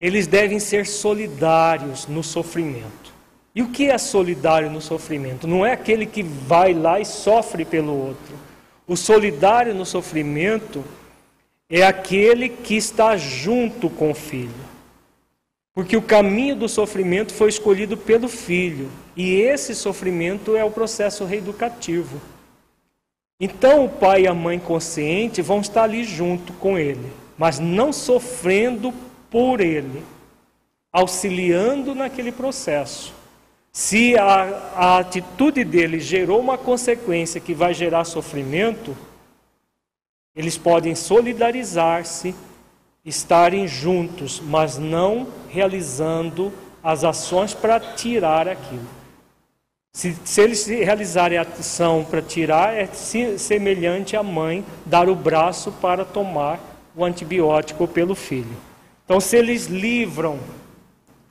Eles 0.00 0.26
devem 0.26 0.60
ser 0.60 0.86
solidários 0.86 2.06
no 2.06 2.22
sofrimento. 2.22 3.12
E 3.54 3.62
o 3.62 3.68
que 3.68 3.90
é 3.90 3.98
solidário 3.98 4.70
no 4.70 4.80
sofrimento? 4.80 5.46
Não 5.46 5.66
é 5.66 5.72
aquele 5.72 6.06
que 6.06 6.22
vai 6.22 6.72
lá 6.72 7.00
e 7.00 7.04
sofre 7.04 7.64
pelo 7.64 7.92
outro. 7.92 8.34
O 8.86 8.96
solidário 8.96 9.74
no 9.74 9.84
sofrimento 9.84 10.84
é 11.74 11.84
aquele 11.84 12.50
que 12.50 12.76
está 12.76 13.16
junto 13.16 13.88
com 13.88 14.10
o 14.10 14.14
filho. 14.14 14.52
Porque 15.74 15.96
o 15.96 16.02
caminho 16.02 16.54
do 16.54 16.68
sofrimento 16.68 17.32
foi 17.32 17.48
escolhido 17.48 17.96
pelo 17.96 18.28
filho, 18.28 18.90
e 19.16 19.40
esse 19.40 19.74
sofrimento 19.74 20.54
é 20.54 20.62
o 20.62 20.70
processo 20.70 21.24
reeducativo. 21.24 22.20
Então 23.40 23.86
o 23.86 23.88
pai 23.88 24.22
e 24.22 24.26
a 24.26 24.34
mãe 24.34 24.58
consciente 24.58 25.40
vão 25.40 25.62
estar 25.62 25.84
ali 25.84 26.04
junto 26.04 26.52
com 26.52 26.78
ele, 26.78 27.10
mas 27.38 27.58
não 27.58 27.90
sofrendo 27.90 28.92
por 29.30 29.62
ele, 29.62 30.02
auxiliando 30.92 31.94
naquele 31.94 32.30
processo. 32.30 33.14
Se 33.72 34.14
a, 34.18 34.72
a 34.76 34.98
atitude 34.98 35.64
dele 35.64 35.98
gerou 35.98 36.38
uma 36.38 36.58
consequência 36.58 37.40
que 37.40 37.54
vai 37.54 37.72
gerar 37.72 38.04
sofrimento, 38.04 38.94
eles 40.34 40.56
podem 40.56 40.94
solidarizar-se, 40.94 42.34
estarem 43.04 43.68
juntos, 43.68 44.40
mas 44.40 44.78
não 44.78 45.26
realizando 45.48 46.52
as 46.82 47.04
ações 47.04 47.52
para 47.52 47.78
tirar 47.78 48.48
aquilo. 48.48 48.86
Se, 49.94 50.16
se 50.24 50.40
eles 50.40 50.66
realizarem 50.66 51.36
a 51.36 51.42
ação 51.42 52.02
para 52.02 52.22
tirar, 52.22 52.74
é 52.74 52.86
semelhante 52.86 54.16
à 54.16 54.22
mãe 54.22 54.64
dar 54.86 55.08
o 55.08 55.14
braço 55.14 55.70
para 55.70 56.02
tomar 56.02 56.58
o 56.96 57.04
antibiótico 57.04 57.86
pelo 57.86 58.14
filho. 58.14 58.56
Então, 59.04 59.20
se 59.20 59.36
eles 59.36 59.66
livram 59.66 60.38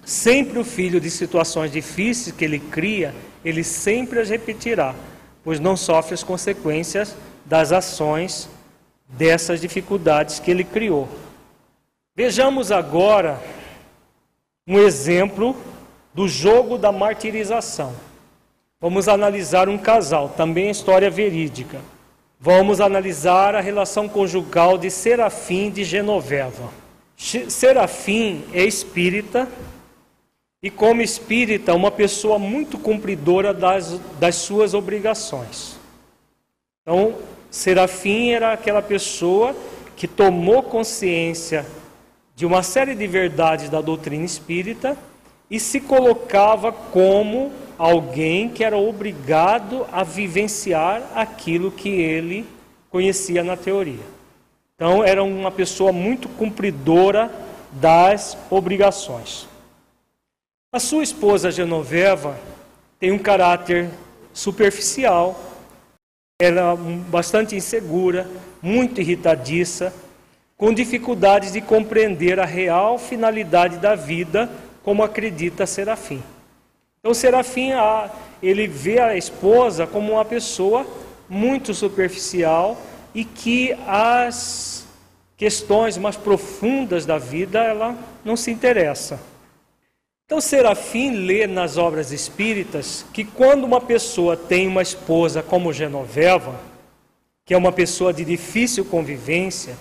sempre 0.06 0.60
o 0.60 0.64
filho 0.64 1.02
de 1.02 1.10
situações 1.10 1.72
difíceis 1.72 2.36
que 2.36 2.46
ele 2.46 2.60
cria, 2.60 3.16
ele 3.44 3.64
sempre 3.64 4.20
as 4.20 4.30
repetirá, 4.30 4.94
pois 5.44 5.60
não 5.60 5.76
sofre 5.76 6.14
as 6.14 6.24
consequências 6.24 7.16
das 7.44 7.72
ações 7.72 8.48
dessas 9.12 9.62
dificuldades 9.62 10.40
que 10.40 10.50
ele 10.50 10.64
criou. 10.64 11.08
Vejamos 12.16 12.72
agora 12.72 13.42
um 14.68 14.80
exemplo 14.80 15.56
do 16.14 16.28
jogo 16.28 16.78
da 16.78 16.92
martirização. 16.92 17.94
Vamos 18.80 19.08
analisar 19.08 19.70
um 19.70 19.78
casal, 19.78 20.30
também 20.30 20.70
história 20.70 21.10
verídica. 21.10 21.80
Vamos 22.40 22.82
analisar 22.82 23.56
a 23.56 23.62
relação 23.62 24.10
conjugal 24.10 24.78
de 24.78 24.90
Serafim 24.90 25.70
de 25.70 25.84
Genoveva. 25.84 26.70
Serafim 27.16 28.44
é 28.52 28.64
espírita 28.64 29.48
e, 30.64 30.72
como 30.72 31.02
espírita, 31.02 31.76
uma 31.76 31.92
pessoa 31.92 32.40
muito 32.40 32.80
cumpridora 32.80 33.54
das, 33.54 34.00
das 34.20 34.36
suas 34.36 34.74
obrigações. 34.74 35.76
Então, 36.82 37.16
Serafim 37.52 38.30
era 38.30 38.54
aquela 38.54 38.82
pessoa 38.82 39.54
que 39.98 40.08
tomou 40.08 40.64
consciência 40.64 41.66
de 42.34 42.46
uma 42.46 42.64
série 42.64 42.96
de 42.96 43.06
verdades 43.06 43.70
da 43.70 43.82
doutrina 43.82 44.24
espírita 44.24 44.98
e 45.50 45.60
se 45.60 45.82
colocava 45.82 46.72
como 46.72 47.52
alguém 47.78 48.48
que 48.48 48.64
era 48.64 48.78
obrigado 48.78 49.86
a 49.92 50.02
vivenciar 50.02 51.04
aquilo 51.14 51.70
que 51.70 51.90
ele 51.90 52.48
conhecia 52.90 53.44
na 53.44 53.58
teoria. 53.58 54.06
Então, 54.76 55.04
era 55.04 55.22
uma 55.22 55.52
pessoa 55.52 55.92
muito 55.92 56.30
cumpridora 56.30 57.30
das 57.74 58.38
obrigações. 58.50 59.46
A 60.72 60.80
sua 60.80 61.04
esposa 61.04 61.52
Genoveva 61.52 62.40
tem 62.98 63.12
um 63.12 63.20
caráter 63.20 63.90
superficial, 64.34 65.51
era 66.42 66.76
bastante 66.76 67.56
insegura, 67.56 68.28
muito 68.64 69.00
irritadiça, 69.00 69.94
com 70.58 70.74
dificuldades 70.74 71.52
de 71.52 71.62
compreender 71.62 72.40
a 72.40 72.46
real 72.46 72.98
finalidade 72.98 73.78
da 73.78 73.94
vida, 73.94 74.50
como 74.84 75.04
acredita 75.04 75.68
Serafim. 75.68 76.24
Então, 77.00 77.14
Serafim, 77.14 77.70
ele 78.42 78.66
vê 78.66 79.00
a 79.00 79.16
esposa 79.16 79.86
como 79.86 80.14
uma 80.14 80.26
pessoa 80.26 80.86
muito 81.30 81.76
superficial 81.76 82.76
e 83.14 83.24
que 83.24 83.78
as 83.88 84.88
questões 85.38 85.96
mais 85.96 86.16
profundas 86.16 87.06
da 87.06 87.20
vida 87.20 87.60
ela 87.60 87.96
não 88.26 88.36
se 88.36 88.50
interessa. 88.50 89.20
Então, 90.32 90.40
Serafim 90.40 91.26
lê 91.26 91.46
nas 91.46 91.76
obras 91.76 92.14
espíritas 92.14 93.06
que 93.12 93.26
quando 93.26 93.66
uma 93.66 93.82
pessoa 93.82 94.38
tem 94.38 94.66
uma 94.66 94.82
esposa 94.82 95.44
como 95.44 95.74
Genoveva, 95.74 96.58
que 97.46 97.54
é 97.54 97.58
uma 97.58 97.74
pessoa 97.74 98.14
de 98.14 98.24
difícil 98.24 98.86
convivência, 98.86 99.76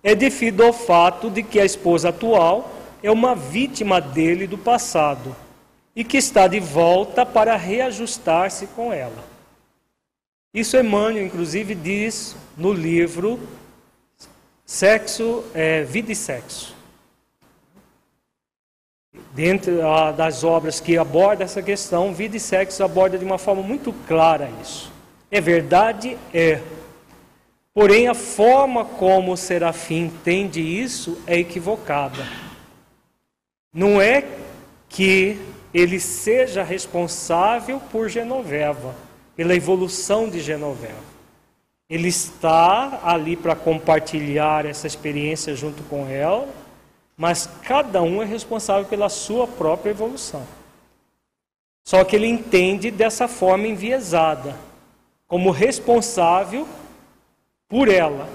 é 0.00 0.14
devido 0.14 0.62
ao 0.62 0.72
fato 0.72 1.28
de 1.28 1.42
que 1.42 1.58
a 1.58 1.64
esposa 1.64 2.10
atual 2.10 2.70
é 3.02 3.10
uma 3.10 3.34
vítima 3.34 4.00
dele 4.00 4.46
do 4.46 4.56
passado 4.56 5.34
e 5.96 6.04
que 6.04 6.18
está 6.18 6.46
de 6.46 6.60
volta 6.60 7.26
para 7.26 7.56
reajustar-se 7.56 8.68
com 8.68 8.92
ela. 8.92 9.24
Isso 10.54 10.76
Emmanuel, 10.76 11.26
inclusive, 11.26 11.74
diz 11.74 12.36
no 12.56 12.72
livro 12.72 13.40
Sexo, 14.64 15.42
é, 15.52 15.82
Vida 15.82 16.12
e 16.12 16.14
Sexo. 16.14 16.78
Dentro 19.40 19.78
das 20.18 20.44
obras 20.44 20.80
que 20.80 20.98
abordam 20.98 21.46
essa 21.46 21.62
questão, 21.62 22.12
Vida 22.12 22.36
e 22.36 22.40
Sexo 22.40 22.84
aborda 22.84 23.16
de 23.16 23.24
uma 23.24 23.38
forma 23.38 23.62
muito 23.62 23.90
clara 24.06 24.50
isso. 24.60 24.92
É 25.30 25.40
verdade? 25.40 26.18
É. 26.34 26.60
Porém, 27.72 28.06
a 28.06 28.12
forma 28.12 28.84
como 28.84 29.32
o 29.32 29.38
serafim 29.38 30.00
entende 30.08 30.60
isso 30.60 31.22
é 31.26 31.38
equivocada. 31.38 32.22
Não 33.72 33.98
é 33.98 34.26
que 34.90 35.40
ele 35.72 35.98
seja 35.98 36.62
responsável 36.62 37.80
por 37.90 38.10
Genoveva, 38.10 38.94
pela 39.34 39.54
evolução 39.54 40.28
de 40.28 40.40
Genoveva. 40.40 41.10
Ele 41.88 42.08
está 42.08 43.00
ali 43.02 43.36
para 43.36 43.56
compartilhar 43.56 44.66
essa 44.66 44.86
experiência 44.86 45.56
junto 45.56 45.82
com 45.84 46.06
ela, 46.06 46.46
mas 47.20 47.46
cada 47.62 48.00
um 48.00 48.22
é 48.22 48.24
responsável 48.24 48.86
pela 48.86 49.10
sua 49.10 49.46
própria 49.46 49.90
evolução. 49.90 50.42
Só 51.86 52.02
que 52.02 52.16
ele 52.16 52.26
entende 52.26 52.90
dessa 52.90 53.28
forma 53.28 53.66
enviesada, 53.66 54.56
como 55.28 55.50
responsável 55.50 56.66
por 57.68 57.90
ela, 57.90 58.26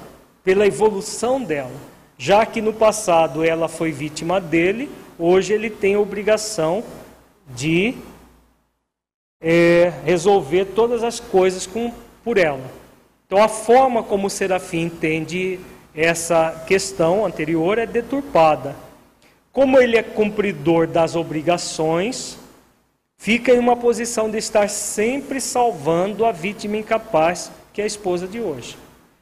pela 0.43 0.67
evolução 0.67 1.41
dela. 1.41 1.73
Já 2.15 2.45
que 2.45 2.61
no 2.61 2.71
passado 2.71 3.43
ela 3.43 3.67
foi 3.67 3.91
vítima 3.91 4.39
dele, 4.39 4.87
hoje 5.17 5.51
ele 5.51 5.71
tem 5.71 5.95
a 5.95 5.99
obrigação 5.99 6.83
de 7.55 7.95
é, 9.41 9.93
resolver 10.05 10.65
todas 10.65 11.03
as 11.03 11.19
coisas 11.19 11.65
com, 11.65 11.91
por 12.23 12.37
ela. 12.37 12.69
Então, 13.25 13.41
a 13.41 13.47
forma 13.47 14.03
como 14.03 14.27
o 14.27 14.29
serafim 14.29 14.81
entende 14.81 15.59
essa 15.95 16.63
questão 16.67 17.25
anterior 17.25 17.77
é 17.77 17.85
deturpada. 17.85 18.75
Como 19.51 19.79
ele 19.79 19.95
é 19.95 20.03
cumpridor 20.03 20.85
das 20.85 21.15
obrigações, 21.15 22.37
fica 23.17 23.53
em 23.53 23.59
uma 23.59 23.77
posição 23.77 24.29
de 24.29 24.37
estar 24.37 24.69
sempre 24.69 25.39
salvando 25.39 26.25
a 26.25 26.31
vítima 26.31 26.75
incapaz, 26.75 27.49
que 27.71 27.79
é 27.79 27.85
a 27.85 27.87
esposa 27.87 28.27
de 28.27 28.41
hoje. 28.41 28.77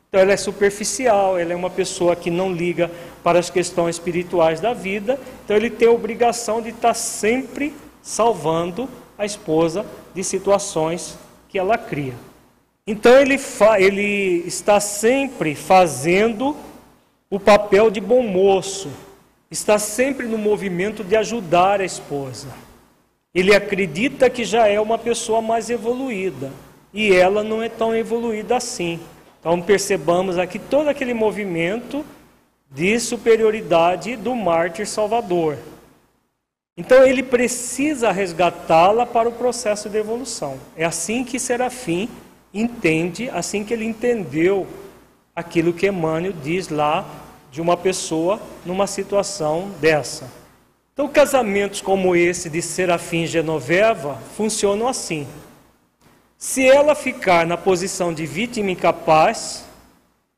Então, 0.10 0.22
ela 0.22 0.34
é 0.34 0.38
superficial, 0.38 1.38
ela 1.38 1.54
é 1.54 1.56
uma 1.56 1.70
pessoa 1.70 2.16
que 2.16 2.30
não 2.30 2.52
liga 2.52 2.90
para 3.24 3.40
as 3.40 3.50
questões 3.50 3.95
espirituais 3.95 4.60
da 4.60 4.74
vida, 4.74 5.20
então, 5.44 5.56
ele 5.56 5.70
tem 5.70 5.88
a 5.88 5.91
obrigação 5.91 6.62
de 6.62 6.70
estar 6.70 6.94
sempre 6.94 7.74
salvando 8.02 8.90
a 9.18 9.26
esposa 9.26 9.86
de 10.14 10.24
situações 10.24 11.18
que 11.50 11.58
ela 11.58 11.78
cria. 11.78 12.14
Então 12.85 13.18
ele, 13.18 13.39
ele 13.80 14.43
está 14.45 14.80
sempre 14.80 15.55
fazendo 15.55 16.55
o 17.30 17.39
papel 17.39 17.89
de 17.89 18.01
bom 18.01 18.22
moço, 18.22 18.89
está 19.49 19.80
sempre 19.80 20.27
no 20.27 20.38
movimento 20.38 21.01
de 21.01 21.15
ajudar 21.15 21.80
a 21.80 21.85
esposa. 21.85 22.47
Ele 23.34 23.55
acredita 23.55 24.30
que 24.30 24.43
já 24.43 24.68
é 24.68 24.80
uma 24.80 24.97
pessoa 24.97 25.41
mais 25.41 25.69
evoluída 25.69 26.51
e 26.93 27.11
ela 27.14 27.41
não 27.41 27.64
é 27.64 27.69
tão 27.69 27.95
evoluída 27.95 28.57
assim. 28.57 28.99
Então 29.39 29.61
percebamos 29.61 30.38
aqui 30.38 30.60
todo 30.60 30.89
aquele 30.89 31.14
movimento 31.14 32.05
de 32.69 32.99
superioridade 32.99 34.18
do 34.18 34.35
mártir 34.35 34.88
salvador. 34.88 35.57
Então 36.76 37.05
ele 37.05 37.23
precisa 37.23 38.11
resgatá-la 38.11 39.05
para 39.05 39.30
o 39.30 39.31
processo 39.31 39.89
de 39.89 39.97
evolução. 39.97 40.60
É 40.76 40.84
assim 40.84 41.23
que 41.23 41.39
Serafim 41.39 42.10
entende, 42.54 43.30
assim 43.30 43.64
que 43.64 43.74
ele 43.74 43.86
entendeu 43.86 44.68
aquilo 45.36 45.74
que 45.74 45.88
Emmanuel 45.88 46.34
diz 46.34 46.70
lá 46.70 47.06
de 47.52 47.62
uma 47.62 47.76
pessoa 47.76 48.40
numa 48.66 48.88
situação 48.88 49.72
dessa. 49.80 50.30
Então, 50.94 51.08
casamentos 51.08 51.82
como 51.82 52.16
esse 52.16 52.50
de 52.50 52.62
Serafim 52.62 53.26
Genoveva 53.26 54.20
funcionam 54.36 54.88
assim. 54.88 55.28
Se 56.38 56.68
ela 56.68 56.94
ficar 56.94 57.48
na 57.48 57.58
posição 57.58 58.14
de 58.14 58.26
vítima 58.26 58.72
incapaz, 58.72 59.66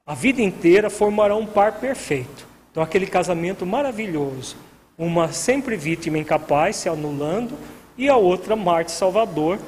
a 0.05 0.13
vida 0.13 0.41
inteira 0.41 0.89
formará 0.89 1.35
um 1.35 1.45
par 1.45 1.73
perfeito. 1.79 2.47
Então, 2.71 2.81
aquele 2.81 3.07
casamento 3.07 3.65
maravilhoso 3.65 4.55
uma 4.97 5.31
sempre 5.31 5.75
vítima 5.75 6.17
incapaz 6.17 6.77
se 6.77 6.89
anulando 6.89 7.57
e 7.97 8.07
a 8.09 8.15
outra 8.15 8.55
Marte 8.55 8.91
Salvador, 8.91 9.59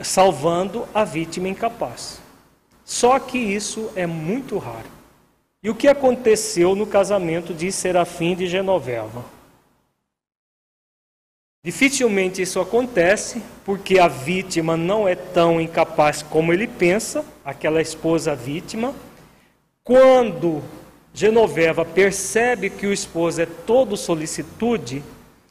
salvando 0.00 0.86
a 0.94 1.04
vítima 1.04 1.48
incapaz. 1.48 2.20
Só 2.84 3.18
que 3.18 3.38
isso 3.38 3.90
é 3.94 4.06
muito 4.06 4.58
raro. 4.58 4.88
E 5.62 5.70
o 5.70 5.74
que 5.74 5.88
aconteceu 5.88 6.74
no 6.74 6.86
casamento 6.86 7.54
de 7.54 7.72
Serafim 7.72 8.34
de 8.34 8.46
Genoveva? 8.46 9.24
Dificilmente 11.64 12.42
isso 12.42 12.60
acontece, 12.60 13.42
porque 13.64 13.98
a 13.98 14.06
vítima 14.06 14.76
não 14.76 15.08
é 15.08 15.14
tão 15.14 15.58
incapaz 15.58 16.22
como 16.22 16.52
ele 16.52 16.66
pensa, 16.66 17.24
aquela 17.42 17.80
esposa 17.80 18.34
vítima. 18.34 18.94
Quando 19.82 20.62
Genoveva 21.14 21.82
percebe 21.82 22.68
que 22.68 22.86
o 22.86 22.92
esposo 22.92 23.40
é 23.40 23.46
todo 23.46 23.96
solicitude, 23.96 25.02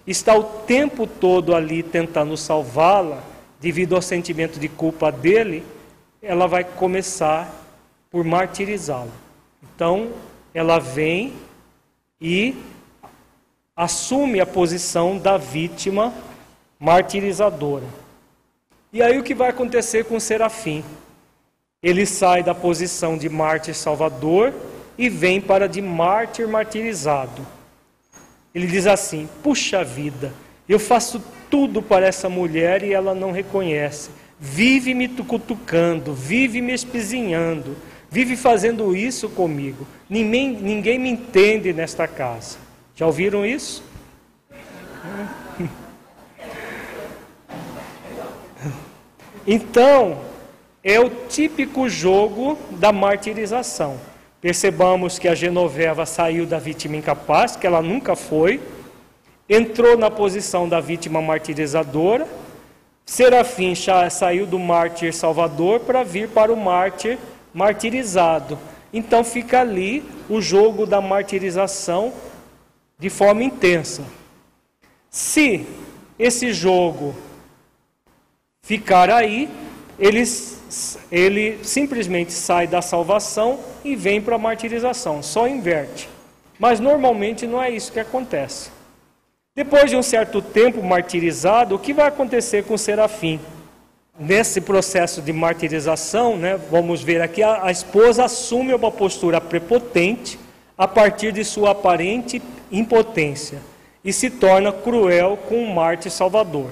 está 0.05 0.35
o 0.35 0.43
tempo 0.43 1.07
todo 1.07 1.55
ali 1.55 1.81
tentando 1.81 2.37
salvá-la, 2.37 3.23
devido 3.63 3.95
ao 3.95 4.01
sentimento 4.01 4.59
de 4.59 4.67
culpa 4.67 5.09
dele, 5.09 5.63
ela 6.21 6.47
vai 6.47 6.65
começar 6.65 7.49
por 8.11 8.21
martirizá-lo. 8.25 9.09
Então, 9.63 10.11
ela 10.53 10.79
vem 10.79 11.31
e 12.19 12.57
assume 13.73 14.41
a 14.41 14.45
posição 14.45 15.17
da 15.17 15.37
vítima 15.37 16.13
martirizadora. 16.77 17.85
E 18.91 19.01
aí 19.01 19.17
o 19.17 19.23
que 19.23 19.33
vai 19.33 19.51
acontecer 19.51 20.03
com 20.03 20.17
o 20.17 20.21
Serafim? 20.21 20.83
Ele 21.81 22.05
sai 22.05 22.43
da 22.43 22.53
posição 22.53 23.17
de 23.17 23.29
mártir 23.29 23.75
salvador 23.75 24.53
e 24.97 25.07
vem 25.07 25.39
para 25.39 25.69
de 25.69 25.81
mártir 25.81 26.49
martirizado. 26.49 27.47
Ele 28.53 28.67
diz 28.67 28.85
assim: 28.87 29.29
Puxa 29.41 29.85
vida, 29.85 30.33
eu 30.67 30.79
faço 30.79 31.21
tudo 31.49 31.81
para 31.81 32.07
essa 32.07 32.29
mulher 32.29 32.83
e 32.83 32.93
ela 32.93 33.13
não 33.13 33.31
reconhece. 33.31 34.09
Vive 34.39 34.93
me 34.93 35.07
cutucando, 35.07 36.13
vive 36.13 36.61
me 36.61 36.73
espizinhando, 36.73 37.75
vive 38.09 38.35
fazendo 38.35 38.95
isso 38.95 39.29
comigo. 39.29 39.87
Ninguém, 40.09 40.51
ninguém 40.51 40.99
me 40.99 41.09
entende 41.09 41.71
nesta 41.73 42.07
casa. 42.07 42.57
Já 42.95 43.05
ouviram 43.05 43.45
isso? 43.45 43.83
Então, 49.45 50.21
é 50.81 50.97
o 50.99 51.09
típico 51.09 51.89
jogo 51.89 52.57
da 52.71 52.93
martirização. 52.93 53.99
Percebamos 54.39 55.19
que 55.19 55.27
a 55.27 55.35
Genoveva 55.35 56.05
saiu 56.05 56.45
da 56.45 56.59
vítima 56.59 56.95
incapaz, 56.95 57.55
que 57.55 57.67
ela 57.67 57.81
nunca 57.81 58.15
foi, 58.15 58.61
entrou 59.53 59.97
na 59.97 60.09
posição 60.09 60.67
da 60.67 60.79
vítima 60.79 61.21
martirizadora. 61.21 62.27
Serafim 63.05 63.73
saiu 64.09 64.45
do 64.47 64.57
mártir 64.57 65.13
salvador 65.13 65.81
para 65.81 66.03
vir 66.03 66.29
para 66.29 66.51
o 66.51 66.57
mártir 66.57 67.17
martirizado. 67.53 68.57
Então 68.91 69.23
fica 69.23 69.61
ali 69.61 70.03
o 70.29 70.41
jogo 70.41 70.85
da 70.85 71.01
martirização 71.01 72.13
de 72.97 73.09
forma 73.09 73.43
intensa. 73.43 74.03
Se 75.09 75.65
esse 76.17 76.53
jogo 76.53 77.13
ficar 78.63 79.09
aí, 79.09 79.49
eles 79.99 80.53
ele 81.11 81.59
simplesmente 81.63 82.31
sai 82.31 82.65
da 82.65 82.81
salvação 82.81 83.59
e 83.83 83.95
vem 83.95 84.19
para 84.19 84.35
a 84.35 84.39
martirização, 84.39 85.21
só 85.21 85.47
inverte. 85.47 86.09
Mas 86.57 86.79
normalmente 86.79 87.45
não 87.45 87.61
é 87.61 87.69
isso 87.69 87.91
que 87.91 87.99
acontece. 87.99 88.71
Depois 89.55 89.89
de 89.89 89.95
um 89.95 90.03
certo 90.03 90.41
tempo 90.41 90.81
martirizado, 90.81 91.75
o 91.75 91.79
que 91.79 91.93
vai 91.93 92.07
acontecer 92.07 92.63
com 92.63 92.73
o 92.73 92.77
serafim? 92.77 93.39
nesse 94.19 94.61
processo 94.61 95.21
de 95.21 95.33
martirização, 95.33 96.37
né, 96.37 96.59
vamos 96.69 97.01
ver 97.01 97.21
aqui, 97.21 97.41
a, 97.41 97.65
a 97.65 97.71
esposa 97.71 98.25
assume 98.25 98.73
uma 98.73 98.91
postura 98.91 99.41
prepotente 99.41 100.39
a 100.77 100.87
partir 100.87 101.31
de 101.31 101.43
sua 101.43 101.71
aparente 101.71 102.41
impotência 102.71 103.59
e 104.03 104.11
se 104.11 104.29
torna 104.29 104.71
cruel 104.71 105.37
com 105.47 105.63
o 105.63 105.73
Marte 105.73 106.09
Salvador. 106.09 106.69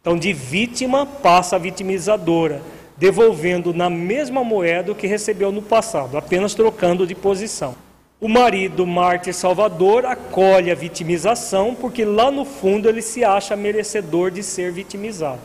Então, 0.00 0.16
de 0.16 0.32
vítima 0.32 1.04
passa 1.04 1.56
a 1.56 1.58
vitimizadora, 1.58 2.62
devolvendo 2.96 3.74
na 3.74 3.90
mesma 3.90 4.42
moeda 4.42 4.92
o 4.92 4.94
que 4.94 5.06
recebeu 5.06 5.52
no 5.52 5.60
passado, 5.60 6.16
apenas 6.16 6.54
trocando 6.54 7.06
de 7.06 7.14
posição. 7.14 7.74
O 8.20 8.26
marido 8.26 8.84
Marte 8.84 9.32
Salvador 9.32 10.04
acolhe 10.04 10.72
a 10.72 10.74
vitimização 10.74 11.72
porque 11.72 12.04
lá 12.04 12.32
no 12.32 12.44
fundo 12.44 12.88
ele 12.88 13.00
se 13.00 13.22
acha 13.22 13.54
merecedor 13.54 14.32
de 14.32 14.42
ser 14.42 14.72
vitimizado. 14.72 15.40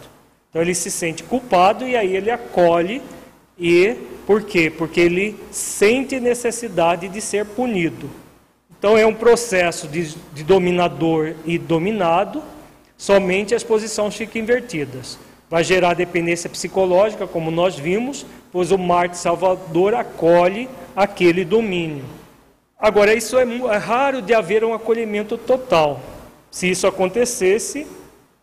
Então 0.49 0.59
ele 0.59 0.73
se 0.73 0.89
sente 0.89 1.23
culpado 1.23 1.87
e 1.87 1.95
aí 1.95 2.15
ele 2.15 2.31
acolhe 2.31 2.99
e 3.59 3.95
por 4.25 4.41
quê? 4.41 4.71
Porque 4.75 4.99
ele 4.99 5.35
sente 5.51 6.19
necessidade 6.19 7.07
de 7.07 7.21
ser 7.21 7.45
punido. 7.45 8.09
Então 8.75 8.97
é 8.97 9.05
um 9.05 9.13
processo 9.13 9.87
de, 9.87 10.15
de 10.33 10.43
dominador 10.43 11.35
e 11.45 11.59
dominado, 11.59 12.41
somente 12.97 13.53
as 13.53 13.63
posições 13.63 14.15
ficam 14.15 14.41
invertidas. 14.41 15.19
Vai 15.47 15.63
gerar 15.63 15.93
dependência 15.93 16.49
psicológica, 16.49 17.27
como 17.27 17.51
nós 17.51 17.77
vimos, 17.77 18.25
pois 18.51 18.71
o 18.71 18.77
Marte 18.79 19.17
Salvador 19.17 19.93
acolhe 19.93 20.67
aquele 20.95 21.45
domínio. 21.45 22.03
Agora, 22.83 23.13
isso 23.13 23.39
é, 23.39 23.43
é 23.43 23.77
raro 23.77 24.21
de 24.21 24.33
haver 24.33 24.61
um 24.61 24.73
acolhimento 24.73 25.37
total. 25.37 26.01
Se 26.51 26.69
isso 26.69 26.85
acontecesse, 26.85 27.87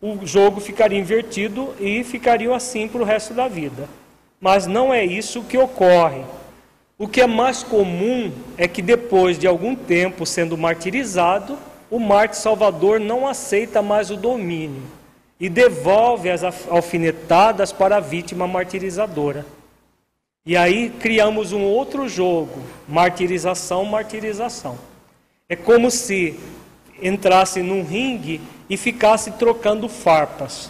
o 0.01 0.25
jogo 0.25 0.63
ficaria 0.63 0.99
invertido 0.99 1.75
e 1.79 2.03
ficaria 2.03 2.57
assim 2.57 2.89
para 2.89 3.03
o 3.03 3.05
resto 3.05 3.35
da 3.35 3.49
vida. 3.49 3.87
Mas 4.41 4.67
não 4.67 4.95
é 4.95 5.05
isso 5.05 5.43
que 5.43 5.59
ocorre. 5.59 6.23
O 6.97 7.07
que 7.07 7.21
é 7.21 7.27
mais 7.27 7.63
comum 7.63 8.33
é 8.57 8.67
que 8.67 8.81
depois 8.81 9.39
de 9.39 9.47
algum 9.47 9.77
tempo 9.77 10.25
sendo 10.25 10.57
martirizado, 10.57 11.59
o 11.91 11.99
Marte 11.99 12.39
Salvador 12.39 12.99
não 12.99 13.27
aceita 13.27 13.83
mais 13.83 14.11
o 14.11 14.17
domínio 14.17 14.85
e 15.39 15.51
devolve 15.51 16.31
as 16.31 16.43
alfinetadas 16.67 17.73
para 17.73 17.99
a 17.99 18.01
vítima 18.01 18.47
martirizadora. 18.47 19.45
E 20.51 20.57
aí 20.57 20.91
criamos 20.91 21.53
um 21.53 21.63
outro 21.63 22.09
jogo, 22.09 22.61
martirização, 22.89 23.85
martirização. 23.85 24.77
É 25.49 25.55
como 25.55 25.93
se 25.93 26.41
entrasse 27.01 27.63
num 27.63 27.85
ringue 27.85 28.41
e 28.69 28.77
ficasse 28.77 29.31
trocando 29.31 29.89
farpas. 29.89 30.69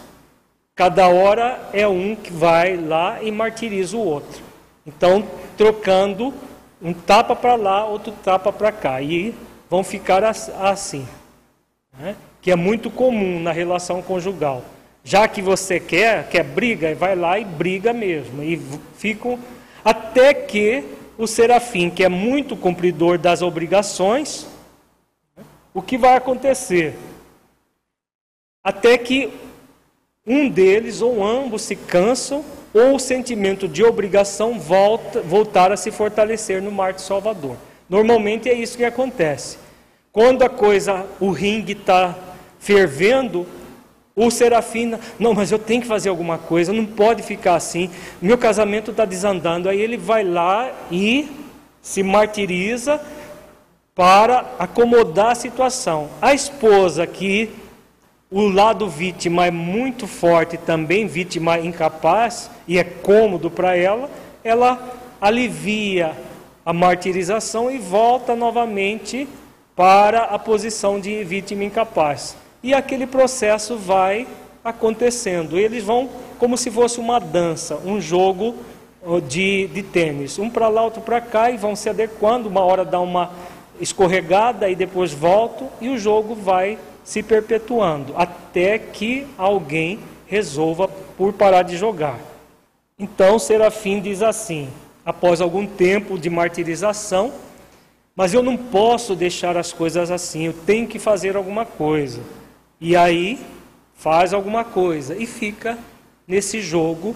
Cada 0.75 1.07
hora 1.07 1.67
é 1.73 1.87
um 1.87 2.15
que 2.15 2.31
vai 2.31 2.77
lá 2.77 3.23
e 3.23 3.31
martiriza 3.31 3.97
o 3.97 4.05
outro. 4.05 4.43
Então, 4.85 5.27
trocando 5.57 6.31
um 6.79 6.93
tapa 6.93 7.35
para 7.35 7.55
lá, 7.55 7.83
outro 7.83 8.13
tapa 8.23 8.53
para 8.53 8.71
cá. 8.71 9.01
E 9.01 9.33
vão 9.67 9.83
ficar 9.83 10.23
assim. 10.23 11.07
Né? 11.97 12.15
Que 12.39 12.51
é 12.51 12.55
muito 12.55 12.91
comum 12.91 13.39
na 13.39 13.51
relação 13.51 13.99
conjugal. 14.03 14.63
Já 15.03 15.27
que 15.27 15.41
você 15.41 15.79
quer, 15.79 16.29
quer 16.29 16.43
briga, 16.43 16.93
vai 16.93 17.15
lá 17.15 17.39
e 17.39 17.43
briga 17.43 17.91
mesmo. 17.91 18.43
E 18.43 18.61
ficam 18.95 19.39
até 19.83 20.33
que 20.33 20.83
o 21.17 21.27
serafim, 21.27 21.89
que 21.89 22.03
é 22.03 22.09
muito 22.09 22.55
cumpridor 22.55 23.17
das 23.17 23.41
obrigações, 23.41 24.47
o 25.73 25.81
que 25.81 25.97
vai 25.97 26.15
acontecer? 26.15 26.95
até 28.63 28.97
que 28.97 29.29
um 30.25 30.47
deles 30.47 31.01
ou 31.01 31.23
ambos 31.23 31.63
se 31.63 31.75
cansam 31.75 32.45
ou 32.73 32.95
o 32.95 32.99
sentimento 32.99 33.67
de 33.67 33.83
obrigação 33.83 34.59
volta, 34.59 35.21
voltar 35.21 35.71
a 35.71 35.77
se 35.77 35.91
fortalecer 35.91 36.61
no 36.61 36.71
Marte 36.71 37.01
Salvador. 37.01 37.57
Normalmente 37.89 38.47
é 38.47 38.53
isso 38.53 38.77
que 38.77 38.85
acontece. 38.85 39.57
Quando 40.11 40.43
a 40.43 40.49
coisa, 40.49 41.05
o 41.19 41.31
ringue 41.31 41.73
está 41.73 42.17
fervendo, 42.59 43.45
o 44.25 44.31
serafim, 44.31 44.93
não, 45.17 45.33
mas 45.33 45.51
eu 45.51 45.57
tenho 45.57 45.81
que 45.81 45.87
fazer 45.87 46.09
alguma 46.09 46.37
coisa, 46.37 46.71
não 46.71 46.85
pode 46.85 47.23
ficar 47.23 47.55
assim, 47.55 47.89
meu 48.21 48.37
casamento 48.37 48.91
está 48.91 49.03
desandando. 49.03 49.67
Aí 49.67 49.81
ele 49.81 49.97
vai 49.97 50.23
lá 50.23 50.71
e 50.91 51.29
se 51.81 52.03
martiriza 52.03 53.01
para 53.95 54.45
acomodar 54.59 55.31
a 55.31 55.35
situação. 55.35 56.09
A 56.21 56.33
esposa 56.33 57.05
que 57.07 57.49
o 58.29 58.47
lado 58.47 58.87
vítima 58.87 59.47
é 59.47 59.51
muito 59.51 60.07
forte 60.07 60.57
também, 60.57 61.07
vítima 61.07 61.59
incapaz, 61.59 62.49
e 62.67 62.77
é 62.77 62.83
cômodo 62.83 63.49
para 63.49 63.75
ela, 63.75 64.09
ela 64.43 64.79
alivia 65.19 66.15
a 66.65 66.71
martirização 66.71 67.71
e 67.71 67.77
volta 67.77 68.35
novamente 68.35 69.27
para 69.75 70.25
a 70.25 70.37
posição 70.37 70.99
de 70.99 71.23
vítima 71.23 71.63
incapaz. 71.63 72.35
E 72.63 72.73
aquele 72.73 73.07
processo 73.07 73.77
vai 73.77 74.27
acontecendo. 74.63 75.57
Eles 75.57 75.83
vão 75.83 76.09
como 76.37 76.57
se 76.57 76.69
fosse 76.69 76.99
uma 76.99 77.19
dança, 77.19 77.77
um 77.85 77.99
jogo 77.99 78.55
de, 79.27 79.67
de 79.67 79.83
tênis. 79.83 80.37
Um 80.37 80.49
para 80.49 80.67
lá, 80.67 80.83
outro 80.83 81.01
para 81.01 81.19
cá, 81.19 81.49
e 81.49 81.57
vão 81.57 81.75
se 81.75 81.89
adequando. 81.89 82.49
Uma 82.49 82.61
hora 82.61 82.85
dá 82.85 82.99
uma 82.99 83.31
escorregada 83.79 84.69
e 84.69 84.75
depois 84.75 85.11
voltam, 85.11 85.69
e 85.79 85.89
o 85.89 85.97
jogo 85.97 86.35
vai 86.35 86.77
se 87.03 87.23
perpetuando 87.23 88.13
até 88.15 88.77
que 88.77 89.25
alguém 89.37 89.99
resolva 90.27 90.87
por 90.87 91.33
parar 91.33 91.63
de 91.63 91.75
jogar. 91.75 92.19
Então 92.97 93.39
Serafim 93.39 93.99
diz 93.99 94.21
assim: 94.21 94.69
após 95.03 95.41
algum 95.41 95.65
tempo 95.65 96.17
de 96.17 96.29
martirização, 96.29 97.33
mas 98.15 98.33
eu 98.33 98.43
não 98.43 98.55
posso 98.55 99.15
deixar 99.15 99.57
as 99.57 99.73
coisas 99.73 100.11
assim, 100.11 100.45
eu 100.45 100.53
tenho 100.53 100.87
que 100.87 100.99
fazer 100.99 101.35
alguma 101.35 101.65
coisa. 101.65 102.21
E 102.83 102.95
aí 102.95 103.39
faz 103.93 104.33
alguma 104.33 104.65
coisa 104.65 105.15
e 105.15 105.27
fica 105.27 105.77
nesse 106.27 106.59
jogo 106.59 107.15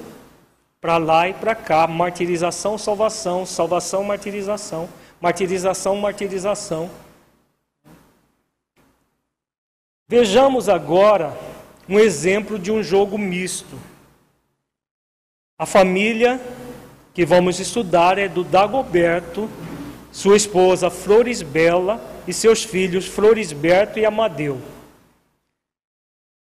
para 0.79 0.97
lá 0.97 1.27
e 1.27 1.33
para 1.33 1.55
cá, 1.55 1.87
martirização, 1.87 2.77
salvação, 2.77 3.47
salvação, 3.47 4.03
martirização, 4.03 4.87
martirização, 5.19 5.95
martirização. 5.95 6.91
Vejamos 10.07 10.69
agora 10.69 11.35
um 11.89 11.97
exemplo 11.97 12.59
de 12.59 12.71
um 12.71 12.83
jogo 12.83 13.17
misto. 13.17 13.75
A 15.57 15.65
família 15.65 16.39
que 17.11 17.25
vamos 17.25 17.59
estudar 17.59 18.19
é 18.19 18.27
do 18.27 18.43
Dagoberto, 18.43 19.49
sua 20.11 20.37
esposa 20.37 20.91
Florisbela 20.91 21.99
e 22.27 22.33
seus 22.33 22.63
filhos 22.63 23.07
Florisberto 23.07 23.97
e 23.97 24.05
Amadeu. 24.05 24.74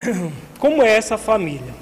Como 0.58 0.82
é 0.82 0.96
essa 0.96 1.18
família? 1.18 1.74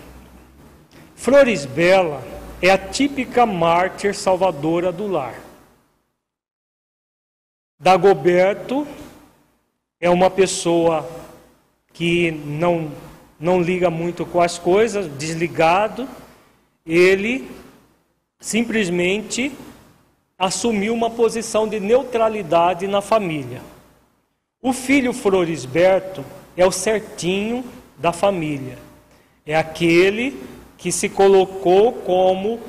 Florisbela 1.15 2.23
é 2.61 2.71
a 2.71 2.79
típica 2.79 3.45
mártir 3.45 4.15
salvadora 4.15 4.91
do 4.91 5.07
lar. 5.07 5.41
Dagoberto 7.79 8.87
é 10.01 10.09
uma 10.09 10.31
pessoa 10.31 11.09
que 11.93 12.31
não, 12.31 12.91
não 13.39 13.61
liga 13.61 13.91
muito 13.91 14.25
com 14.25 14.41
as 14.41 14.59
coisas, 14.59 15.09
desligado, 15.17 16.09
ele 16.85 17.51
simplesmente 18.41 19.53
assumiu 20.39 20.95
uma 20.95 21.11
posição 21.11 21.67
de 21.67 21.81
neutralidade 21.81 22.87
na 22.87 23.01
família. 23.01 23.63
O 24.63 24.73
filho 24.73 25.13
Florisberto 25.13 26.25
é 26.57 26.65
o 26.67 26.73
certinho 26.73 27.65
da 27.99 28.13
família, 28.13 28.79
é 29.47 29.57
aquele 29.57 30.41
que 30.77 30.93
se 30.93 31.09
colocou 31.09 31.93
como 31.93 32.61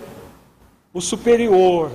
o 0.93 1.01
superior, 1.01 1.91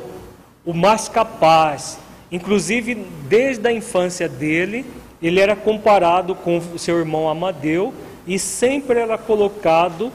o 0.65 0.73
mais 0.75 1.09
capaz. 1.09 1.99
Inclusive, 2.31 2.95
desde 3.29 3.67
a 3.67 3.73
infância 3.73 4.29
dele, 4.29 4.85
ele 5.21 5.41
era 5.41 5.57
comparado 5.57 6.35
com 6.35 6.61
seu 6.79 6.99
irmão 6.99 7.29
Amadeu 7.29 7.95
e 8.27 8.39
sempre 8.39 9.01
era 9.01 9.17
colocado 9.17 10.13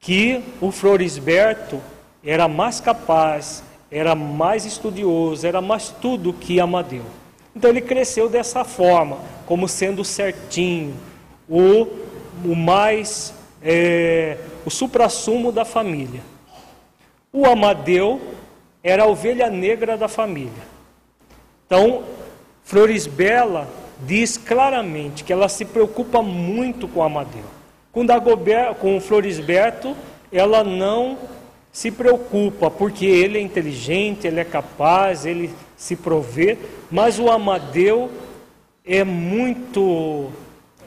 que 0.00 0.42
o 0.60 0.70
Florisberto 0.70 1.80
era 2.22 2.48
mais 2.48 2.80
capaz, 2.80 3.62
era 3.90 4.14
mais 4.14 4.64
estudioso, 4.64 5.46
era 5.46 5.60
mais 5.60 5.88
tudo 5.88 6.32
que 6.32 6.60
Amadeu. 6.60 7.04
Então 7.54 7.70
ele 7.70 7.80
cresceu 7.80 8.28
dessa 8.28 8.64
forma, 8.64 9.18
como 9.46 9.68
sendo 9.68 10.04
certinho, 10.04 10.94
o, 11.48 11.86
o 12.44 12.54
mais, 12.54 13.34
é, 13.62 14.38
o 14.64 14.70
suprassumo 14.70 15.52
da 15.52 15.64
família. 15.64 16.20
O 17.32 17.46
Amadeu 17.46 18.20
era 18.82 19.04
a 19.04 19.06
ovelha 19.06 19.50
negra 19.50 19.96
da 19.96 20.08
família. 20.08 20.74
Então, 21.66 22.04
Florisbela 22.62 23.68
diz 24.06 24.36
claramente 24.36 25.24
que 25.24 25.32
ela 25.32 25.48
se 25.48 25.64
preocupa 25.64 26.22
muito 26.22 26.86
com 26.86 27.02
Amadeu. 27.02 27.44
Com, 27.92 28.04
Dagobert, 28.04 28.74
com 28.74 29.00
Florisberto, 29.00 29.96
ela 30.32 30.64
não 30.64 31.18
se 31.72 31.90
preocupa, 31.90 32.70
porque 32.70 33.04
ele 33.06 33.38
é 33.38 33.40
inteligente, 33.40 34.26
ele 34.26 34.40
é 34.40 34.44
capaz, 34.44 35.26
ele 35.26 35.50
se 35.76 35.96
provê, 35.96 36.56
mas 36.90 37.18
o 37.18 37.28
Amadeu 37.28 38.10
é 38.86 39.02
muito 39.02 40.30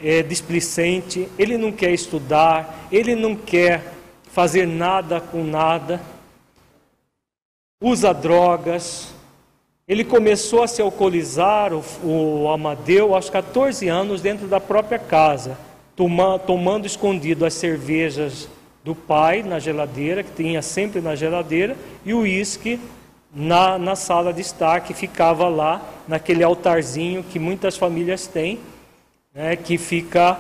é, 0.02 0.22
displicente, 0.22 1.28
ele 1.38 1.58
não 1.58 1.72
quer 1.72 1.92
estudar, 1.92 2.88
ele 2.92 3.16
não 3.16 3.36
quer 3.36 3.94
fazer 4.32 4.68
nada 4.68 5.20
com 5.20 5.44
nada, 5.44 6.02
usa 7.82 8.14
drogas. 8.14 9.14
Ele 9.88 10.04
começou 10.04 10.64
a 10.64 10.68
se 10.68 10.82
alcoolizar, 10.82 11.72
o, 11.74 11.84
o 12.04 12.50
Amadeu, 12.50 13.16
aos 13.16 13.30
14 13.30 13.88
anos, 13.88 14.22
dentro 14.22 14.48
da 14.48 14.60
própria 14.60 15.00
casa, 15.00 15.58
toma, 15.96 16.38
tomando 16.38 16.86
escondido 16.86 17.46
as 17.46 17.54
cervejas 17.54 18.50
do 18.84 18.94
pai 18.94 19.44
na 19.44 19.60
geladeira, 19.60 20.24
que 20.24 20.32
tinha 20.32 20.62
sempre 20.62 21.02
na 21.02 21.16
geladeira, 21.16 21.76
e 22.06 22.14
o 22.14 22.20
uísque 22.20 22.80
na, 23.34 23.78
na 23.78 23.96
sala 23.96 24.34
de 24.34 24.42
estar, 24.42 24.82
que 24.82 24.94
ficava 24.94 25.48
lá, 25.48 25.82
naquele 26.08 26.44
altarzinho 26.44 27.24
que 27.24 27.40
muitas 27.40 27.78
famílias 27.78 28.28
têm, 28.28 28.60
né, 29.38 29.56
que 29.56 29.78
fica 29.78 30.40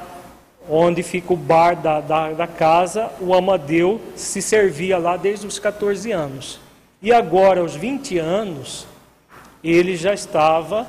onde 0.67 1.03
fica 1.03 1.31
o 1.31 1.37
bar 1.37 1.75
da, 1.75 2.01
da, 2.01 2.33
da, 2.33 2.47
casa, 2.47 3.11
o 3.21 3.33
Amadeu 3.35 4.01
se 4.15 4.41
servia 4.41 4.97
lá 4.97 5.15
desde 5.15 5.45
os 5.45 5.59
14 5.59 6.11
anos. 6.11 6.59
E 6.99 7.13
agora, 7.13 7.61
aos 7.61 7.75
20 7.75 8.17
anos, 8.17 8.87
ele 9.63 9.95
já 9.95 10.15
estava 10.15 10.87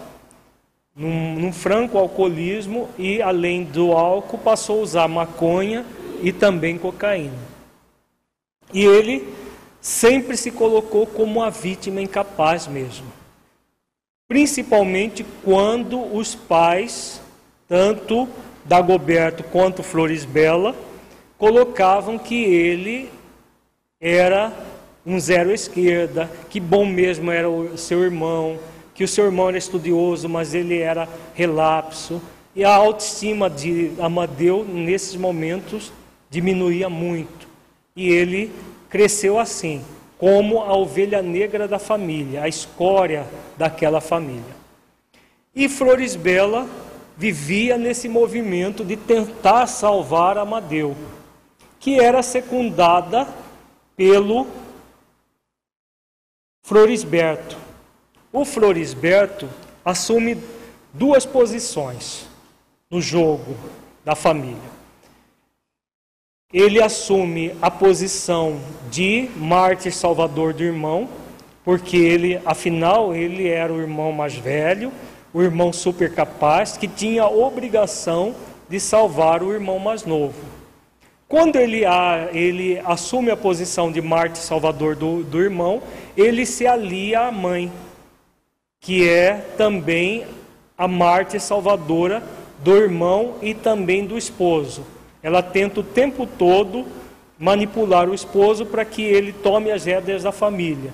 num, 0.97 1.35
num 1.35 1.53
franco 1.53 1.99
alcoolismo 1.99 2.89
e, 2.99 3.21
além 3.21 3.63
do 3.63 3.93
álcool, 3.93 4.39
passou 4.39 4.81
a 4.81 4.83
usar 4.83 5.07
maconha 5.07 5.85
e 6.23 6.33
também 6.33 6.79
cocaína. 6.79 7.37
E 8.73 8.85
ele 8.85 9.33
sempre 9.83 10.35
se 10.37 10.51
colocou 10.51 11.07
como 11.07 11.41
uma 11.41 11.51
vítima 11.51 12.01
incapaz 12.01 12.67
mesmo. 12.67 13.07
Principalmente 14.27 15.25
quando 15.45 16.03
os 16.17 16.35
pais, 16.35 17.21
tanto 17.69 18.29
Dagoberto 18.65 19.45
quanto 19.45 19.83
Flores 19.83 20.25
Bela, 20.25 20.75
colocavam 21.37 22.19
que 22.19 22.45
ele 22.45 23.11
era 24.01 24.53
um 25.07 25.19
zero 25.19 25.53
esquerda, 25.53 26.31
que 26.51 26.61
bom 26.61 26.85
mesmo 26.85 27.31
era 27.31 27.49
o 27.49 27.79
seu 27.79 28.03
irmão, 28.03 28.59
que 28.95 29.05
o 29.05 29.09
seu 29.09 29.27
irmão 29.27 29.49
era 29.49 29.59
estudioso, 29.59 30.29
mas 30.29 30.55
ele 30.55 30.79
era 30.79 31.09
relapso. 31.35 32.21
E 32.55 32.65
a 32.65 32.75
autoestima 32.75 33.49
de 33.49 33.93
Amadeu, 34.01 34.65
nesses 34.65 35.15
momentos, 35.15 35.93
diminuía 36.29 36.89
muito. 36.89 37.47
E 37.95 38.09
ele 38.11 38.53
cresceu 38.91 39.39
assim, 39.39 39.83
como 40.19 40.61
a 40.61 40.77
ovelha 40.77 41.23
negra 41.23 41.69
da 41.69 41.79
família, 41.79 42.43
a 42.43 42.49
escória 42.49 43.25
daquela 43.57 44.01
família. 44.01 44.59
E 45.55 45.69
Flores 45.69 46.17
Bela 46.17 46.69
vivia 47.19 47.77
nesse 47.77 48.09
movimento 48.09 48.85
de 48.85 48.97
tentar 48.97 49.67
salvar 49.67 50.39
Amadeu, 50.39 50.97
que 51.81 51.99
era 51.99 52.23
secundada 52.23 53.27
pelo 53.97 54.47
Florisberto. 56.65 57.57
O 58.33 58.45
Florisberto 58.45 59.49
assume 59.85 60.39
duas 60.95 61.27
posições 61.27 62.29
no 62.89 63.01
jogo 63.01 63.57
da 64.05 64.15
família. 64.15 64.79
Ele 66.53 66.81
assume 66.81 67.53
a 67.61 67.69
posição 67.69 68.61
de 68.91 69.29
mártir 69.37 69.93
salvador 69.93 70.55
do 70.55 70.63
irmão, 70.63 71.09
porque 71.65 71.97
ele, 71.97 72.41
afinal, 72.47 73.13
ele 73.13 73.49
era 73.49 73.73
o 73.73 73.81
irmão 73.81 74.13
mais 74.13 74.35
velho 74.35 74.93
o 75.39 75.43
irmão 75.45 75.73
super 75.73 76.13
capaz, 76.13 76.77
que 76.77 76.89
tinha 76.89 77.23
a 77.23 77.31
obrigação 77.31 78.35
de 78.69 78.81
salvar 78.81 79.41
o 79.41 79.53
irmão 79.53 79.79
mais 79.79 80.05
novo. 80.05 80.35
Quando 81.29 81.55
ele, 81.55 81.83
ele 82.33 82.81
assume 82.85 83.31
a 83.31 83.37
posição 83.37 83.93
de 83.93 84.03
Marte 84.03 84.39
Salvador 84.39 84.97
do, 84.97 85.23
do 85.23 85.41
irmão, 85.41 85.81
ele 86.17 86.45
se 86.45 86.67
alia 86.67 87.21
à 87.21 87.31
mãe, 87.31 87.71
que 88.81 89.09
é 89.09 89.35
também 89.57 90.27
a 90.77 90.89
Marte 90.89 91.39
Salvadora 91.39 92.21
do 92.65 92.77
irmão 92.77 93.37
e 93.41 93.55
também 93.55 94.05
do 94.05 94.19
esposo. 94.19 94.83
Ela 95.23 95.41
tenta 95.41 95.79
o 95.79 95.85
tempo 95.85 96.27
todo 96.27 96.85
manipular 97.39 98.09
o 98.09 98.15
esposo 98.15 98.67
para 98.67 98.85
que 98.85 99.03
ele 99.03 99.33
tome 99.33 99.71
as 99.71 99.85
rédeas 99.85 100.25
da 100.25 100.33
família. 100.33 100.91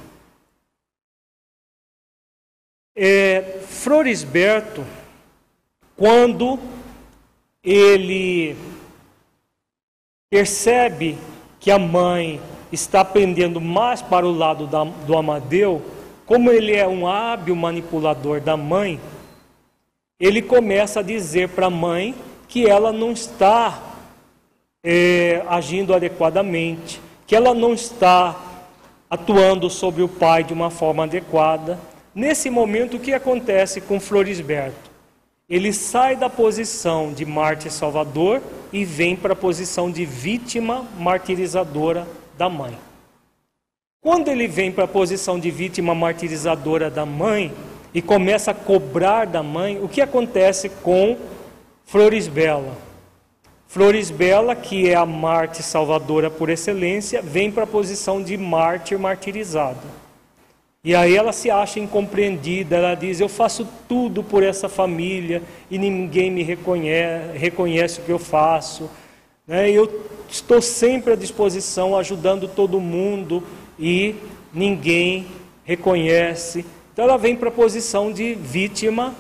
É, 2.97 3.59
Florisberto, 3.67 4.85
quando 5.97 6.61
ele 7.61 8.55
percebe 10.31 11.19
que 11.59 11.73
a 11.73 11.79
mãe 11.79 12.41
está 12.71 13.05
pendendo 13.05 13.61
mais 13.61 14.01
para 14.01 14.25
o 14.25 14.31
lado 14.31 14.69
da, 14.69 14.85
do 14.85 15.17
Amadeu, 15.17 15.83
como 16.25 16.53
ele 16.53 16.73
é 16.73 16.87
um 16.87 17.09
hábil 17.09 17.57
manipulador 17.57 18.41
da 18.41 18.57
mãe, 18.57 19.01
ele 20.21 20.41
começa 20.41 21.01
a 21.01 21.03
dizer 21.03 21.49
para 21.49 21.67
a 21.67 21.71
mãe 21.71 22.15
que 22.47 22.65
ela 22.65 22.93
não 22.93 23.11
está 23.11 23.83
é, 24.85 25.43
agindo 25.49 25.93
adequadamente, 25.93 27.01
que 27.27 27.35
ela 27.35 27.53
não 27.53 27.75
está 27.75 28.41
atuando 29.11 29.69
sobre 29.69 30.01
o 30.01 30.09
pai 30.09 30.45
de 30.45 30.53
uma 30.53 30.71
forma 30.71 31.03
adequada 31.03 31.77
Nesse 32.15 32.49
momento, 32.49 32.97
o 32.97 33.01
que 33.01 33.13
acontece 33.13 33.81
com 33.81 33.99
Florisberto? 33.99 34.93
Ele 35.49 35.73
sai 35.73 36.15
da 36.15 36.31
posição 36.31 37.13
de 37.13 37.27
mártir 37.27 37.73
salvador 37.73 38.41
e 38.73 38.85
vem 38.85 39.17
para 39.17 39.33
a 39.33 39.37
posição 39.37 39.91
de 39.91 40.05
vítima 40.05 40.87
martirizadora 40.97 42.07
da 42.39 42.49
mãe. 42.49 42.79
Quando 44.01 44.29
ele 44.29 44.47
vem 44.47 44.71
para 44.71 44.85
a 44.85 44.89
posição 44.89 45.41
de 45.41 45.51
vítima 45.51 45.95
martirizadora 45.95 46.89
da 46.89 47.05
mãe 47.05 47.53
e 47.93 48.01
começa 48.01 48.53
a 48.53 48.55
cobrar 48.55 49.27
da 49.27 49.43
mãe, 49.43 49.83
o 49.83 49.89
que 49.89 50.01
acontece 50.01 50.69
com 50.69 51.19
Florisbela? 51.85 52.77
Florisbela, 53.67 54.55
que 54.55 54.89
é 54.89 54.95
a 54.95 55.05
mártir 55.05 55.65
salvadora 55.65 56.31
por 56.31 56.49
excelência, 56.49 57.21
vem 57.21 57.51
para 57.51 57.65
a 57.65 57.67
posição 57.67 58.23
de 58.23 58.37
mártir 58.37 58.99
martirizado. 58.99 60.04
E 60.85 60.95
aí 60.95 61.17
ela 61.17 61.33
se 61.33 61.51
acha 61.51 61.81
incompreendida, 61.81 62.77
ela 62.77 62.95
diz: 62.95 63.19
Eu 63.19 63.29
faço 63.29 63.67
tudo 63.89 64.23
por 64.23 64.43
essa 64.43 64.69
família 64.69 65.43
e 65.71 65.79
ninguém 65.79 66.31
me 66.31 66.43
reconhece, 66.43 67.39
reconhece 67.39 68.01
o 68.01 68.05
que 68.05 68.13
eu 68.13 68.19
faço. 68.19 68.91
Né? 69.47 69.71
Eu 69.71 70.07
estou 70.29 70.61
sempre 70.61 71.15
à 71.15 71.17
disposição, 71.17 71.97
ajudando 71.97 72.47
todo 72.47 72.79
mundo 72.79 73.43
e 73.79 74.15
ninguém 74.53 75.27
reconhece. 75.65 76.67
Então 76.93 77.07
ela 77.07 77.17
vem 77.17 77.35
para 77.35 77.49
a 77.49 77.53
posição 77.53 78.13
de 78.13 78.35
vítima, 78.35 79.15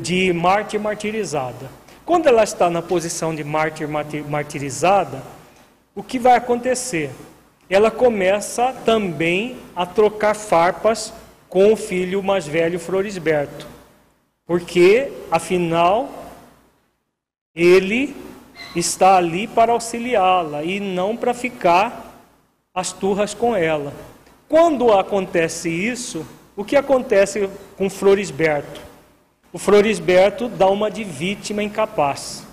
de 0.00 0.32
mártir 0.32 0.80
martirizada. 0.80 1.70
Quando 2.04 2.26
ela 2.26 2.42
está 2.42 2.68
na 2.68 2.82
posição 2.82 3.34
de 3.34 3.44
mártir 3.44 3.88
martirizada, 4.28 5.22
o 5.94 6.02
que 6.02 6.18
vai 6.18 6.36
acontecer? 6.36 7.10
Ela 7.68 7.90
começa 7.90 8.72
também 8.84 9.56
a 9.74 9.84
trocar 9.84 10.34
farpas 10.34 11.12
com 11.48 11.72
o 11.72 11.76
filho 11.76 12.22
mais 12.22 12.46
velho, 12.46 12.78
Florisberto. 12.78 13.66
Porque, 14.46 15.10
afinal, 15.30 16.08
ele 17.54 18.14
está 18.74 19.16
ali 19.16 19.46
para 19.46 19.72
auxiliá-la 19.72 20.62
e 20.62 20.78
não 20.78 21.16
para 21.16 21.34
ficar 21.34 22.14
as 22.74 22.92
turras 22.92 23.34
com 23.34 23.56
ela. 23.56 23.92
Quando 24.48 24.92
acontece 24.92 25.68
isso, 25.68 26.24
o 26.54 26.64
que 26.64 26.76
acontece 26.76 27.48
com 27.76 27.90
Florisberto? 27.90 28.80
O 29.52 29.58
Florisberto 29.58 30.48
dá 30.48 30.68
uma 30.68 30.90
de 30.90 31.02
vítima 31.02 31.62
incapaz. 31.62 32.44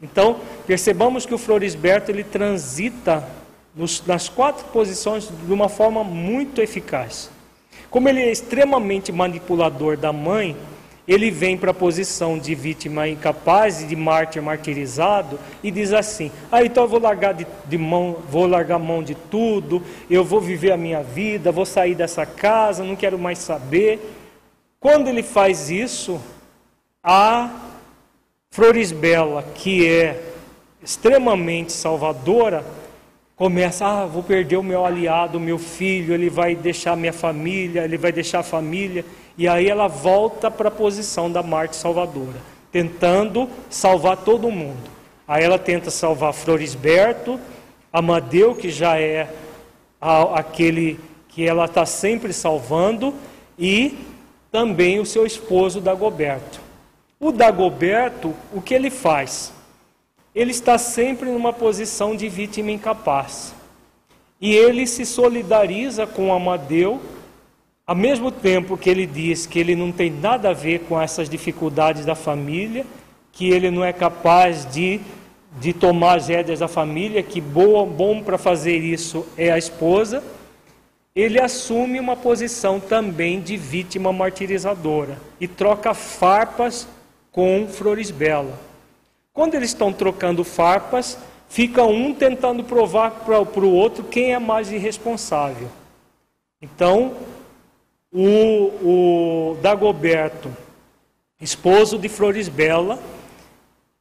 Então, 0.00 0.40
percebamos 0.66 1.26
que 1.26 1.34
o 1.34 1.38
Florisberto 1.38 2.10
ele 2.10 2.24
transita 2.24 3.26
nos, 3.74 4.04
nas 4.06 4.28
quatro 4.28 4.64
posições 4.66 5.28
de 5.28 5.52
uma 5.52 5.68
forma 5.68 6.04
muito 6.04 6.60
eficaz. 6.60 7.30
Como 7.90 8.08
ele 8.08 8.20
é 8.20 8.30
extremamente 8.30 9.12
manipulador 9.12 9.96
da 9.96 10.12
mãe, 10.12 10.56
ele 11.06 11.30
vem 11.30 11.56
para 11.56 11.70
a 11.70 11.74
posição 11.74 12.38
de 12.38 12.54
vítima 12.54 13.06
incapaz 13.06 13.82
e 13.82 13.86
de 13.86 13.94
mártir 13.94 14.42
martirizado 14.42 15.38
e 15.62 15.70
diz 15.70 15.92
assim: 15.92 16.30
ah, 16.50 16.64
então 16.64 16.84
eu 16.84 16.88
vou 16.88 17.00
largar 17.00 17.34
de, 17.34 17.46
de, 17.66 17.76
mão, 17.76 18.16
vou 18.28 18.46
largar 18.46 18.78
mão 18.78 19.02
de 19.02 19.14
tudo, 19.14 19.82
eu 20.08 20.24
vou 20.24 20.40
viver 20.40 20.72
a 20.72 20.76
minha 20.76 21.02
vida, 21.02 21.52
vou 21.52 21.66
sair 21.66 21.94
dessa 21.94 22.24
casa, 22.24 22.82
não 22.82 22.96
quero 22.96 23.18
mais 23.18 23.38
saber. 23.38 24.00
Quando 24.80 25.08
ele 25.08 25.22
faz 25.22 25.70
isso, 25.70 26.20
a 27.02 27.50
Florisbela, 28.50 29.42
que 29.54 29.86
é 29.86 30.22
extremamente 30.82 31.72
salvadora, 31.72 32.64
começa, 33.36 33.84
ah, 33.84 34.06
vou 34.06 34.22
perder 34.22 34.56
o 34.56 34.62
meu 34.62 34.84
aliado, 34.84 35.38
o 35.38 35.40
meu 35.40 35.58
filho, 35.58 36.14
ele 36.14 36.30
vai 36.30 36.54
deixar 36.54 36.96
minha 36.96 37.12
família, 37.12 37.82
ele 37.82 37.98
vai 37.98 38.12
deixar 38.12 38.40
a 38.40 38.44
família, 38.44 39.04
e 39.36 39.48
aí 39.48 39.68
ela 39.68 39.88
volta 39.88 40.50
para 40.50 40.68
a 40.68 40.72
posição 40.72 41.30
da 41.30 41.42
Marte 41.42 41.74
Salvadora, 41.76 42.40
tentando 42.70 43.48
salvar 43.68 44.18
todo 44.18 44.50
mundo. 44.50 44.94
Aí 45.26 45.42
ela 45.42 45.58
tenta 45.58 45.90
salvar 45.90 46.32
Florisberto, 46.32 47.40
Amadeu, 47.92 48.54
que 48.54 48.70
já 48.70 48.98
é 48.98 49.28
aquele 50.34 51.00
que 51.28 51.46
ela 51.46 51.64
está 51.64 51.84
sempre 51.84 52.32
salvando, 52.32 53.14
e 53.58 53.98
também 54.52 55.00
o 55.00 55.06
seu 55.06 55.26
esposo 55.26 55.80
Dagoberto. 55.80 56.60
O 57.18 57.32
Dagoberto, 57.32 58.32
o 58.52 58.60
que 58.60 58.74
ele 58.74 58.90
faz? 58.90 59.52
Ele 60.34 60.50
está 60.50 60.76
sempre 60.78 61.30
numa 61.30 61.52
posição 61.52 62.16
de 62.16 62.28
vítima 62.28 62.70
incapaz. 62.70 63.54
E 64.40 64.52
ele 64.54 64.86
se 64.86 65.06
solidariza 65.06 66.06
com 66.06 66.32
Amadeu, 66.32 67.00
ao 67.86 67.94
mesmo 67.94 68.30
tempo 68.30 68.76
que 68.76 68.90
ele 68.90 69.06
diz 69.06 69.46
que 69.46 69.58
ele 69.58 69.76
não 69.76 69.92
tem 69.92 70.10
nada 70.10 70.50
a 70.50 70.52
ver 70.52 70.80
com 70.80 71.00
essas 71.00 71.28
dificuldades 71.28 72.04
da 72.04 72.14
família, 72.14 72.84
que 73.32 73.48
ele 73.50 73.70
não 73.70 73.84
é 73.84 73.92
capaz 73.92 74.66
de, 74.66 75.00
de 75.60 75.72
tomar 75.72 76.16
as 76.16 76.28
rédeas 76.28 76.58
da 76.58 76.68
família, 76.68 77.22
que 77.22 77.40
boa, 77.40 77.86
bom 77.86 78.22
para 78.22 78.38
fazer 78.38 78.78
isso 78.78 79.26
é 79.36 79.50
a 79.52 79.58
esposa 79.58 80.22
ele 81.14 81.40
assume 81.40 82.00
uma 82.00 82.16
posição 82.16 82.80
também 82.80 83.40
de 83.40 83.56
vítima 83.56 84.12
martirizadora 84.12 85.16
e 85.40 85.46
troca 85.46 85.94
farpas 85.94 86.88
com 87.30 87.68
Florisbela. 87.68 88.58
Quando 89.34 89.56
eles 89.56 89.70
estão 89.70 89.92
trocando 89.92 90.44
farpas, 90.44 91.18
fica 91.48 91.82
um 91.82 92.14
tentando 92.14 92.62
provar 92.62 93.10
para 93.10 93.40
o 93.40 93.74
outro 93.74 94.04
quem 94.04 94.32
é 94.32 94.38
mais 94.38 94.70
irresponsável. 94.70 95.68
Então, 96.62 97.16
o, 98.12 99.50
o 99.50 99.58
Dagoberto, 99.60 100.48
esposo 101.40 101.98
de 101.98 102.08
Florisbela, 102.08 102.96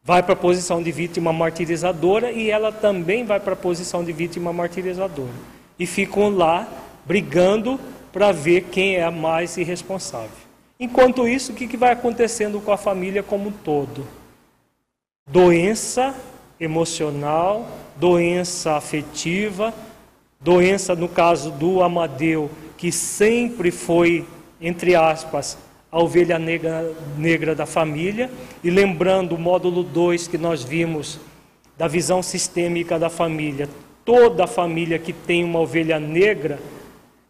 vai 0.03 0.21
para 0.21 0.33
a 0.33 0.35
posição 0.35 0.83
de 0.83 0.91
vítima 0.91 1.33
martirizadora 1.33 2.31
e 2.31 2.51
ela 2.51 2.71
também 2.71 3.25
vai 3.25 3.39
para 3.39 3.53
a 3.53 3.55
posição 3.55 4.03
de 4.03 4.13
vítima 4.13 4.53
martirizadora. 4.53 5.33
E 5.79 5.87
ficam 5.87 6.29
lá 6.29 6.67
brigando 7.07 7.79
para 8.11 8.31
ver 8.31 8.65
quem 8.65 8.97
é 8.97 9.03
a 9.03 9.09
mais 9.09 9.57
irresponsável. 9.57 10.43
Enquanto 10.79 11.27
isso, 11.27 11.53
o 11.53 11.55
que 11.55 11.75
vai 11.75 11.91
acontecendo 11.91 12.61
com 12.61 12.71
a 12.71 12.77
família 12.77 13.23
como 13.23 13.49
um 13.49 13.51
todo? 13.51 14.05
Doença 15.29 16.15
emocional, 16.59 17.67
doença 17.95 18.73
afetiva, 18.73 19.73
doença 20.39 20.95
no 20.95 21.07
caso 21.07 21.51
do 21.51 21.81
Amadeu, 21.81 22.49
que 22.77 22.91
sempre 22.91 23.71
foi, 23.71 24.25
entre 24.61 24.95
aspas, 24.95 25.57
a 25.91 25.99
ovelha 25.99 26.37
negra, 26.37 26.91
negra 27.17 27.55
da 27.55 27.65
família, 27.65 28.29
e 28.63 28.69
lembrando 28.69 29.35
o 29.35 29.39
módulo 29.39 29.83
2 29.83 30.27
que 30.27 30.37
nós 30.37 30.63
vimos 30.63 31.19
da 31.77 31.87
visão 31.87 32.21
sistêmica 32.21 32.99
da 32.99 33.09
família, 33.09 33.69
toda 34.05 34.45
família 34.47 34.99
que 34.99 35.13
tem 35.13 35.43
uma 35.43 35.59
ovelha 35.59 35.99
negra 35.99 36.59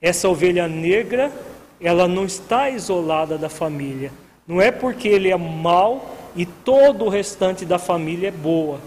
essa 0.04 0.28
ovelha 0.28 0.68
negra, 0.68 1.32
ela 1.80 2.10
não 2.10 2.26
está 2.26 2.70
isolada 2.70 3.38
da 3.38 3.48
família. 3.48 4.12
Não 4.46 4.62
é 4.62 4.70
porque 4.70 5.08
ele 5.08 5.32
é 5.32 5.38
mau 5.38 6.14
e 6.36 6.46
todo 6.46 7.06
o 7.06 7.10
restante 7.10 7.66
da 7.66 7.78
família 7.78 8.30
é 8.30 8.32
boa. 8.32 8.80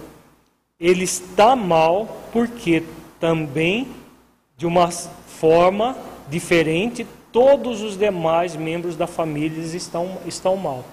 Ele 0.79 1.05
está 1.05 1.57
mal 1.57 2.23
porque 2.33 2.83
também, 3.19 3.89
de 4.57 4.67
uma 4.67 4.91
forma 4.91 5.97
diferente, 6.29 7.07
todos 7.33 7.83
os 7.83 7.97
demais 7.97 8.57
membros 8.57 8.97
da 8.97 9.07
família 9.07 9.63
estão, 9.63 10.19
estão 10.27 10.57
mal. 10.57 10.85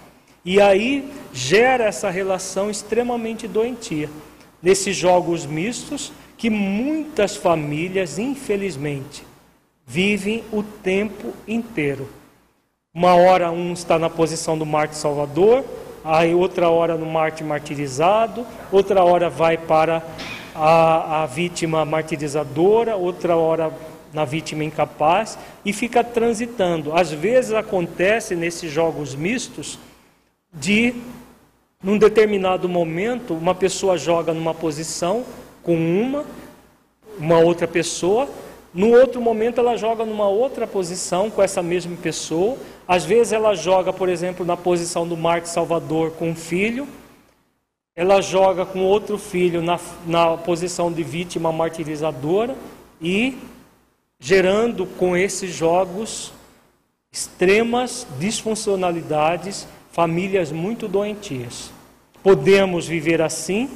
E 0.46 0.60
aí 0.60 1.10
gera 1.32 1.86
essa 1.86 2.10
relação 2.10 2.70
extremamente 2.70 3.48
doentia. 3.48 4.10
Nesses 4.62 4.96
jogos 4.96 5.46
mistos, 5.46 6.12
que 6.38 6.50
muitas 6.50 7.36
famílias, 7.36 8.20
infelizmente, 8.20 9.24
vivem 9.86 10.44
o 10.52 10.62
tempo 10.62 11.34
inteiro. 11.48 12.10
Uma 12.94 13.16
hora 13.16 13.52
um 13.52 13.74
está 13.74 13.98
na 13.98 14.10
posição 14.10 14.58
do 14.58 14.66
Marte 14.66 14.96
Salvador, 14.96 15.64
aí 16.04 16.34
outra 16.34 16.70
hora 16.70 16.98
no 16.98 17.06
Marte 17.06 17.44
martirizado, 17.44 18.46
outra 18.72 19.04
hora 19.04 19.30
vai 19.30 19.58
para 19.58 20.04
a, 20.56 21.24
a 21.24 21.26
vítima 21.26 21.86
martirizadora, 21.86 22.96
outra 22.96 23.36
hora 23.36 23.72
na 24.14 24.26
vítima 24.26 24.64
incapaz 24.64 25.38
e 25.66 25.74
fica 25.74 26.04
transitando. 26.04 26.94
Às 26.96 27.12
vezes 27.12 27.54
acontece 27.54 28.36
nesses 28.36 28.72
jogos 28.72 29.16
mistos 29.16 29.80
de, 30.54 30.94
num 31.82 31.98
determinado 31.98 32.70
momento, 32.70 33.34
uma 33.34 33.56
pessoa 33.56 33.98
joga 33.98 34.34
numa 34.34 34.54
posição 34.54 35.24
com 35.64 35.76
uma, 35.76 36.24
uma 37.18 37.40
outra 37.40 37.68
pessoa, 37.68 38.30
no 38.74 38.90
outro 38.90 39.22
momento, 39.22 39.60
ela 39.60 39.78
joga 39.78 40.04
numa 40.04 40.28
outra 40.28 40.66
posição 40.66 41.30
com 41.30 41.44
essa 41.44 41.62
mesma 41.62 41.96
pessoa. 41.96 42.58
Às 42.88 43.05
vezes, 43.05 43.34
ela 43.34 43.55
joga, 43.55 43.93
por 43.93 44.10
exemplo, 44.10 44.45
na 44.45 44.57
posição 44.57 45.07
do 45.07 45.15
Marco 45.15 45.47
Salvador 45.47 46.11
com 46.11 46.31
um 46.31 46.35
filho. 46.35 46.88
Ela 47.95 48.22
joga 48.22 48.65
com 48.65 48.80
outro 48.80 49.18
filho 49.18 49.61
na, 49.61 49.80
na 50.05 50.35
posição 50.38 50.91
de 50.91 51.03
vítima 51.03 51.51
martirizadora 51.51 52.55
e 53.01 53.38
gerando 54.19 54.85
com 54.85 55.15
esses 55.15 55.53
jogos 55.53 56.34
extremas 57.11 58.07
disfuncionalidades, 58.19 59.68
famílias 59.91 60.51
muito 60.51 60.88
doentias. 60.88 61.72
Podemos 62.23 62.88
viver 62.88 63.22
assim? 63.22 63.69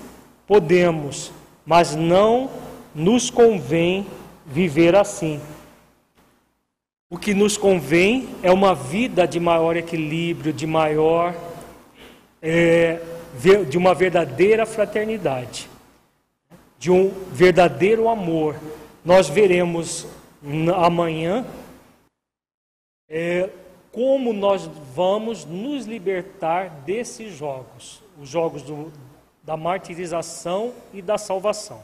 Podemos, 0.48 1.32
mas 1.66 1.96
não 1.96 2.50
nos 2.96 3.30
convém 3.30 4.08
viver 4.46 4.96
assim. 4.96 5.40
O 7.10 7.18
que 7.18 7.34
nos 7.34 7.56
convém 7.56 8.28
é 8.44 8.52
uma 8.52 8.76
vida 8.76 9.26
de 9.26 9.40
maior 9.40 9.78
equilíbrio, 9.78 10.52
de 10.52 10.68
maior, 10.68 11.34
é, 12.42 13.02
de 13.70 13.78
uma 13.78 13.94
verdadeira 13.94 14.66
fraternidade, 14.66 15.70
de 16.78 16.92
um 16.92 17.10
verdadeiro 17.32 18.10
amor. 18.10 18.58
Nós 19.06 19.30
veremos 19.30 20.06
amanhã 20.76 21.46
é, 23.10 23.50
como 23.90 24.34
nós 24.34 24.70
vamos 24.94 25.46
nos 25.46 25.86
libertar 25.86 26.70
desses 26.86 27.34
jogos, 27.34 28.04
os 28.22 28.28
jogos 28.28 28.62
do, 28.64 28.92
da 29.44 29.56
martirização 29.56 30.74
e 30.94 31.02
da 31.02 31.18
salvação. 31.18 31.82